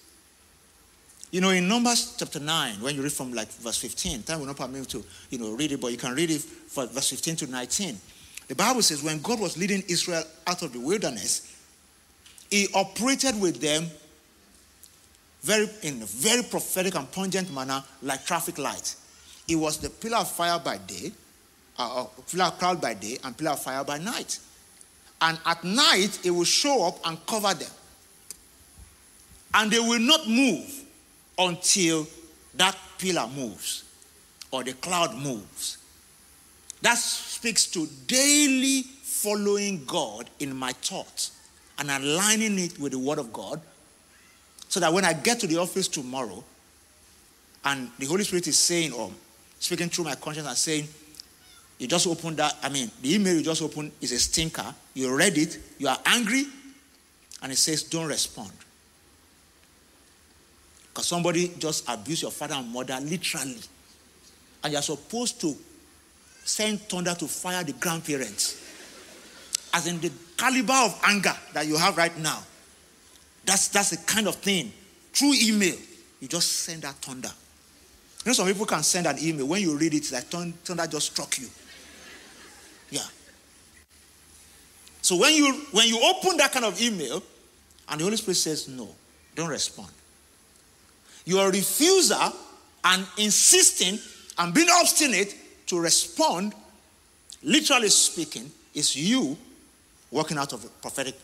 you 1.32 1.40
know, 1.40 1.50
in 1.50 1.68
Numbers 1.68 2.16
chapter 2.18 2.38
9, 2.38 2.80
when 2.80 2.94
you 2.94 3.02
read 3.02 3.12
from 3.12 3.32
like 3.32 3.48
verse 3.48 3.78
15, 3.78 4.22
time 4.22 4.38
will 4.38 4.46
not 4.46 4.56
permit 4.56 4.80
me 4.80 4.86
to, 4.86 5.04
you 5.30 5.38
know, 5.38 5.52
read 5.54 5.72
it, 5.72 5.80
but 5.80 5.90
you 5.90 5.98
can 5.98 6.14
read 6.14 6.30
it 6.30 6.40
from 6.40 6.88
verse 6.88 7.10
15 7.10 7.36
to 7.36 7.46
19. 7.48 7.98
The 8.48 8.54
Bible 8.54 8.82
says 8.82 9.02
when 9.02 9.20
God 9.20 9.40
was 9.40 9.58
leading 9.58 9.82
Israel 9.88 10.22
out 10.46 10.62
of 10.62 10.72
the 10.72 10.78
wilderness, 10.78 11.55
he 12.50 12.68
operated 12.74 13.40
with 13.40 13.60
them 13.60 13.86
very, 15.42 15.68
in 15.82 16.02
a 16.02 16.06
very 16.06 16.42
prophetic 16.42 16.94
and 16.96 17.10
pungent 17.12 17.52
manner, 17.52 17.82
like 18.02 18.24
traffic 18.26 18.58
lights. 18.58 18.96
It 19.48 19.56
was 19.56 19.78
the 19.78 19.90
pillar 19.90 20.18
of 20.18 20.30
fire 20.30 20.58
by 20.58 20.78
day, 20.78 21.12
uh, 21.78 22.02
uh, 22.02 22.06
pillar 22.30 22.46
of 22.46 22.58
cloud 22.58 22.80
by 22.80 22.94
day, 22.94 23.18
and 23.22 23.36
pillar 23.36 23.52
of 23.52 23.62
fire 23.62 23.84
by 23.84 23.98
night. 23.98 24.40
And 25.20 25.38
at 25.46 25.62
night, 25.62 26.18
it 26.24 26.30
will 26.30 26.44
show 26.44 26.86
up 26.86 26.98
and 27.06 27.24
cover 27.26 27.54
them. 27.54 27.70
And 29.54 29.70
they 29.70 29.78
will 29.78 30.00
not 30.00 30.28
move 30.28 30.84
until 31.38 32.06
that 32.54 32.76
pillar 32.98 33.28
moves 33.28 33.84
or 34.50 34.64
the 34.64 34.72
cloud 34.74 35.14
moves. 35.14 35.78
That 36.82 36.98
speaks 36.98 37.66
to 37.68 37.86
daily 38.06 38.82
following 38.82 39.84
God 39.86 40.28
in 40.40 40.54
my 40.54 40.72
thoughts 40.72 41.35
and 41.78 41.90
aligning 41.90 42.58
it 42.58 42.78
with 42.78 42.92
the 42.92 42.98
Word 42.98 43.18
of 43.18 43.32
God 43.32 43.60
so 44.68 44.80
that 44.80 44.92
when 44.92 45.04
I 45.04 45.12
get 45.12 45.40
to 45.40 45.46
the 45.46 45.58
office 45.58 45.88
tomorrow 45.88 46.42
and 47.64 47.90
the 47.98 48.06
Holy 48.06 48.24
Spirit 48.24 48.46
is 48.48 48.58
saying 48.58 48.92
or 48.92 49.10
speaking 49.58 49.88
through 49.88 50.04
my 50.04 50.14
conscience 50.14 50.46
and 50.46 50.56
saying, 50.56 50.88
you 51.78 51.86
just 51.86 52.06
opened 52.06 52.38
that, 52.38 52.56
I 52.62 52.68
mean, 52.70 52.90
the 53.02 53.14
email 53.14 53.34
you 53.34 53.42
just 53.42 53.60
opened 53.60 53.92
is 54.00 54.12
a 54.12 54.18
stinker. 54.18 54.74
You 54.94 55.14
read 55.14 55.36
it, 55.36 55.58
you 55.78 55.88
are 55.88 55.98
angry, 56.06 56.46
and 57.42 57.52
it 57.52 57.56
says, 57.56 57.82
don't 57.82 58.06
respond. 58.06 58.50
Because 60.88 61.06
somebody 61.06 61.52
just 61.58 61.86
abused 61.88 62.22
your 62.22 62.30
father 62.30 62.54
and 62.54 62.72
mother 62.72 62.98
literally. 63.02 63.58
And 64.64 64.72
you're 64.72 64.82
supposed 64.82 65.40
to 65.42 65.54
send 66.44 66.80
thunder 66.80 67.14
to 67.14 67.26
fire 67.26 67.62
the 67.62 67.72
grandparents. 67.74 68.62
As 69.76 69.86
in 69.86 70.00
the 70.00 70.10
caliber 70.38 70.72
of 70.72 70.98
anger 71.04 71.34
that 71.52 71.66
you 71.66 71.76
have 71.76 71.98
right 71.98 72.16
now. 72.18 72.42
That's, 73.44 73.68
that's 73.68 73.90
the 73.90 73.98
kind 73.98 74.26
of 74.26 74.36
thing. 74.36 74.72
Through 75.12 75.34
email, 75.34 75.76
you 76.18 76.28
just 76.28 76.50
send 76.50 76.80
that 76.82 76.94
thunder. 76.94 77.30
You 78.24 78.30
know, 78.30 78.32
some 78.32 78.46
people 78.46 78.64
can 78.64 78.82
send 78.82 79.06
an 79.06 79.18
email. 79.20 79.46
When 79.46 79.60
you 79.60 79.76
read 79.76 79.92
it, 79.92 80.04
that 80.04 80.32
like 80.32 80.54
thunder 80.64 80.86
just 80.86 81.12
struck 81.12 81.38
you. 81.38 81.48
Yeah. 82.88 83.06
So 85.02 85.16
when 85.16 85.34
you 85.34 85.52
when 85.72 85.86
you 85.88 86.00
open 86.02 86.38
that 86.38 86.52
kind 86.52 86.64
of 86.64 86.80
email, 86.80 87.22
and 87.88 88.00
the 88.00 88.04
Holy 88.04 88.16
Spirit 88.16 88.36
says 88.36 88.68
no, 88.68 88.88
don't 89.34 89.50
respond. 89.50 89.90
Your 91.26 91.52
refuser 91.52 92.34
and 92.82 93.06
insisting 93.18 93.98
and 94.38 94.54
being 94.54 94.68
obstinate 94.70 95.36
to 95.66 95.78
respond, 95.78 96.54
literally 97.42 97.90
speaking, 97.90 98.50
is 98.74 98.96
you 98.96 99.36
working 100.10 100.38
out 100.38 100.52
of 100.52 100.62
the 100.62 100.68
prophetic 100.68 101.14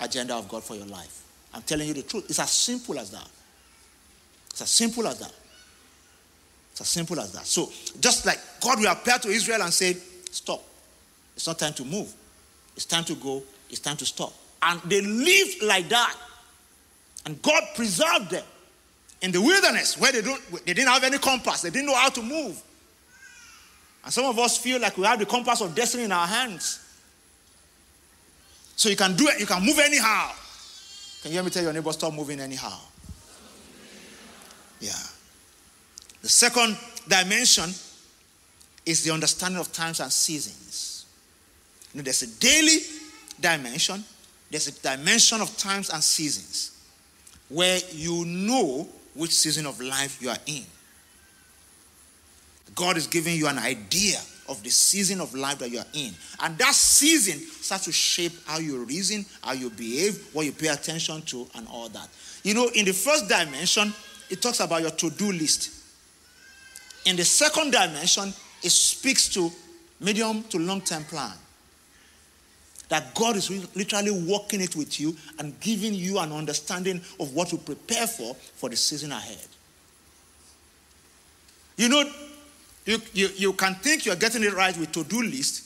agenda 0.00 0.34
of 0.34 0.48
God 0.48 0.62
for 0.62 0.74
your 0.74 0.86
life. 0.86 1.22
I'm 1.52 1.62
telling 1.62 1.88
you 1.88 1.94
the 1.94 2.02
truth. 2.02 2.26
It's 2.28 2.38
as 2.38 2.50
simple 2.50 2.98
as 2.98 3.10
that. 3.10 3.28
It's 4.50 4.62
as 4.62 4.70
simple 4.70 5.06
as 5.06 5.18
that. 5.18 5.32
It's 6.72 6.80
as 6.80 6.88
simple 6.88 7.18
as 7.20 7.32
that. 7.32 7.46
So, 7.46 7.70
just 8.00 8.24
like 8.26 8.38
God 8.60 8.78
will 8.78 8.90
appear 8.90 9.18
to 9.18 9.28
Israel 9.28 9.62
and 9.62 9.72
say, 9.72 9.96
Stop. 10.30 10.62
It's 11.34 11.46
not 11.46 11.58
time 11.58 11.72
to 11.74 11.84
move. 11.84 12.12
It's 12.76 12.84
time 12.84 13.04
to 13.04 13.14
go. 13.14 13.42
It's 13.68 13.80
time 13.80 13.96
to 13.96 14.06
stop. 14.06 14.32
And 14.62 14.80
they 14.82 15.00
lived 15.00 15.62
like 15.62 15.88
that. 15.88 16.16
And 17.26 17.40
God 17.42 17.62
preserved 17.74 18.30
them 18.30 18.44
in 19.22 19.32
the 19.32 19.40
wilderness 19.40 19.98
where 19.98 20.12
they, 20.12 20.22
don't, 20.22 20.40
they 20.64 20.72
didn't 20.72 20.88
have 20.88 21.04
any 21.04 21.18
compass, 21.18 21.62
they 21.62 21.70
didn't 21.70 21.86
know 21.86 21.94
how 21.94 22.08
to 22.10 22.22
move. 22.22 22.60
And 24.04 24.12
some 24.12 24.24
of 24.24 24.38
us 24.38 24.56
feel 24.56 24.80
like 24.80 24.96
we 24.96 25.04
have 25.04 25.18
the 25.18 25.26
compass 25.26 25.60
of 25.60 25.74
destiny 25.74 26.04
in 26.04 26.12
our 26.12 26.26
hands. 26.26 26.80
So 28.80 28.88
you 28.88 28.96
can 28.96 29.14
do 29.14 29.28
it, 29.28 29.38
you 29.38 29.44
can 29.44 29.62
move 29.62 29.78
anyhow. 29.78 30.30
Can 31.20 31.32
you 31.32 31.36
hear 31.36 31.42
me 31.42 31.50
tell 31.50 31.62
your 31.62 31.74
neighbor, 31.74 31.92
stop 31.92 32.14
moving 32.14 32.40
anyhow? 32.40 32.78
Yeah. 34.80 34.92
The 36.22 36.30
second 36.30 36.78
dimension 37.06 37.74
is 38.86 39.04
the 39.04 39.12
understanding 39.12 39.60
of 39.60 39.70
times 39.70 40.00
and 40.00 40.10
seasons. 40.10 41.04
You 41.92 41.98
know, 41.98 42.04
there's 42.04 42.22
a 42.22 42.40
daily 42.40 42.78
dimension, 43.38 44.02
there's 44.50 44.68
a 44.68 44.80
dimension 44.80 45.42
of 45.42 45.54
times 45.58 45.90
and 45.90 46.02
seasons 46.02 46.70
where 47.50 47.80
you 47.92 48.24
know 48.24 48.88
which 49.14 49.32
season 49.32 49.66
of 49.66 49.78
life 49.78 50.22
you 50.22 50.30
are 50.30 50.38
in. 50.46 50.64
God 52.74 52.96
is 52.96 53.06
giving 53.06 53.36
you 53.36 53.46
an 53.46 53.58
idea 53.58 54.20
of 54.50 54.62
the 54.62 54.68
season 54.70 55.20
of 55.20 55.34
life 55.34 55.58
that 55.60 55.70
you 55.70 55.78
are 55.78 55.86
in. 55.94 56.12
And 56.40 56.58
that 56.58 56.74
season 56.74 57.38
starts 57.38 57.84
to 57.84 57.92
shape 57.92 58.32
how 58.46 58.58
you 58.58 58.84
reason, 58.84 59.24
how 59.42 59.52
you 59.52 59.70
behave, 59.70 60.28
what 60.34 60.44
you 60.44 60.52
pay 60.52 60.68
attention 60.68 61.22
to, 61.22 61.46
and 61.54 61.66
all 61.68 61.88
that. 61.88 62.08
You 62.42 62.52
know, 62.54 62.68
in 62.74 62.84
the 62.84 62.92
first 62.92 63.28
dimension, 63.28 63.94
it 64.28 64.42
talks 64.42 64.60
about 64.60 64.82
your 64.82 64.90
to 64.90 65.10
do 65.10 65.32
list. 65.32 65.70
In 67.06 67.16
the 67.16 67.24
second 67.24 67.70
dimension, 67.70 68.34
it 68.62 68.70
speaks 68.70 69.28
to 69.30 69.50
medium 70.00 70.42
to 70.44 70.58
long 70.58 70.82
term 70.82 71.04
plan. 71.04 71.32
that 72.90 73.14
God 73.14 73.36
is 73.36 73.48
literally 73.74 74.10
working 74.10 74.60
it 74.60 74.76
with 74.76 75.00
you 75.00 75.16
and 75.38 75.58
giving 75.60 75.94
you 75.94 76.18
an 76.18 76.32
understanding 76.32 77.00
of 77.18 77.32
what 77.32 77.48
to 77.48 77.56
prepare 77.56 78.06
for 78.06 78.34
for 78.34 78.68
the 78.68 78.76
season 78.76 79.12
ahead. 79.12 79.46
You 81.76 81.88
know, 81.88 82.04
you, 82.84 82.98
you, 83.12 83.28
you 83.36 83.52
can 83.52 83.74
think 83.76 84.06
you're 84.06 84.16
getting 84.16 84.42
it 84.42 84.54
right 84.54 84.76
with 84.76 84.92
to-do 84.92 85.22
list, 85.22 85.64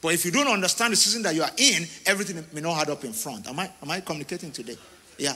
but 0.00 0.14
if 0.14 0.24
you 0.24 0.30
don't 0.30 0.46
understand 0.46 0.92
the 0.92 0.96
season 0.96 1.22
that 1.22 1.34
you 1.34 1.42
are 1.42 1.50
in, 1.56 1.86
everything 2.04 2.44
may 2.52 2.60
not 2.60 2.80
add 2.80 2.90
up 2.90 3.04
in 3.04 3.12
front. 3.12 3.48
Am 3.48 3.58
I, 3.58 3.70
am 3.82 3.90
I 3.90 4.00
communicating 4.00 4.52
today? 4.52 4.76
Yeah. 5.18 5.34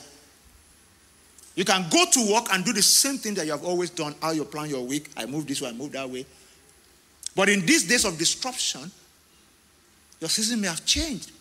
You 1.56 1.64
can 1.64 1.86
go 1.90 2.04
to 2.10 2.32
work 2.32 2.46
and 2.52 2.64
do 2.64 2.72
the 2.72 2.82
same 2.82 3.18
thing 3.18 3.34
that 3.34 3.44
you 3.46 3.52
have 3.52 3.64
always 3.64 3.90
done, 3.90 4.14
how 4.22 4.30
you 4.30 4.44
plan 4.44 4.70
your 4.70 4.84
week. 4.84 5.10
I 5.16 5.26
move 5.26 5.46
this 5.46 5.60
way, 5.60 5.70
I 5.70 5.72
move 5.72 5.92
that 5.92 6.08
way. 6.08 6.24
But 7.34 7.48
in 7.48 7.66
these 7.66 7.88
days 7.88 8.04
of 8.04 8.16
disruption, 8.16 8.90
your 10.20 10.30
season 10.30 10.60
may 10.60 10.68
have 10.68 10.84
changed. 10.84 11.32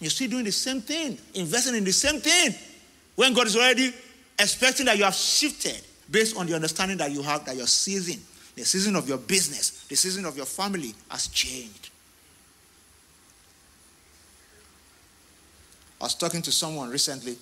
You're 0.00 0.10
still 0.10 0.28
doing 0.28 0.44
the 0.44 0.52
same 0.52 0.80
thing, 0.80 1.16
investing 1.34 1.76
in 1.76 1.84
the 1.84 1.92
same 1.92 2.20
thing. 2.20 2.54
When 3.14 3.32
God 3.32 3.46
is 3.46 3.56
already 3.56 3.94
expecting 4.38 4.86
that 4.86 4.98
you 4.98 5.04
have 5.04 5.14
shifted 5.14 5.80
based 6.10 6.36
on 6.36 6.46
the 6.46 6.54
understanding 6.54 6.98
that 6.98 7.12
you 7.12 7.22
have 7.22 7.44
that 7.46 7.56
your 7.56 7.66
season, 7.66 8.20
the 8.56 8.64
season 8.64 8.96
of 8.96 9.08
your 9.08 9.18
business, 9.18 9.84
the 9.88 9.96
season 9.96 10.24
of 10.24 10.36
your 10.36 10.46
family 10.46 10.94
has 11.10 11.28
changed. 11.28 11.90
I 16.00 16.04
was 16.04 16.14
talking 16.14 16.42
to 16.42 16.52
someone 16.52 16.90
recently 16.90 17.36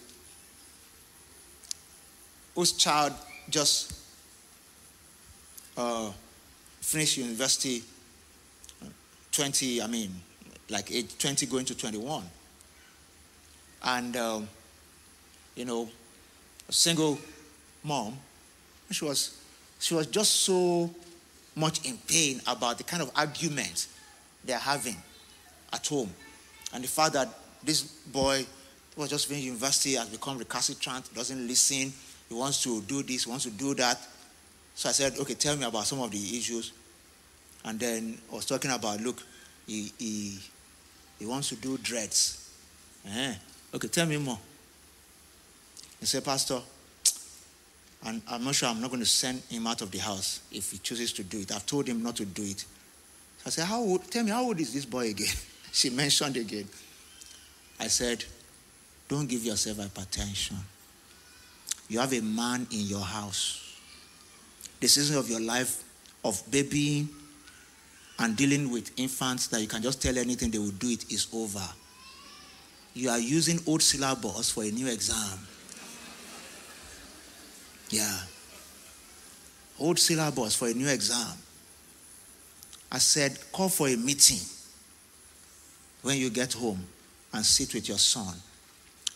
whose 2.55 2.73
child 2.73 3.13
just 3.49 3.95
uh, 5.77 6.11
finished 6.81 7.17
university 7.17 7.83
20, 9.33 9.83
I 9.83 9.87
mean, 9.87 10.11
like 10.69 10.93
age 10.93 11.17
20 11.19 11.47
going 11.47 11.65
to 11.65 11.75
21. 11.75 12.23
And, 13.83 14.17
um, 14.17 14.49
you 15.57 15.65
know, 15.65 15.89
a 16.69 16.73
single 16.73 17.19
mom, 17.83 18.19
she 18.91 19.05
was, 19.05 19.42
she 19.83 19.95
was 19.95 20.07
just 20.07 20.33
so 20.33 20.89
much 21.57 21.85
in 21.85 21.99
pain 22.07 22.41
about 22.47 22.79
the 22.79 22.85
kind 22.85 23.03
of 23.03 23.11
arguments 23.17 23.89
they're 24.45 24.57
having 24.57 24.97
at 25.73 25.85
home. 25.89 26.09
And 26.73 26.85
the 26.85 26.89
fact 26.89 27.15
that 27.15 27.29
this 27.65 27.83
boy 27.83 28.47
who 28.95 29.01
was 29.01 29.11
just 29.11 29.27
finished 29.27 29.45
university 29.45 29.95
has 29.95 30.09
become 30.09 30.39
recalcitrant, 30.39 31.13
doesn't 31.13 31.49
listen, 31.49 31.93
he 32.29 32.35
wants 32.35 32.63
to 32.63 32.81
do 32.83 33.03
this, 33.03 33.27
wants 33.27 33.43
to 33.45 33.51
do 33.51 33.75
that. 33.75 33.99
So 34.77 34.89
I 34.89 34.93
said, 34.93 35.19
okay, 35.19 35.35
tell 35.35 35.57
me 35.57 35.65
about 35.65 35.85
some 35.85 36.01
of 36.01 36.13
the 36.13 36.39
issues. 36.39 36.73
And 37.65 37.81
then 37.81 38.19
I 38.31 38.37
was 38.37 38.47
talking 38.47 38.71
about, 38.71 39.01
look, 39.01 39.21
he, 39.67 39.93
he, 39.99 40.39
he 41.19 41.27
wants 41.27 41.49
to 41.49 41.57
do 41.57 41.77
dreads. 41.79 42.49
Eh. 43.05 43.35
Okay, 43.75 43.89
tell 43.89 44.07
me 44.07 44.17
more. 44.17 44.39
He 45.99 46.07
said, 46.07 46.25
Pastor, 46.25 46.61
and 48.05 48.21
I'm 48.29 48.45
not 48.45 48.55
sure 48.55 48.69
I'm 48.69 48.81
not 48.81 48.91
going 48.91 49.01
to 49.01 49.07
send 49.07 49.43
him 49.49 49.67
out 49.67 49.81
of 49.81 49.91
the 49.91 49.99
house 49.99 50.41
if 50.51 50.73
he 50.73 50.79
chooses 50.79 51.13
to 51.15 51.23
do 51.23 51.41
it. 51.41 51.53
I've 51.53 51.67
told 51.67 51.87
him 51.87 52.03
not 52.03 52.17
to 52.17 52.25
do 52.25 52.43
it. 52.43 52.61
So 52.61 53.47
I 53.47 53.51
said, 53.51 53.65
How 53.67 53.81
old, 53.81 54.11
tell 54.11 54.25
me, 54.25 54.31
how 54.31 54.45
old 54.45 54.59
is 54.61 54.73
this 54.75 54.85
boy 54.85 55.11
again? 55.11 55.35
she 55.73 55.91
mentioned 55.91 56.37
again. 56.37 56.69
I 57.79 57.87
said, 57.87 58.25
Don't 59.09 59.29
give 59.29 59.45
yourself 59.45 59.79
hypertension. 59.79 60.57
You 61.89 62.01
have 62.01 62.13
a 62.13 62.21
man 62.21 62.67
in 62.71 62.81
your 62.81 63.05
house. 63.05 63.79
The 64.81 64.89
season 64.89 65.17
of 65.17 65.31
your 65.31 65.41
life 65.41 65.85
of 66.25 66.43
babying 66.51 67.09
and 68.19 68.37
dealing 68.37 68.71
with 68.71 68.91
infants 68.99 69.47
that 69.49 69.61
you 69.61 69.69
can 69.69 69.83
just 69.83 70.03
tell 70.03 70.17
anything 70.19 70.51
they 70.51 70.59
will 70.59 70.71
do 70.71 70.89
it 70.91 71.13
is 71.13 71.29
over. 71.33 71.67
You 72.95 73.11
are 73.11 73.19
using 73.19 73.59
old 73.67 73.83
syllabus 73.83 74.51
for 74.51 74.65
a 74.65 74.71
new 74.71 74.87
exam. 74.89 75.39
Yeah. 77.93 78.19
Old 79.79 79.99
syllabus 79.99 80.57
for 80.57 80.69
a 80.69 80.73
new 80.73 80.89
exam. 80.89 81.37
I 82.91 82.99
said, 82.99 83.39
call 83.53 83.69
for 83.69 83.89
a 83.89 83.97
meeting 83.97 84.41
when 86.01 86.17
you 86.17 86.31
get 86.31 86.55
home 86.55 86.83
and 87.33 87.45
sit 87.45 87.75
with 87.75 87.89
your 87.89 87.99
son. 87.99 88.35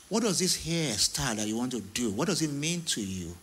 What 0.08 0.22
does 0.22 0.38
this 0.38 0.64
hairstyle 0.64 1.36
that 1.36 1.48
you 1.48 1.56
want 1.56 1.72
to 1.72 1.80
do? 1.80 2.10
What 2.10 2.28
does 2.28 2.42
it 2.42 2.50
mean 2.50 2.82
to 2.82 3.00
you? 3.00 3.34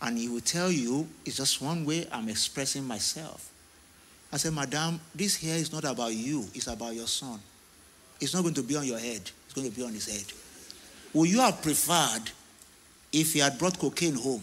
And 0.00 0.16
he 0.16 0.28
will 0.28 0.40
tell 0.40 0.70
you, 0.70 1.08
it's 1.26 1.36
just 1.36 1.60
one 1.60 1.84
way 1.84 2.06
I'm 2.12 2.28
expressing 2.28 2.84
myself. 2.84 3.50
I 4.32 4.36
said, 4.36 4.52
Madam, 4.52 5.00
this 5.14 5.36
hair 5.42 5.56
is 5.56 5.72
not 5.72 5.84
about 5.84 6.14
you, 6.14 6.46
it's 6.54 6.68
about 6.68 6.94
your 6.94 7.08
son. 7.08 7.40
It's 8.20 8.32
not 8.32 8.42
going 8.42 8.54
to 8.54 8.62
be 8.62 8.76
on 8.76 8.86
your 8.86 8.98
head, 8.98 9.22
it's 9.46 9.54
going 9.54 9.68
to 9.68 9.74
be 9.76 9.84
on 9.84 9.92
his 9.92 10.06
head. 10.06 10.32
Would 11.14 11.30
you 11.30 11.40
have 11.40 11.60
preferred 11.62 12.30
if 13.12 13.32
he 13.32 13.38
had 13.38 13.58
brought 13.58 13.78
cocaine 13.78 14.14
home 14.14 14.42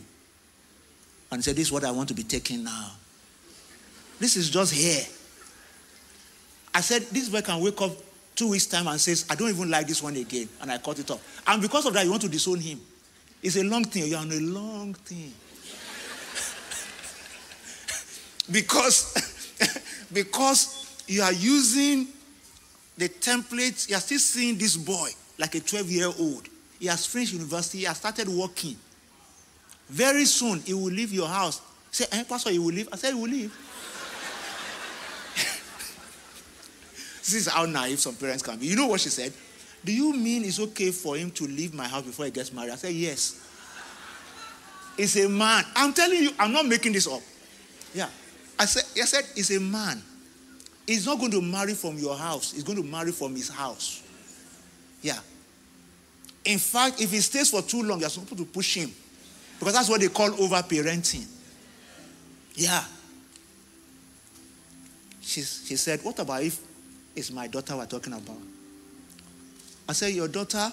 and 1.31 1.43
said, 1.43 1.55
This 1.55 1.67
is 1.67 1.71
what 1.71 1.83
I 1.83 1.91
want 1.91 2.09
to 2.09 2.15
be 2.15 2.23
taking 2.23 2.63
now? 2.63 2.91
This 4.19 4.35
is 4.37 4.49
just 4.49 4.73
here. 4.73 5.03
I 6.73 6.81
said, 6.81 7.03
This 7.03 7.29
boy 7.29 7.41
can 7.41 7.61
wake 7.61 7.81
up 7.81 7.91
two 8.35 8.49
weeks' 8.49 8.65
time 8.65 8.87
and 8.87 8.99
says, 8.99 9.25
I 9.29 9.35
don't 9.35 9.49
even 9.49 9.69
like 9.69 9.87
this 9.87 10.01
one 10.03 10.15
again, 10.15 10.49
and 10.61 10.71
I 10.71 10.77
cut 10.77 10.99
it 10.99 11.09
off. 11.11 11.43
And 11.47 11.61
because 11.61 11.85
of 11.85 11.93
that, 11.93 12.03
you 12.03 12.11
want 12.11 12.23
to 12.23 12.29
disown 12.29 12.59
him. 12.59 12.81
It's 13.41 13.55
a 13.57 13.63
long 13.63 13.85
thing. 13.85 14.07
You're 14.07 14.19
on 14.19 14.31
a 14.31 14.39
long 14.39 14.93
thing. 14.93 15.33
because 18.51 19.13
because 20.13 21.03
you 21.07 21.21
are 21.21 21.33
using 21.33 22.07
the 22.97 23.09
template, 23.09 23.89
you 23.89 23.95
are 23.95 24.01
still 24.01 24.19
seeing 24.19 24.57
this 24.57 24.77
boy 24.77 25.09
like 25.37 25.55
a 25.55 25.59
12 25.59 25.89
year 25.91 26.11
old. 26.19 26.47
He 26.85 26.89
has 26.89 27.07
finished 27.07 27.33
university, 27.33 27.79
he 27.79 27.83
has 27.85 27.97
started 27.97 28.27
working. 28.27 28.75
Very 29.89 30.25
soon, 30.25 30.59
he 30.59 30.75
will 30.75 30.83
leave 30.83 31.11
your 31.11 31.27
house. 31.27 31.59
Say, 31.89 32.05
eh, 32.11 32.23
Pastor, 32.29 32.51
he 32.51 32.59
will 32.59 32.67
leave. 32.67 32.87
I 32.93 32.95
said, 32.95 33.15
he 33.15 33.19
will 33.19 33.27
leave. 33.27 33.51
this 37.21 37.33
is 37.33 37.47
how 37.47 37.65
naive 37.65 37.99
some 37.99 38.13
parents 38.13 38.43
can 38.43 38.59
be. 38.59 38.67
You 38.67 38.75
know 38.75 38.85
what 38.85 39.01
she 39.01 39.09
said? 39.09 39.33
Do 39.83 39.91
you 39.91 40.13
mean 40.13 40.45
it's 40.45 40.59
okay 40.59 40.91
for 40.91 41.17
him 41.17 41.31
to 41.31 41.45
leave 41.45 41.73
my 41.73 41.87
house 41.87 42.03
before 42.03 42.25
he 42.25 42.31
gets 42.31 42.53
married? 42.53 42.69
I 42.69 42.75
said, 42.75 42.93
Yes. 42.93 43.41
It's 44.95 45.15
a 45.15 45.27
man. 45.27 45.63
I'm 45.75 45.91
telling 45.91 46.21
you, 46.21 46.33
I'm 46.37 46.51
not 46.51 46.67
making 46.67 46.93
this 46.93 47.07
up. 47.07 47.21
Yeah. 47.95 48.09
I 48.59 48.65
said, 48.65 48.83
I 49.01 49.05
said, 49.05 49.23
he's 49.33 49.49
a 49.57 49.59
man. 49.59 50.03
He's 50.85 51.07
not 51.07 51.17
going 51.17 51.31
to 51.31 51.41
marry 51.41 51.73
from 51.73 51.97
your 51.97 52.15
house. 52.15 52.51
He's 52.51 52.63
going 52.63 52.77
to 52.77 52.87
marry 52.87 53.11
from 53.11 53.35
his 53.35 53.49
house. 53.49 54.03
Yeah. 55.01 55.17
In 56.45 56.59
fact, 56.59 57.01
if 57.01 57.11
he 57.11 57.19
stays 57.21 57.49
for 57.49 57.61
too 57.61 57.81
long, 57.81 57.99
you're 57.99 58.09
supposed 58.09 58.37
to 58.37 58.45
push 58.45 58.75
him. 58.75 58.91
Because 59.59 59.73
that's 59.73 59.89
what 59.89 59.99
they 59.99 60.09
call 60.09 60.31
over 60.41 60.55
parenting. 60.57 61.25
Yeah. 62.53 62.83
She, 65.21 65.41
she 65.41 65.75
said, 65.75 66.01
What 66.03 66.19
about 66.19 66.43
if 66.43 66.59
it's 67.15 67.31
my 67.31 67.47
daughter 67.47 67.75
we're 67.75 67.85
talking 67.87 68.13
about? 68.13 68.37
I 69.89 69.93
said, 69.93 70.13
Your 70.13 70.27
daughter 70.27 70.71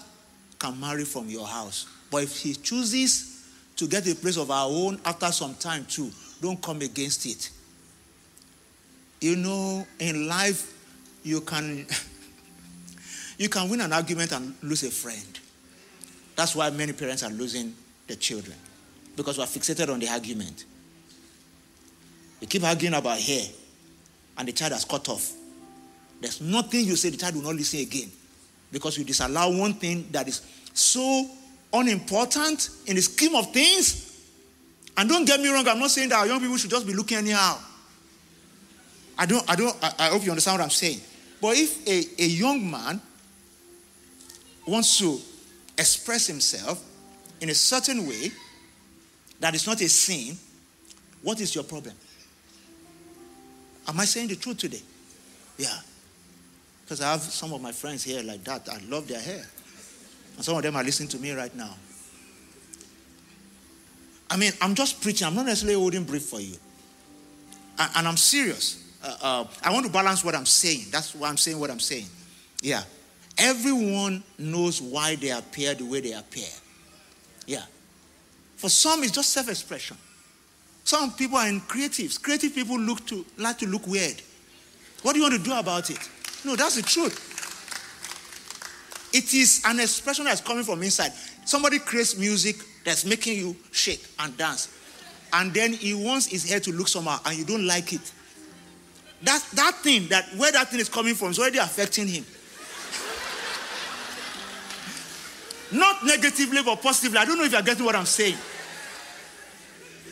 can 0.59 0.79
marry 0.79 1.05
from 1.05 1.29
your 1.29 1.47
house. 1.47 1.87
But 2.11 2.25
if 2.25 2.37
she 2.37 2.55
chooses 2.55 3.47
to 3.77 3.87
get 3.89 4.07
a 4.07 4.14
place 4.14 4.37
of 4.37 4.49
her 4.49 4.55
own 4.55 5.01
after 5.05 5.33
some 5.33 5.55
time 5.55 5.87
too, 5.87 6.11
don't 6.41 6.61
come 6.61 6.83
against 6.83 7.25
it. 7.25 7.51
You 9.20 9.37
know, 9.37 9.87
in 9.99 10.29
life, 10.29 10.73
you 11.23 11.41
can 11.41 11.87
you 13.39 13.49
can 13.49 13.70
win 13.70 13.81
an 13.81 13.93
argument 13.93 14.33
and 14.33 14.55
lose 14.62 14.83
a 14.83 14.91
friend. 14.91 15.41
That's 16.37 16.55
why 16.55 16.70
many 16.70 16.93
parents 16.93 17.22
are 17.22 17.30
losing 17.30 17.74
their 18.07 18.16
children 18.16 18.57
because 19.16 19.37
we 19.39 19.45
are 19.45 19.47
fixated 19.47 19.93
on 19.93 19.99
the 19.99 20.09
argument. 20.09 20.64
We 22.41 22.47
keep 22.47 22.64
arguing 22.64 22.95
about 22.95 23.20
hair, 23.20 23.45
and 24.39 24.49
the 24.49 24.53
child 24.53 24.72
has 24.72 24.85
cut 24.85 25.09
off. 25.09 25.33
There's 26.20 26.41
nothing 26.41 26.85
you 26.85 26.97
say, 26.97 27.11
the 27.11 27.16
child 27.16 27.35
will 27.35 27.43
not 27.43 27.55
listen 27.55 27.80
again 27.80 28.11
because 28.70 28.97
you 28.97 29.05
disallow 29.05 29.57
one 29.57 29.74
thing 29.74 30.09
that 30.12 30.26
is 30.28 30.43
so 30.72 31.28
unimportant 31.72 32.70
in 32.87 32.97
the 32.97 33.03
scheme 33.03 33.35
of 33.35 33.53
things. 33.53 34.09
And 34.97 35.09
don't 35.09 35.24
get 35.24 35.41
me 35.41 35.49
wrong, 35.49 35.66
I'm 35.68 35.78
not 35.78 35.91
saying 35.91 36.11
that 36.11 36.18
our 36.18 36.26
young 36.26 36.41
people 36.41 36.57
should 36.57 36.70
just 36.70 36.87
be 36.87 36.95
looking 36.95 37.18
anyhow. 37.18 37.59
I 39.18 39.26
don't, 39.26 39.49
I 39.51 39.57
don't, 39.57 39.76
I, 39.83 39.93
I 39.99 40.09
hope 40.09 40.24
you 40.24 40.30
understand 40.30 40.59
what 40.59 40.64
I'm 40.64 40.70
saying. 40.70 41.01
But 41.41 41.57
if 41.57 41.87
a, 41.87 42.22
a 42.22 42.26
young 42.26 42.70
man 42.70 43.01
wants 44.66 44.99
to 44.99 45.20
express 45.83 46.26
himself 46.26 46.83
in 47.41 47.51
a 47.51 47.55
certain 47.55 48.07
way 48.07 48.30
that 49.41 49.55
is 49.55 49.66
not 49.66 49.80
a 49.80 49.89
sin, 49.89 50.37
what 51.22 51.41
is 51.41 51.55
your 51.55 51.64
problem? 51.64 51.95
Am 53.89 53.99
I 53.99 54.05
saying 54.05 54.28
the 54.28 54.37
truth 54.37 54.59
today? 54.59 54.80
Yeah. 55.59 55.76
Because 56.85 57.01
I 57.01 57.11
have 57.11 57.20
some 57.20 57.53
of 57.53 57.61
my 57.61 57.72
friends 57.72 58.05
here 58.05 58.22
like 58.22 58.45
that. 58.45 58.68
I 58.68 58.78
love 58.89 59.09
their 59.09 59.20
hair. 59.20 59.45
And 60.37 60.45
some 60.45 60.57
of 60.57 60.62
them 60.62 60.76
are 60.76 60.85
listening 60.85 61.09
to 61.11 61.18
me 61.18 61.33
right 61.33 61.55
now. 61.57 61.74
I 64.30 64.37
mean, 64.37 64.53
I'm 64.61 64.74
just 64.74 65.03
preaching. 65.03 65.26
I'm 65.26 65.35
not 65.35 65.47
necessarily 65.47 65.78
holding 65.78 66.05
brief 66.05 66.24
for 66.24 66.41
you. 66.41 66.57
And, 67.78 68.07
I'm 68.07 68.16
serious. 68.16 68.83
uh, 69.03 69.16
uh, 69.20 69.45
I 69.64 69.72
want 69.72 69.87
to 69.87 69.93
balance 69.93 70.24
what 70.24 70.35
I'm 70.35 70.47
saying. 70.47 70.87
That's 70.91 71.14
why 71.14 71.28
I'm 71.28 71.37
saying 71.37 71.59
what 71.59 71.70
I'm 71.70 71.80
saying. 71.80 72.07
Yeah. 72.61 72.85
Everyone 73.39 74.22
knows 74.39 74.80
why 74.80 75.16
they 75.16 75.30
appear 75.30 75.74
the 75.74 75.85
way 75.85 76.01
they 76.01 76.12
appear. 76.12 76.49
Yeah. 77.47 77.64
For 78.57 78.68
some, 78.68 79.03
it's 79.03 79.12
just 79.12 79.30
self 79.30 79.49
expression. 79.49 79.97
Some 80.85 81.12
people 81.12 81.39
are 81.39 81.49
in 81.49 81.61
creatives. 81.61 82.20
Creative 82.20 82.55
people 82.55 82.78
look 82.78 83.07
to, 83.07 83.24
like 83.39 83.59
to 83.59 83.66
look 83.66 83.87
weird. 83.87 84.20
What 85.03 85.12
do 85.12 85.18
you 85.18 85.24
want 85.24 85.35
to 85.35 85.43
do 85.43 85.57
about 85.57 85.91
it? 85.91 85.99
No, 86.45 86.57
that's 86.57 86.76
the 86.76 86.83
truth. 86.83 87.30
It 89.12 89.35
is 89.35 89.62
an 89.66 89.78
expression 89.78 90.24
that's 90.24 90.41
coming 90.41 90.64
from 90.64 90.83
inside. 90.83 91.12
Somebody 91.45 91.78
creates 91.78 92.16
music 92.16 92.57
that's 92.85 93.05
making 93.05 93.37
you 93.39 93.57
shake 93.70 94.05
and 94.18 94.37
dance. 94.37 94.68
And 95.33 95.53
then 95.53 95.72
he 95.72 95.95
wants 95.95 96.26
his 96.26 96.49
hair 96.49 96.61
to 96.61 96.72
look 96.72 96.89
somehow 96.89 97.18
and 97.26 97.37
you 97.37 97.45
don't 97.45 97.66
like 97.66 97.93
it. 97.93 98.12
That, 99.22 99.45
that 99.55 99.76
thing, 99.76 100.09
that 100.09 100.26
where 100.37 100.51
that 100.53 100.68
thing 100.68 100.80
is 100.80 100.89
coming 100.89 101.14
from, 101.14 101.30
is 101.30 101.39
already 101.39 101.59
affecting 101.59 102.09
him. 102.09 102.24
Not 105.73 106.05
negatively, 106.05 106.62
but 106.62 106.83
positively. 106.83 107.18
I 107.18 107.25
don't 107.25 107.39
know 107.39 107.45
if 107.45 107.53
you're 107.53 107.62
getting 107.62 107.85
what 107.85 107.97
I'm 107.97 108.07
saying. 108.07 108.37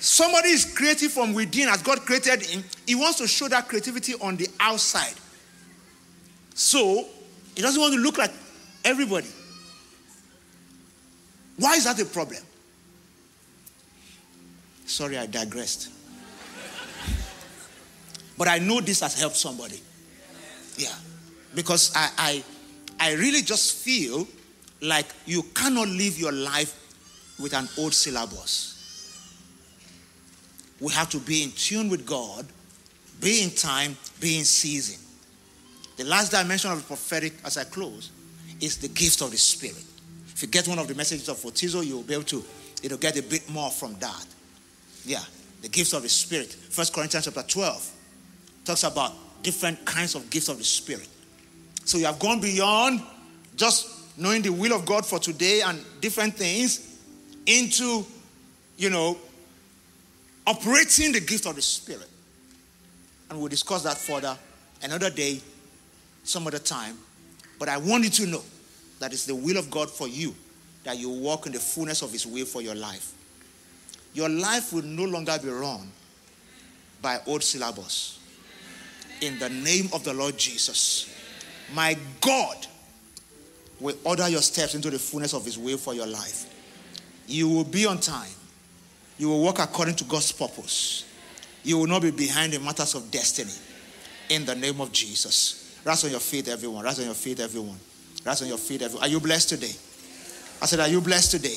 Somebody 0.00 0.48
is 0.48 0.64
creative 0.64 1.12
from 1.12 1.34
within, 1.34 1.68
as 1.68 1.82
God 1.82 2.00
created 2.00 2.44
him. 2.46 2.64
He 2.86 2.94
wants 2.94 3.18
to 3.18 3.28
show 3.28 3.48
that 3.48 3.68
creativity 3.68 4.14
on 4.14 4.36
the 4.36 4.48
outside. 4.58 5.12
So, 6.54 7.06
he 7.54 7.60
doesn't 7.60 7.80
want 7.80 7.92
to 7.94 8.00
look 8.00 8.16
like 8.16 8.32
everybody. 8.84 9.28
Why 11.58 11.74
is 11.74 11.84
that 11.84 12.00
a 12.00 12.06
problem? 12.06 12.42
Sorry, 14.86 15.18
I 15.18 15.26
digressed. 15.26 15.90
but 18.38 18.48
I 18.48 18.58
know 18.58 18.80
this 18.80 19.00
has 19.00 19.20
helped 19.20 19.36
somebody. 19.36 19.80
Yeah. 20.78 20.94
Because 21.54 21.92
I, 21.94 22.10
I, 22.16 22.44
I 22.98 23.12
really 23.12 23.42
just 23.42 23.76
feel 23.76 24.26
like 24.80 25.06
you 25.26 25.42
cannot 25.54 25.88
live 25.88 26.18
your 26.18 26.32
life 26.32 26.76
with 27.38 27.54
an 27.54 27.68
old 27.78 27.94
syllabus. 27.94 28.76
We 30.80 30.92
have 30.92 31.10
to 31.10 31.18
be 31.18 31.42
in 31.42 31.50
tune 31.52 31.88
with 31.88 32.06
God, 32.06 32.46
be 33.20 33.42
in 33.42 33.50
time, 33.50 33.96
be 34.20 34.38
in 34.38 34.44
season. 34.44 34.98
The 35.96 36.04
last 36.04 36.30
dimension 36.30 36.70
of 36.70 36.78
the 36.78 36.84
prophetic, 36.84 37.34
as 37.44 37.58
I 37.58 37.64
close, 37.64 38.10
is 38.60 38.78
the 38.78 38.88
gift 38.88 39.20
of 39.20 39.30
the 39.30 39.36
Spirit. 39.36 39.84
If 40.28 40.42
you 40.42 40.48
get 40.48 40.66
one 40.66 40.78
of 40.78 40.88
the 40.88 40.94
messages 40.94 41.28
of 41.28 41.36
Fotizo, 41.36 41.84
you'll 41.84 42.02
be 42.02 42.14
able 42.14 42.24
to 42.24 42.42
know, 42.88 42.96
get 42.96 43.18
a 43.18 43.22
bit 43.22 43.48
more 43.50 43.70
from 43.70 43.94
that. 43.98 44.26
Yeah, 45.04 45.22
the 45.60 45.68
gifts 45.68 45.92
of 45.92 46.02
the 46.02 46.08
Spirit. 46.08 46.50
First 46.52 46.94
Corinthians 46.94 47.26
chapter 47.26 47.42
12 47.42 47.90
talks 48.64 48.84
about 48.84 49.12
different 49.42 49.84
kinds 49.84 50.14
of 50.14 50.30
gifts 50.30 50.48
of 50.48 50.56
the 50.56 50.64
Spirit. 50.64 51.08
So 51.84 51.98
you 51.98 52.06
have 52.06 52.18
gone 52.18 52.40
beyond 52.40 53.02
just 53.56 53.99
knowing 54.16 54.42
the 54.42 54.50
will 54.50 54.72
of 54.72 54.84
God 54.86 55.06
for 55.06 55.18
today 55.18 55.62
and 55.62 55.82
different 56.00 56.34
things 56.34 56.98
into, 57.46 58.04
you 58.76 58.90
know, 58.90 59.16
operating 60.46 61.12
the 61.12 61.20
gift 61.20 61.46
of 61.46 61.56
the 61.56 61.62
Spirit. 61.62 62.08
And 63.28 63.38
we'll 63.38 63.48
discuss 63.48 63.82
that 63.84 63.96
further 63.96 64.36
another 64.82 65.10
day, 65.10 65.40
some 66.24 66.46
other 66.46 66.58
time. 66.58 66.96
But 67.58 67.68
I 67.68 67.76
want 67.76 68.04
you 68.04 68.10
to 68.10 68.26
know 68.26 68.42
that 68.98 69.12
it's 69.12 69.26
the 69.26 69.34
will 69.34 69.56
of 69.56 69.70
God 69.70 69.90
for 69.90 70.08
you 70.08 70.34
that 70.84 70.98
you 70.98 71.10
walk 71.10 71.46
in 71.46 71.52
the 71.52 71.58
fullness 71.58 72.02
of 72.02 72.12
His 72.12 72.26
will 72.26 72.46
for 72.46 72.62
your 72.62 72.74
life. 72.74 73.12
Your 74.14 74.28
life 74.28 74.72
will 74.72 74.82
no 74.82 75.04
longer 75.04 75.38
be 75.42 75.48
run 75.48 75.90
by 77.02 77.20
old 77.26 77.42
syllabus. 77.42 78.18
In 79.20 79.38
the 79.38 79.50
name 79.50 79.88
of 79.92 80.02
the 80.04 80.14
Lord 80.14 80.38
Jesus, 80.38 81.14
my 81.74 81.96
God 82.20 82.66
will 83.80 83.96
order 84.04 84.28
your 84.28 84.42
steps 84.42 84.74
into 84.74 84.90
the 84.90 84.98
fullness 84.98 85.32
of 85.32 85.44
His 85.44 85.58
will 85.58 85.78
for 85.78 85.94
your 85.94 86.06
life. 86.06 86.46
You 87.26 87.48
will 87.48 87.64
be 87.64 87.86
on 87.86 87.98
time. 87.98 88.30
You 89.18 89.28
will 89.28 89.42
walk 89.42 89.58
according 89.58 89.96
to 89.96 90.04
God's 90.04 90.32
purpose. 90.32 91.04
You 91.62 91.78
will 91.78 91.86
not 91.86 92.02
be 92.02 92.10
behind 92.10 92.54
in 92.54 92.64
matters 92.64 92.94
of 92.94 93.10
destiny. 93.10 93.52
In 94.28 94.44
the 94.44 94.54
name 94.54 94.80
of 94.80 94.92
Jesus. 94.92 95.80
Rise 95.84 96.04
on 96.04 96.10
your 96.10 96.20
feet, 96.20 96.48
everyone. 96.48 96.84
Rise 96.84 96.98
on 97.00 97.06
your 97.06 97.14
feet, 97.14 97.40
everyone. 97.40 97.78
Rise 98.24 98.42
on 98.42 98.48
your 98.48 98.58
feet, 98.58 98.82
everyone. 98.82 99.04
Are 99.04 99.10
you 99.10 99.20
blessed 99.20 99.50
today? 99.50 99.72
I 100.62 100.66
said, 100.66 100.80
Are 100.80 100.88
you 100.88 101.00
blessed 101.00 101.32
today? 101.32 101.56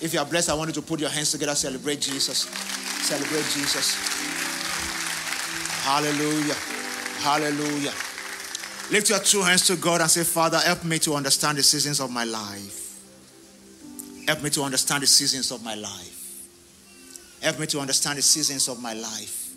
If 0.00 0.10
you 0.14 0.20
are 0.20 0.26
blessed, 0.26 0.50
I 0.50 0.54
want 0.54 0.68
you 0.68 0.74
to 0.74 0.82
put 0.82 1.00
your 1.00 1.10
hands 1.10 1.32
together, 1.32 1.54
celebrate 1.54 2.00
Jesus. 2.00 2.46
Celebrate 3.02 3.44
Jesus. 3.52 3.94
Hallelujah. 5.84 6.54
Hallelujah. 7.20 8.07
Lift 8.90 9.10
your 9.10 9.18
two 9.18 9.42
hands 9.42 9.66
to 9.66 9.76
God 9.76 10.00
and 10.00 10.10
say, 10.10 10.24
Father, 10.24 10.58
help 10.58 10.82
me 10.82 10.98
to 11.00 11.14
understand 11.14 11.58
the 11.58 11.62
seasons 11.62 12.00
of 12.00 12.10
my 12.10 12.24
life. 12.24 12.98
Help 14.26 14.42
me 14.42 14.48
to 14.50 14.62
understand 14.62 15.02
the 15.02 15.06
seasons 15.06 15.50
of 15.50 15.62
my 15.62 15.74
life. 15.74 16.14
Help 17.42 17.58
me 17.58 17.66
to 17.66 17.80
understand 17.80 18.18
the 18.18 18.22
seasons 18.22 18.66
of 18.66 18.80
my 18.80 18.94
life. 18.94 19.54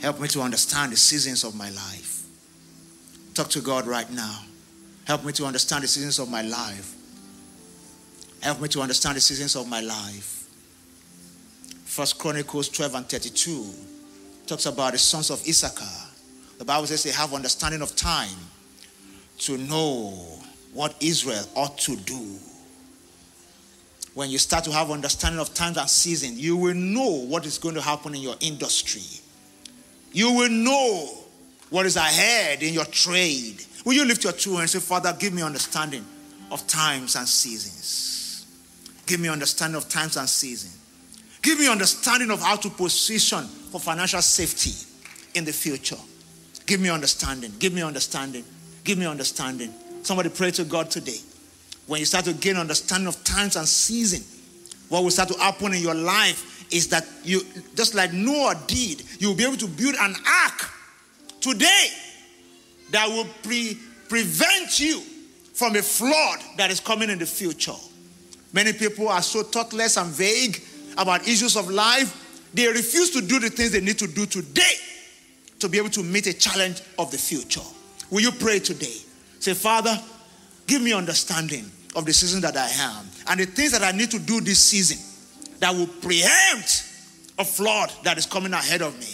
Help 0.00 0.20
me 0.20 0.26
to 0.28 0.40
understand 0.40 0.92
the 0.92 0.96
seasons 0.96 1.44
of 1.44 1.54
my 1.54 1.70
life. 1.70 2.24
Talk 3.34 3.48
to 3.50 3.60
God 3.60 3.86
right 3.86 4.10
now. 4.10 4.40
Help 5.06 5.24
me 5.24 5.32
to 5.34 5.44
understand 5.44 5.84
the 5.84 5.88
seasons 5.88 6.18
of 6.18 6.28
my 6.28 6.42
life. 6.42 6.94
Help 8.42 8.60
me 8.60 8.68
to 8.68 8.80
understand 8.80 9.16
the 9.16 9.20
seasons 9.20 9.54
of 9.54 9.68
my 9.68 9.80
life. 9.80 10.48
First 11.84 12.18
Chronicles 12.18 12.68
12 12.68 12.94
and 12.96 13.08
32 13.08 13.64
talks 14.46 14.66
about 14.66 14.92
the 14.92 14.98
sons 14.98 15.30
of 15.30 15.40
Issachar 15.46 16.01
the 16.62 16.66
Bible 16.66 16.86
says 16.86 17.02
they 17.02 17.10
have 17.10 17.34
understanding 17.34 17.82
of 17.82 17.96
time 17.96 18.28
to 19.38 19.58
know 19.58 20.10
what 20.72 20.94
Israel 21.00 21.44
ought 21.56 21.76
to 21.78 21.96
do. 21.96 22.36
When 24.14 24.30
you 24.30 24.38
start 24.38 24.62
to 24.66 24.70
have 24.70 24.88
understanding 24.92 25.40
of 25.40 25.52
times 25.54 25.76
and 25.76 25.90
seasons, 25.90 26.38
you 26.38 26.56
will 26.56 26.74
know 26.74 27.26
what 27.26 27.46
is 27.46 27.58
going 27.58 27.74
to 27.74 27.80
happen 27.80 28.14
in 28.14 28.20
your 28.20 28.36
industry. 28.38 29.02
You 30.12 30.32
will 30.34 30.50
know 30.50 31.10
what 31.70 31.84
is 31.84 31.96
ahead 31.96 32.62
in 32.62 32.72
your 32.74 32.84
trade. 32.84 33.64
Will 33.84 33.94
you 33.94 34.04
lift 34.04 34.22
your 34.22 34.32
two 34.32 34.54
hands 34.54 34.76
and 34.76 34.84
say, 34.84 34.88
Father, 34.88 35.16
give 35.18 35.32
me 35.32 35.42
understanding 35.42 36.06
of 36.52 36.64
times 36.68 37.16
and 37.16 37.26
seasons. 37.26 38.46
Give 39.06 39.18
me 39.18 39.28
understanding 39.30 39.76
of 39.78 39.88
times 39.88 40.16
and 40.16 40.28
seasons. 40.28 40.78
Give 41.42 41.58
me 41.58 41.68
understanding 41.68 42.30
of 42.30 42.40
how 42.40 42.54
to 42.54 42.70
position 42.70 43.46
for 43.46 43.80
financial 43.80 44.22
safety 44.22 44.74
in 45.34 45.44
the 45.44 45.52
future. 45.52 45.96
Give 46.66 46.80
me 46.80 46.90
understanding. 46.90 47.52
Give 47.58 47.72
me 47.72 47.82
understanding. 47.82 48.44
Give 48.84 48.98
me 48.98 49.06
understanding. 49.06 49.72
Somebody 50.02 50.28
pray 50.28 50.50
to 50.52 50.64
God 50.64 50.90
today. 50.90 51.18
When 51.86 52.00
you 52.00 52.06
start 52.06 52.24
to 52.26 52.32
gain 52.32 52.56
understanding 52.56 53.08
of 53.08 53.22
times 53.24 53.56
and 53.56 53.66
season, 53.66 54.22
what 54.88 55.02
will 55.02 55.10
start 55.10 55.28
to 55.30 55.38
happen 55.38 55.74
in 55.74 55.82
your 55.82 55.94
life 55.94 56.72
is 56.72 56.88
that 56.88 57.06
you, 57.24 57.42
just 57.74 57.94
like 57.94 58.12
Noah 58.12 58.54
did, 58.66 59.02
you'll 59.18 59.34
be 59.34 59.44
able 59.44 59.56
to 59.56 59.66
build 59.66 59.94
an 60.00 60.14
ark 60.44 60.70
today 61.40 61.88
that 62.90 63.08
will 63.08 63.26
pre- 63.42 63.78
prevent 64.08 64.80
you 64.80 65.00
from 65.54 65.76
a 65.76 65.82
flood 65.82 66.38
that 66.56 66.70
is 66.70 66.80
coming 66.80 67.10
in 67.10 67.18
the 67.18 67.26
future. 67.26 67.74
Many 68.52 68.72
people 68.72 69.08
are 69.08 69.22
so 69.22 69.42
thoughtless 69.42 69.96
and 69.96 70.10
vague 70.10 70.62
about 70.98 71.26
issues 71.26 71.56
of 71.56 71.70
life, 71.70 72.50
they 72.54 72.66
refuse 72.68 73.10
to 73.10 73.20
do 73.20 73.38
the 73.38 73.48
things 73.48 73.72
they 73.72 73.80
need 73.80 73.98
to 73.98 74.06
do 74.06 74.26
today 74.26 74.74
to 75.62 75.68
be 75.68 75.78
able 75.78 75.90
to 75.90 76.02
meet 76.02 76.26
a 76.26 76.32
challenge 76.32 76.82
of 76.98 77.10
the 77.10 77.18
future. 77.18 77.62
Will 78.10 78.20
you 78.20 78.32
pray 78.32 78.58
today? 78.58 78.96
Say, 79.38 79.54
Father, 79.54 79.96
give 80.66 80.82
me 80.82 80.92
understanding 80.92 81.64
of 81.94 82.04
the 82.04 82.12
season 82.12 82.40
that 82.42 82.56
I 82.56 82.68
am 82.68 83.06
and 83.28 83.40
the 83.40 83.46
things 83.46 83.70
that 83.72 83.82
I 83.82 83.96
need 83.96 84.10
to 84.10 84.18
do 84.18 84.40
this 84.40 84.58
season 84.58 84.98
that 85.60 85.72
will 85.74 85.86
preempt 85.86 86.88
a 87.38 87.44
flood 87.44 87.92
that 88.02 88.18
is 88.18 88.26
coming 88.26 88.52
ahead 88.52 88.82
of 88.82 88.98
me. 88.98 89.06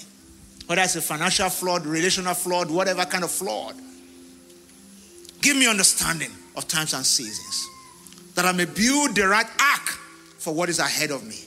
Whether 0.66 0.82
it's 0.82 0.96
a 0.96 1.02
financial 1.02 1.50
flood, 1.50 1.84
relational 1.86 2.34
flood, 2.34 2.70
whatever 2.70 3.04
kind 3.04 3.24
of 3.24 3.30
flood. 3.30 3.76
Give 5.40 5.56
me 5.56 5.68
understanding 5.68 6.30
of 6.56 6.66
times 6.66 6.94
and 6.94 7.04
seasons 7.04 7.68
that 8.34 8.44
I 8.44 8.52
may 8.52 8.64
build 8.64 9.14
the 9.14 9.28
right 9.28 9.46
ark 9.46 9.88
for 10.38 10.54
what 10.54 10.68
is 10.68 10.78
ahead 10.78 11.10
of 11.10 11.24
me. 11.24 11.44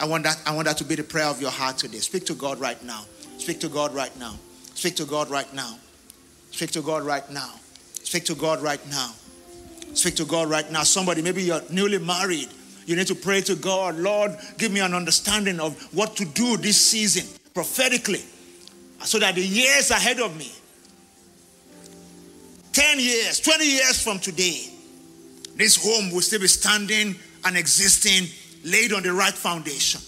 I 0.00 0.06
want 0.06 0.24
that, 0.24 0.40
I 0.46 0.54
want 0.54 0.68
that 0.68 0.78
to 0.78 0.84
be 0.84 0.94
the 0.94 1.04
prayer 1.04 1.26
of 1.26 1.40
your 1.40 1.50
heart 1.50 1.76
today. 1.76 1.98
Speak 1.98 2.24
to 2.26 2.34
God 2.34 2.58
right 2.60 2.82
now. 2.82 3.04
Speak 3.42 3.58
to 3.58 3.68
God 3.68 3.92
right 3.92 4.16
now. 4.20 4.34
Speak 4.76 4.94
to 4.94 5.04
God 5.04 5.28
right 5.28 5.52
now. 5.52 5.76
Speak 6.52 6.70
to 6.70 6.80
God 6.80 7.02
right 7.02 7.28
now. 7.28 7.50
Speak 8.04 8.24
to 8.26 8.36
God 8.36 8.62
right 8.62 8.80
now. 8.88 9.10
Speak 9.94 10.14
to 10.14 10.24
God 10.24 10.48
right 10.48 10.70
now. 10.70 10.84
Somebody, 10.84 11.22
maybe 11.22 11.42
you're 11.42 11.60
newly 11.68 11.98
married. 11.98 12.46
You 12.86 12.94
need 12.94 13.08
to 13.08 13.16
pray 13.16 13.40
to 13.40 13.56
God, 13.56 13.96
Lord, 13.96 14.30
give 14.58 14.70
me 14.70 14.78
an 14.78 14.94
understanding 14.94 15.58
of 15.58 15.74
what 15.92 16.14
to 16.18 16.24
do 16.24 16.56
this 16.56 16.80
season 16.80 17.26
prophetically 17.52 18.22
so 19.00 19.18
that 19.18 19.34
the 19.34 19.44
years 19.44 19.90
ahead 19.90 20.20
of 20.20 20.36
me, 20.36 20.52
10 22.74 23.00
years, 23.00 23.40
20 23.40 23.66
years 23.68 24.00
from 24.00 24.20
today, 24.20 24.68
this 25.56 25.82
home 25.82 26.12
will 26.12 26.20
still 26.20 26.38
be 26.40 26.46
standing 26.46 27.16
and 27.44 27.56
existing, 27.56 28.28
laid 28.64 28.92
on 28.92 29.02
the 29.02 29.12
right 29.12 29.34
foundation 29.34 30.00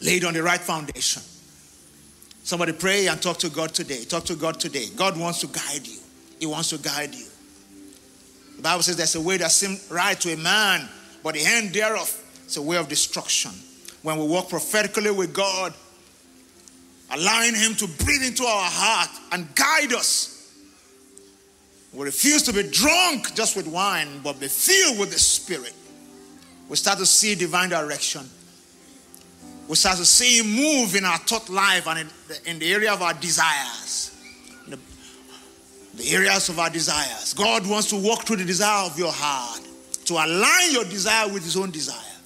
laid 0.00 0.24
on 0.24 0.34
the 0.34 0.42
right 0.42 0.60
foundation. 0.60 1.22
Somebody 2.42 2.72
pray 2.72 3.06
and 3.06 3.20
talk 3.20 3.38
to 3.38 3.50
God 3.50 3.74
today. 3.74 4.04
Talk 4.04 4.24
to 4.24 4.34
God 4.34 4.58
today. 4.58 4.86
God 4.96 5.18
wants 5.18 5.40
to 5.40 5.46
guide 5.46 5.86
you. 5.86 5.98
He 6.38 6.46
wants 6.46 6.70
to 6.70 6.78
guide 6.78 7.14
you. 7.14 7.26
The 8.56 8.62
Bible 8.62 8.82
says 8.82 8.96
there's 8.96 9.14
a 9.14 9.20
way 9.20 9.36
that 9.36 9.50
seems 9.50 9.90
right 9.90 10.18
to 10.20 10.32
a 10.32 10.36
man, 10.36 10.88
but 11.22 11.34
the 11.34 11.42
end 11.44 11.72
thereof 11.72 12.14
is 12.46 12.56
a 12.56 12.62
way 12.62 12.76
of 12.76 12.88
destruction. 12.88 13.52
When 14.02 14.18
we 14.18 14.26
walk 14.26 14.48
prophetically 14.48 15.10
with 15.10 15.34
God, 15.34 15.74
allowing 17.10 17.54
Him 17.54 17.74
to 17.76 17.86
breathe 18.04 18.22
into 18.22 18.44
our 18.44 18.70
heart 18.70 19.10
and 19.32 19.54
guide 19.54 19.92
us, 19.92 20.36
we 21.92 22.04
refuse 22.04 22.42
to 22.44 22.52
be 22.52 22.62
drunk 22.62 23.34
just 23.34 23.56
with 23.56 23.66
wine, 23.66 24.20
but 24.22 24.38
be 24.38 24.48
filled 24.48 24.98
with 24.98 25.12
the 25.12 25.18
Spirit. 25.18 25.74
We 26.68 26.76
start 26.76 26.98
to 26.98 27.06
see 27.06 27.34
divine 27.34 27.68
direction. 27.68 28.28
We 29.70 29.76
start 29.76 29.98
to 29.98 30.04
see 30.04 30.40
Him 30.40 30.56
move 30.56 30.96
in 30.96 31.04
our 31.04 31.18
thought 31.18 31.48
life 31.48 31.86
and 31.86 32.00
in 32.00 32.08
the, 32.26 32.50
in 32.50 32.58
the 32.58 32.72
area 32.72 32.92
of 32.92 33.02
our 33.02 33.14
desires. 33.14 34.20
The, 34.66 34.76
the 35.94 36.10
areas 36.10 36.48
of 36.48 36.58
our 36.58 36.70
desires. 36.70 37.34
God 37.34 37.70
wants 37.70 37.90
to 37.90 37.96
walk 37.96 38.24
through 38.24 38.38
the 38.38 38.44
desire 38.44 38.84
of 38.86 38.98
your 38.98 39.12
heart 39.12 39.60
to 40.06 40.14
align 40.14 40.72
your 40.72 40.82
desire 40.82 41.32
with 41.32 41.44
His 41.44 41.56
own 41.56 41.70
desire. 41.70 42.16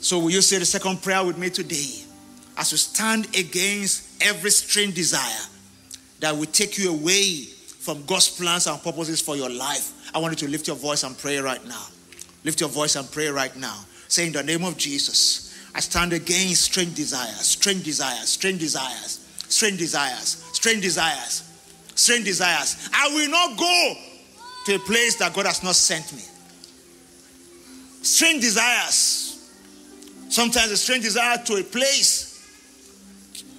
So, 0.00 0.20
will 0.20 0.30
you 0.30 0.40
say 0.40 0.58
the 0.58 0.66
second 0.66 1.02
prayer 1.02 1.24
with 1.24 1.36
me 1.36 1.50
today? 1.50 2.04
As 2.56 2.70
we 2.70 2.78
stand 2.78 3.26
against 3.36 4.22
every 4.22 4.52
strange 4.52 4.94
desire 4.94 5.48
that 6.20 6.36
will 6.36 6.46
take 6.46 6.78
you 6.78 6.92
away 6.92 7.42
from 7.80 8.06
God's 8.06 8.28
plans 8.28 8.68
and 8.68 8.80
purposes 8.80 9.20
for 9.20 9.34
your 9.34 9.50
life, 9.50 10.14
I 10.14 10.18
want 10.18 10.40
you 10.40 10.46
to 10.46 10.52
lift 10.52 10.68
your 10.68 10.76
voice 10.76 11.02
and 11.02 11.18
pray 11.18 11.38
right 11.38 11.66
now. 11.66 11.86
Lift 12.44 12.60
your 12.60 12.70
voice 12.70 12.96
and 12.96 13.10
pray 13.10 13.28
right 13.28 13.54
now. 13.56 13.84
Say, 14.08 14.26
in 14.26 14.32
the 14.32 14.42
name 14.42 14.64
of 14.64 14.76
Jesus, 14.76 15.54
I 15.74 15.80
stand 15.80 16.12
against 16.12 16.62
strange 16.62 16.94
desires, 16.94 17.40
strange 17.40 17.84
desires, 17.84 18.28
strange 18.28 18.58
desires, 18.58 19.20
strange 19.48 19.78
desires, 19.78 20.44
strange 20.52 20.82
desires, 20.82 21.42
strange 21.94 22.24
desires. 22.24 22.88
I 22.92 23.08
will 23.08 23.30
not 23.30 23.58
go 23.58 23.94
to 24.66 24.74
a 24.74 24.78
place 24.80 25.16
that 25.16 25.32
God 25.34 25.46
has 25.46 25.62
not 25.62 25.76
sent 25.76 26.12
me. 26.12 26.22
Strange 28.02 28.42
desires. 28.42 29.26
Sometimes 30.28 30.70
a 30.70 30.76
strange 30.76 31.02
desire 31.02 31.38
to 31.44 31.56
a 31.56 31.62
place, 31.64 32.28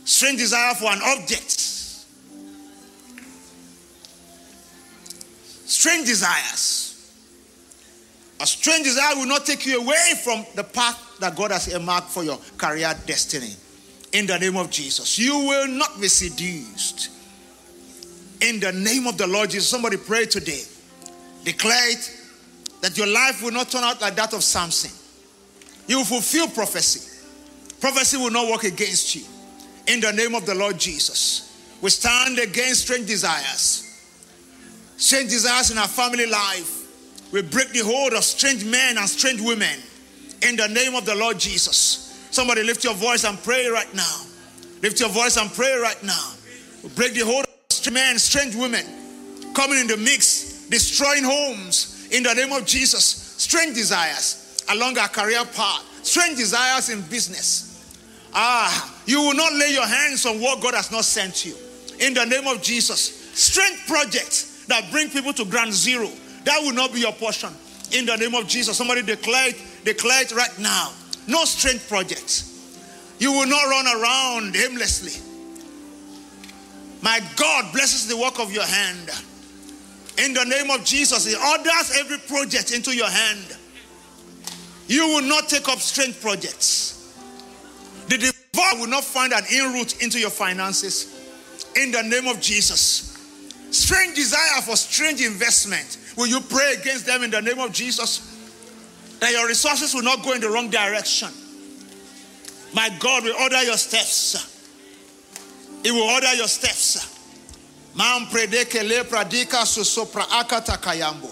strange 0.05 0.39
desire 0.39 0.73
for 0.75 0.85
an 0.85 1.01
object, 1.03 1.59
strange 5.65 6.07
desires. 6.07 6.80
A 8.41 8.47
strange 8.47 8.85
desire 8.85 9.15
will 9.15 9.27
not 9.27 9.45
take 9.45 9.65
you 9.67 9.79
away 9.79 10.13
from 10.23 10.45
the 10.55 10.63
path 10.63 11.19
that 11.19 11.35
God 11.35 11.51
has 11.51 11.71
earmarked 11.71 12.09
for 12.09 12.23
your 12.23 12.39
career 12.57 12.91
destiny. 13.05 13.53
In 14.13 14.25
the 14.25 14.39
name 14.39 14.57
of 14.57 14.71
Jesus, 14.71 15.19
you 15.19 15.37
will 15.37 15.67
not 15.67 16.01
be 16.01 16.07
seduced. 16.07 17.11
In 18.41 18.59
the 18.59 18.71
name 18.71 19.05
of 19.05 19.17
the 19.17 19.27
Lord 19.27 19.51
Jesus, 19.51 19.69
somebody 19.69 19.97
pray 19.97 20.25
today. 20.25 20.63
Declare 21.43 21.91
it 21.91 22.17
that 22.81 22.97
your 22.97 23.07
life 23.07 23.43
will 23.43 23.51
not 23.51 23.69
turn 23.69 23.83
out 23.83 24.01
like 24.01 24.15
that 24.15 24.33
of 24.33 24.43
Samson. 24.43 24.91
You 25.87 25.97
will 25.97 26.05
fulfill 26.05 26.47
prophecy. 26.47 27.21
Prophecy 27.79 28.17
will 28.17 28.31
not 28.31 28.49
work 28.49 28.63
against 28.63 29.15
you. 29.15 29.23
In 29.87 29.99
the 29.99 30.11
name 30.11 30.33
of 30.33 30.47
the 30.47 30.55
Lord 30.55 30.79
Jesus, 30.79 31.77
we 31.79 31.91
stand 31.91 32.39
against 32.39 32.81
strange 32.81 33.07
desires 33.07 33.87
strange 35.01 35.31
desires 35.31 35.71
in 35.71 35.79
our 35.79 35.87
family 35.87 36.27
life. 36.27 36.80
We 37.31 37.41
break 37.41 37.69
the 37.69 37.79
hold 37.79 38.13
of 38.13 38.23
strange 38.23 38.65
men 38.65 38.97
and 38.97 39.09
strange 39.09 39.41
women 39.41 39.79
in 40.41 40.55
the 40.55 40.67
name 40.67 40.95
of 40.95 41.05
the 41.05 41.15
Lord 41.15 41.39
Jesus. 41.39 42.27
Somebody 42.31 42.63
lift 42.63 42.83
your 42.83 42.93
voice 42.93 43.23
and 43.23 43.41
pray 43.43 43.67
right 43.67 43.93
now. 43.93 44.17
Lift 44.81 44.99
your 44.99 45.09
voice 45.09 45.37
and 45.37 45.51
pray 45.53 45.77
right 45.77 46.01
now. 46.03 46.33
We 46.83 46.89
break 46.89 47.13
the 47.13 47.21
hold 47.21 47.45
of 47.45 47.51
strange 47.69 47.93
men, 47.93 48.19
strange 48.19 48.55
women 48.55 48.85
coming 49.53 49.79
in 49.79 49.87
the 49.87 49.97
mix, 49.97 50.67
destroying 50.69 51.23
homes 51.23 52.07
in 52.11 52.23
the 52.23 52.33
name 52.33 52.51
of 52.51 52.65
Jesus. 52.65 53.03
Strange 53.37 53.75
desires 53.75 54.63
along 54.69 54.97
our 54.97 55.07
career 55.07 55.43
path, 55.45 55.83
strange 56.03 56.37
desires 56.37 56.89
in 56.89 57.01
business. 57.03 57.67
Ah, 58.33 58.97
you 59.05 59.21
will 59.21 59.35
not 59.35 59.53
lay 59.53 59.71
your 59.71 59.85
hands 59.85 60.25
on 60.25 60.39
what 60.39 60.61
God 60.61 60.73
has 60.73 60.91
not 60.91 61.03
sent 61.03 61.45
you. 61.45 61.55
In 61.99 62.13
the 62.13 62.25
name 62.25 62.47
of 62.47 62.61
Jesus. 62.61 63.19
Strange 63.33 63.85
projects 63.87 64.65
that 64.65 64.89
bring 64.91 65.09
people 65.09 65.33
to 65.33 65.45
ground 65.45 65.73
zero. 65.73 66.09
That 66.43 66.59
will 66.61 66.73
not 66.73 66.93
be 66.93 66.99
your 67.01 67.13
portion. 67.13 67.49
In 67.91 68.05
the 68.05 68.15
name 68.15 68.35
of 68.35 68.47
Jesus. 68.47 68.77
Somebody 68.77 69.01
declare 69.01 69.49
it, 69.49 69.61
declare 69.83 70.23
it 70.23 70.31
right 70.31 70.59
now. 70.59 70.91
No 71.27 71.45
strange 71.45 71.87
projects. 71.87 72.47
You 73.19 73.31
will 73.31 73.47
not 73.47 73.63
run 73.69 73.85
around 73.85 74.55
aimlessly. 74.55 75.21
My 77.01 77.19
God 77.35 77.71
blesses 77.73 78.07
the 78.07 78.17
work 78.17 78.39
of 78.39 78.51
your 78.51 78.63
hand. 78.63 79.09
In 80.17 80.33
the 80.33 80.43
name 80.45 80.69
of 80.71 80.83
Jesus, 80.85 81.25
He 81.25 81.35
orders 81.35 81.97
every 81.99 82.17
project 82.17 82.71
into 82.73 82.95
your 82.95 83.09
hand. 83.09 83.57
You 84.87 85.07
will 85.07 85.23
not 85.23 85.47
take 85.47 85.67
up 85.69 85.79
strange 85.79 86.19
projects. 86.19 87.15
The 88.07 88.17
devourer 88.17 88.79
will 88.79 88.87
not 88.87 89.03
find 89.03 89.33
an 89.33 89.43
in 89.51 89.73
route 89.73 90.01
into 90.01 90.19
your 90.19 90.29
finances. 90.29 91.17
In 91.75 91.91
the 91.91 92.03
name 92.03 92.27
of 92.27 92.41
Jesus 92.41 93.10
strange 93.71 94.15
desire 94.15 94.61
for 94.61 94.75
strange 94.75 95.21
investment, 95.21 95.97
will 96.17 96.27
you 96.27 96.39
pray 96.41 96.75
against 96.79 97.05
them 97.05 97.23
in 97.23 97.31
the 97.31 97.41
name 97.41 97.59
of 97.59 97.71
Jesus? 97.71 98.27
That 99.19 99.31
your 99.31 99.47
resources 99.47 99.93
will 99.93 100.03
not 100.03 100.23
go 100.23 100.33
in 100.33 100.41
the 100.41 100.49
wrong 100.49 100.69
direction. 100.69 101.29
My 102.73 102.89
God 102.99 103.23
will 103.23 103.35
order 103.35 103.63
your 103.63 103.77
steps. 103.77 104.47
He 105.83 105.91
will 105.91 106.03
order 106.03 106.33
your 106.33 106.47
steps. 106.47 107.19
Mam 107.95 108.27
predeke 108.27 108.87
le 108.87 109.03
pradika 109.03 109.65
susopra 109.65 110.23
akata 110.23 110.77
kayambo. 110.77 111.29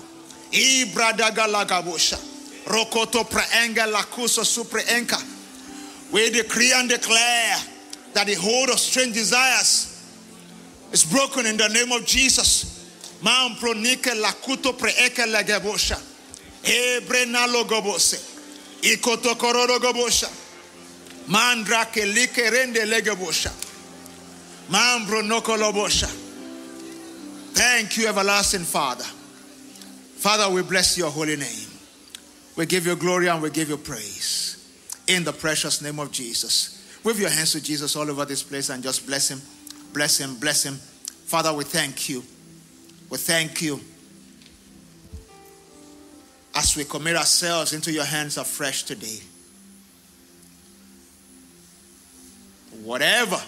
Ibradaga 0.52 1.48
lagabosha. 1.48 2.18
Rokoto 2.66 3.24
praenga 3.24 3.88
lakuso 3.92 4.44
supre 4.44 4.82
enka. 4.88 5.18
We 6.12 6.30
decree 6.32 6.74
and 6.76 6.90
declare 6.90 7.56
that 8.14 8.28
the 8.28 8.34
hold 8.34 8.70
of 8.70 8.80
strange 8.80 9.14
desires 9.14 9.89
is 10.92 11.06
broken 11.06 11.46
in 11.46 11.58
the 11.58 11.68
name 11.70 11.92
of 11.92 12.06
Jesus. 12.06 12.78
Pronike 13.22 14.14
lakuto 14.22 14.74
legebosha. 22.86 23.52
Bronoko 24.70 25.58
lobosha. 25.58 26.08
Thank 27.54 27.98
you, 27.98 28.08
everlasting 28.08 28.62
Father. 28.62 29.04
Father, 29.04 30.50
we 30.54 30.62
bless 30.64 30.98
your 30.98 31.10
holy 31.10 31.36
name. 31.36 31.68
We 32.56 32.66
give 32.66 32.86
you 32.86 32.96
glory 32.96 33.28
and 33.28 33.42
we 33.42 33.50
give 33.50 33.70
you 33.70 33.78
praise. 33.78 34.56
In 35.08 35.24
the 35.24 35.34
precious 35.34 35.82
name 35.82 36.00
of 36.00 36.12
Jesus. 36.12 37.00
Wave 37.04 37.20
your 37.20 37.30
hands 37.30 37.54
to 37.54 37.62
Jesus 37.62 37.96
all 37.96 38.10
over 38.10 38.26
this 38.26 38.44
place 38.44 38.70
and 38.70 38.84
just 38.84 39.08
bless 39.08 39.30
him. 39.30 39.42
Bless 39.94 40.20
him, 40.20 40.36
bless 40.36 40.64
him. 40.64 40.76
Father, 41.26 41.54
we 41.54 41.64
thank 41.64 42.10
you. 42.10 42.24
We 43.10 43.18
thank 43.18 43.62
you 43.62 43.80
as 46.56 46.76
we 46.76 46.84
commit 46.84 47.16
ourselves 47.16 47.74
into 47.74 47.92
your 47.92 48.04
hands 48.06 48.38
afresh 48.38 48.84
today. 48.84 49.20
Whatever 52.84 53.40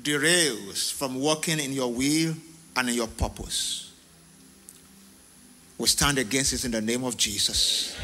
derails 0.00 0.92
from 0.92 1.20
working 1.20 1.58
in 1.58 1.72
your 1.72 1.92
will 1.92 2.34
and 2.76 2.88
in 2.88 2.94
your 2.94 3.08
purpose, 3.08 3.92
we 5.76 5.86
stand 5.86 6.18
against 6.18 6.52
it 6.52 6.64
in 6.64 6.70
the 6.72 6.80
name 6.80 7.04
of 7.04 7.16
Jesus. 7.16 7.96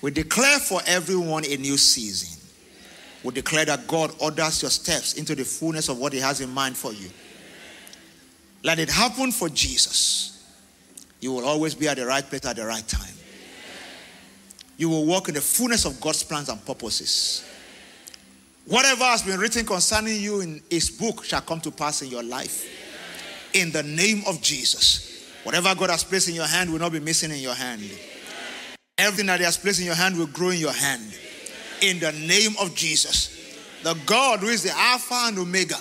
We 0.00 0.10
declare 0.10 0.58
for 0.58 0.80
everyone 0.86 1.44
a 1.44 1.56
new 1.56 1.76
season 1.76 2.43
we 3.24 3.32
declare 3.32 3.64
that 3.64 3.86
God 3.88 4.14
orders 4.20 4.60
your 4.60 4.70
steps 4.70 5.14
into 5.14 5.34
the 5.34 5.44
fullness 5.44 5.88
of 5.88 5.98
what 5.98 6.12
He 6.12 6.20
has 6.20 6.42
in 6.42 6.50
mind 6.50 6.76
for 6.76 6.92
you. 6.92 7.08
Let 8.62 8.78
it 8.78 8.90
happen 8.90 9.32
for 9.32 9.48
Jesus. 9.48 10.46
You 11.20 11.32
will 11.32 11.46
always 11.46 11.74
be 11.74 11.88
at 11.88 11.96
the 11.96 12.04
right 12.04 12.22
place 12.22 12.44
at 12.44 12.56
the 12.56 12.66
right 12.66 12.86
time. 12.86 13.14
You 14.76 14.90
will 14.90 15.06
walk 15.06 15.28
in 15.28 15.34
the 15.34 15.40
fullness 15.40 15.86
of 15.86 15.98
God's 16.02 16.22
plans 16.22 16.50
and 16.50 16.64
purposes. 16.66 17.48
Whatever 18.66 19.04
has 19.04 19.22
been 19.22 19.40
written 19.40 19.64
concerning 19.64 20.20
you 20.20 20.40
in 20.40 20.60
His 20.68 20.90
book 20.90 21.24
shall 21.24 21.40
come 21.40 21.60
to 21.62 21.70
pass 21.70 22.02
in 22.02 22.08
your 22.08 22.22
life. 22.22 22.66
In 23.54 23.72
the 23.72 23.82
name 23.82 24.22
of 24.26 24.42
Jesus. 24.42 25.30
Whatever 25.44 25.74
God 25.74 25.90
has 25.90 26.04
placed 26.04 26.28
in 26.28 26.34
your 26.34 26.46
hand 26.46 26.70
will 26.70 26.78
not 26.78 26.92
be 26.92 27.00
missing 27.00 27.30
in 27.30 27.38
your 27.38 27.54
hand. 27.54 27.82
Everything 28.98 29.26
that 29.26 29.38
He 29.38 29.44
has 29.44 29.56
placed 29.56 29.80
in 29.80 29.86
your 29.86 29.94
hand 29.94 30.18
will 30.18 30.26
grow 30.26 30.50
in 30.50 30.58
your 30.58 30.72
hand 30.72 31.14
in 31.84 31.98
the 31.98 32.12
name 32.12 32.52
of 32.60 32.74
Jesus. 32.74 33.58
The 33.82 33.94
God 34.06 34.40
who 34.40 34.48
is 34.48 34.62
the 34.62 34.72
Alpha 34.74 35.14
and 35.26 35.38
Omega, 35.38 35.76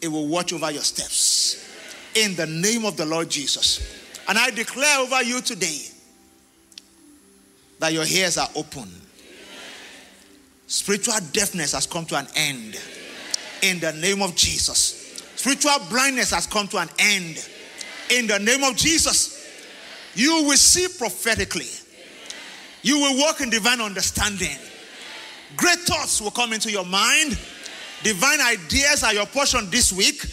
it 0.00 0.08
will 0.08 0.26
watch 0.26 0.52
over 0.52 0.70
your 0.70 0.82
steps 0.82 1.70
in 2.14 2.34
the 2.34 2.46
name 2.46 2.86
of 2.86 2.96
the 2.96 3.04
Lord 3.04 3.28
Jesus. 3.28 4.00
And 4.26 4.38
I 4.38 4.50
declare 4.50 5.00
over 5.00 5.22
you 5.22 5.42
today 5.42 5.80
that 7.78 7.92
your 7.92 8.06
ears 8.06 8.38
are 8.38 8.48
open. 8.56 8.88
Spiritual 10.66 11.14
deafness 11.32 11.72
has 11.72 11.86
come 11.86 12.06
to 12.06 12.16
an 12.16 12.26
end. 12.34 12.80
In 13.62 13.78
the 13.80 13.92
name 13.92 14.22
of 14.22 14.34
Jesus. 14.34 15.22
Spiritual 15.36 15.86
blindness 15.90 16.30
has 16.30 16.46
come 16.46 16.68
to 16.68 16.78
an 16.78 16.88
end. 16.98 17.46
In 18.10 18.26
the 18.26 18.38
name 18.38 18.64
of 18.64 18.76
Jesus. 18.76 19.42
You 20.14 20.44
will 20.44 20.56
see 20.56 20.86
prophetically. 20.98 21.68
You 22.82 22.98
will 22.98 23.18
walk 23.18 23.42
in 23.42 23.50
divine 23.50 23.80
understanding. 23.80 24.56
Great 25.56 25.78
thoughts 25.80 26.20
will 26.20 26.30
come 26.30 26.52
into 26.52 26.70
your 26.70 26.84
mind. 26.84 27.38
Divine 28.02 28.40
ideas 28.40 29.02
are 29.02 29.14
your 29.14 29.26
portion 29.26 29.70
this 29.70 29.92
week. 29.92 30.24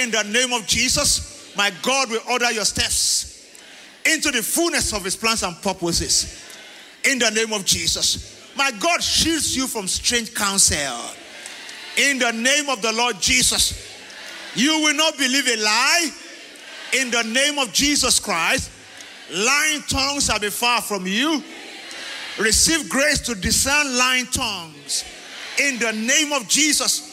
In 0.00 0.10
the 0.10 0.22
name 0.24 0.52
of 0.52 0.66
Jesus, 0.66 1.52
my 1.56 1.70
God 1.82 2.10
will 2.10 2.22
order 2.30 2.50
your 2.50 2.64
steps 2.64 3.32
into 4.04 4.30
the 4.30 4.42
fullness 4.42 4.92
of 4.92 5.04
his 5.04 5.16
plans 5.16 5.42
and 5.42 5.60
purposes. 5.62 6.42
In 7.04 7.18
the 7.18 7.30
name 7.30 7.52
of 7.52 7.64
Jesus. 7.64 8.50
My 8.56 8.70
God 8.72 9.02
shields 9.02 9.56
you 9.56 9.66
from 9.66 9.88
strange 9.88 10.34
counsel. 10.34 10.98
In 11.98 12.18
the 12.18 12.32
name 12.32 12.68
of 12.68 12.80
the 12.80 12.92
Lord 12.92 13.20
Jesus. 13.20 13.90
You 14.54 14.80
will 14.82 14.94
not 14.94 15.16
believe 15.18 15.46
a 15.46 15.56
lie. 15.56 16.10
In 16.94 17.10
the 17.10 17.22
name 17.24 17.58
of 17.58 17.72
Jesus 17.72 18.18
Christ. 18.18 18.70
Lying 19.32 19.82
tongues 19.82 20.26
shall 20.26 20.38
be 20.38 20.50
far 20.50 20.82
from 20.82 21.06
you. 21.06 21.42
Receive 22.38 22.88
grace 22.88 23.20
to 23.20 23.34
discern 23.34 23.96
lying 23.96 24.26
tongues. 24.26 25.04
In 25.60 25.78
the 25.78 25.92
name 25.92 26.32
of 26.32 26.48
Jesus. 26.48 27.10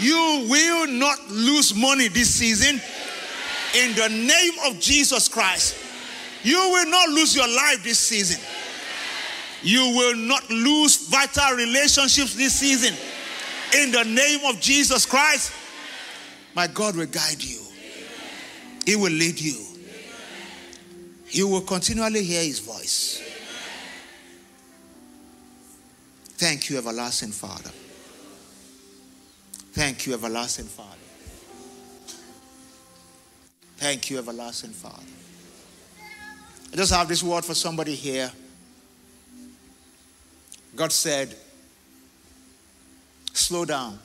You 0.00 0.46
will 0.48 0.86
not 0.86 1.28
lose 1.28 1.74
money 1.74 2.08
this 2.08 2.34
season. 2.34 2.80
In 3.76 3.94
the 3.94 4.08
name 4.08 4.52
of 4.66 4.80
Jesus 4.80 5.28
Christ. 5.28 5.76
You 6.42 6.56
will 6.56 6.90
not 6.90 7.08
lose 7.10 7.34
your 7.34 7.48
life 7.48 7.82
this 7.82 7.98
season. 7.98 8.40
You 9.62 9.80
will 9.96 10.16
not 10.16 10.48
lose 10.50 11.08
vital 11.08 11.56
relationships 11.56 12.34
this 12.34 12.54
season. 12.54 12.94
In 13.74 13.90
the 13.90 14.04
name 14.04 14.40
of 14.46 14.60
Jesus 14.60 15.04
Christ, 15.04 15.52
my 16.54 16.66
God 16.68 16.96
will 16.96 17.06
guide 17.06 17.42
you, 17.42 17.60
He 18.86 18.96
will 18.96 19.12
lead 19.12 19.38
you. 19.38 19.64
You 21.30 21.48
will 21.48 21.60
continually 21.60 22.24
hear 22.24 22.42
His 22.42 22.60
voice. 22.60 23.27
Thank 26.38 26.70
you, 26.70 26.78
everlasting 26.78 27.32
Father. 27.32 27.70
Thank 29.72 30.06
you, 30.06 30.14
everlasting 30.14 30.66
Father. 30.66 30.88
Thank 33.78 34.08
you, 34.08 34.18
everlasting 34.18 34.70
Father. 34.70 35.02
I 36.72 36.76
just 36.76 36.92
have 36.94 37.08
this 37.08 37.24
word 37.24 37.44
for 37.44 37.54
somebody 37.54 37.96
here. 37.96 38.30
God 40.76 40.92
said, 40.92 41.34
slow 43.32 43.64
down 43.64 43.98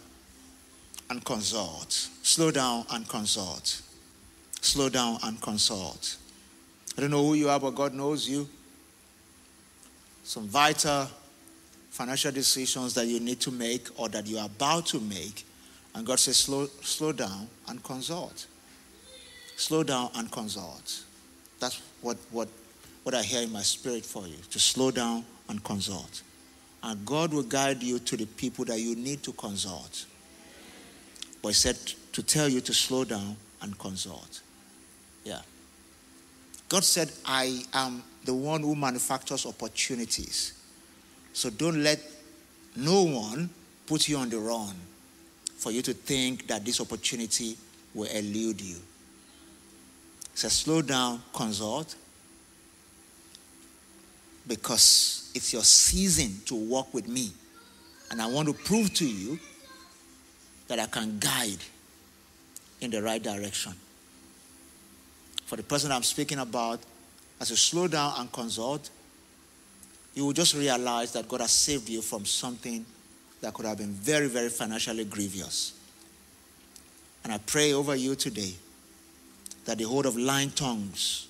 and 1.11 1.23
consult. 1.23 1.91
Slow 2.23 2.49
down 2.49 2.85
and 2.89 3.07
consult. 3.07 3.79
Slow 4.59 4.89
down 4.89 5.19
and 5.21 5.39
consult. 5.39 6.17
I 6.97 7.01
don't 7.01 7.11
know 7.11 7.23
who 7.23 7.35
you 7.35 7.49
are, 7.49 7.59
but 7.59 7.75
God 7.75 7.93
knows 7.93 8.27
you. 8.27 8.49
Some 10.23 10.47
vital 10.47 11.09
financial 11.93 12.31
decisions 12.31 12.95
that 12.95 13.05
you 13.05 13.19
need 13.19 13.39
to 13.39 13.51
make 13.51 13.87
or 13.99 14.09
that 14.09 14.25
you 14.25 14.39
are 14.39 14.47
about 14.47 14.83
to 14.87 14.99
make. 14.99 15.45
And 15.93 16.03
God 16.03 16.17
says, 16.17 16.37
slow, 16.37 16.65
slow 16.81 17.11
down 17.11 17.47
and 17.67 17.83
consult. 17.83 18.47
Slow 19.57 19.83
down 19.83 20.09
and 20.15 20.31
consult. 20.31 21.03
That's 21.59 21.83
what, 22.01 22.17
what, 22.31 22.49
what 23.03 23.13
I 23.13 23.21
hear 23.21 23.43
in 23.43 23.51
my 23.51 23.61
spirit 23.61 24.03
for 24.03 24.25
you 24.25 24.37
to 24.49 24.59
slow 24.59 24.89
down 24.89 25.23
and 25.49 25.63
consult. 25.63 26.23
And 26.81 27.05
God 27.05 27.31
will 27.31 27.43
guide 27.43 27.83
you 27.83 27.99
to 27.99 28.17
the 28.17 28.25
people 28.25 28.65
that 28.65 28.79
you 28.79 28.95
need 28.95 29.21
to 29.21 29.31
consult. 29.33 30.07
But 31.43 31.49
He 31.49 31.53
said 31.53 31.77
to 32.13 32.23
tell 32.23 32.49
you 32.49 32.59
to 32.61 32.73
slow 32.73 33.03
down 33.03 33.37
and 33.61 33.77
consult. 33.77 34.41
Yeah. 35.23 35.41
God 36.69 36.83
said, 36.83 37.11
I 37.23 37.65
am 37.71 38.01
the 38.25 38.33
one 38.33 38.61
who 38.61 38.73
manufactures 38.73 39.45
opportunities. 39.45 40.53
So 41.33 41.49
don't 41.49 41.83
let 41.83 41.99
no 42.75 43.03
one 43.03 43.49
put 43.85 44.07
you 44.07 44.17
on 44.17 44.29
the 44.29 44.37
run 44.37 44.75
for 45.57 45.71
you 45.71 45.81
to 45.81 45.93
think 45.93 46.47
that 46.47 46.63
this 46.63 46.79
opportunity 46.79 47.57
will 47.93 48.09
elude 48.09 48.61
you. 48.61 48.77
So 50.35 50.47
slow 50.47 50.81
down, 50.81 51.21
consult, 51.33 51.95
because 54.47 55.31
it's 55.35 55.53
your 55.53 55.63
season 55.63 56.41
to 56.45 56.55
walk 56.55 56.93
with 56.93 57.07
me. 57.07 57.31
And 58.11 58.21
I 58.21 58.27
want 58.27 58.47
to 58.47 58.53
prove 58.53 58.93
to 58.95 59.07
you 59.07 59.39
that 60.67 60.79
I 60.79 60.85
can 60.85 61.19
guide 61.19 61.63
in 62.81 62.91
the 62.91 63.01
right 63.01 63.21
direction. 63.21 63.73
For 65.45 65.55
the 65.55 65.63
person 65.63 65.91
I'm 65.91 66.03
speaking 66.03 66.39
about, 66.39 66.79
as 67.39 67.49
you 67.49 67.55
slow 67.55 67.87
down 67.87 68.13
and 68.17 68.31
consult, 68.31 68.89
you 70.13 70.25
will 70.25 70.33
just 70.33 70.53
realize 70.55 71.11
that 71.13 71.27
God 71.27 71.41
has 71.41 71.51
saved 71.51 71.89
you 71.89 72.01
from 72.01 72.25
something 72.25 72.85
that 73.41 73.53
could 73.53 73.65
have 73.65 73.77
been 73.77 73.91
very, 73.91 74.27
very 74.27 74.49
financially 74.49 75.05
grievous. 75.05 75.73
And 77.23 77.33
I 77.33 77.37
pray 77.39 77.73
over 77.73 77.95
you 77.95 78.15
today 78.15 78.53
that 79.65 79.77
the 79.77 79.85
hold 79.85 80.05
of 80.05 80.17
lying 80.17 80.51
tongues 80.51 81.27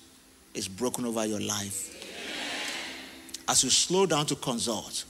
is 0.54 0.68
broken 0.68 1.04
over 1.04 1.24
your 1.24 1.40
life 1.40 1.94
as 3.48 3.64
you 3.64 3.70
slow 3.70 4.06
down 4.06 4.26
to 4.26 4.36
consult, 4.36 5.04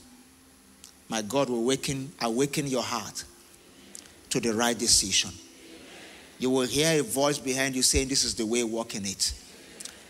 my 1.09 1.21
God 1.21 1.49
will 1.49 1.59
awaken, 1.59 2.11
awaken 2.21 2.67
your 2.67 2.83
heart 2.83 3.23
to 4.29 4.39
the 4.39 4.53
right 4.53 4.77
decision. 4.77 5.31
You 6.39 6.49
will 6.49 6.67
hear 6.67 6.99
a 6.99 7.03
voice 7.03 7.37
behind 7.37 7.75
you 7.75 7.81
saying, 7.81 8.09
This 8.09 8.23
is 8.23 8.35
the 8.35 8.45
way, 8.45 8.63
walk 8.63 8.95
in 8.95 9.05
it. 9.05 9.33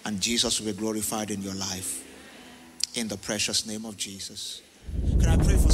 And 0.05 0.19
Jesus 0.19 0.59
will 0.59 0.67
be 0.67 0.77
glorified 0.77 1.31
in 1.31 1.41
your 1.41 1.53
life. 1.53 2.03
In 2.95 3.09
the 3.09 3.17
precious 3.17 3.65
name 3.67 3.85
of 3.85 3.97
Jesus. 3.97 4.61
Can 5.19 5.26
I 5.27 5.35
pray 5.35 5.57
for? 5.57 5.69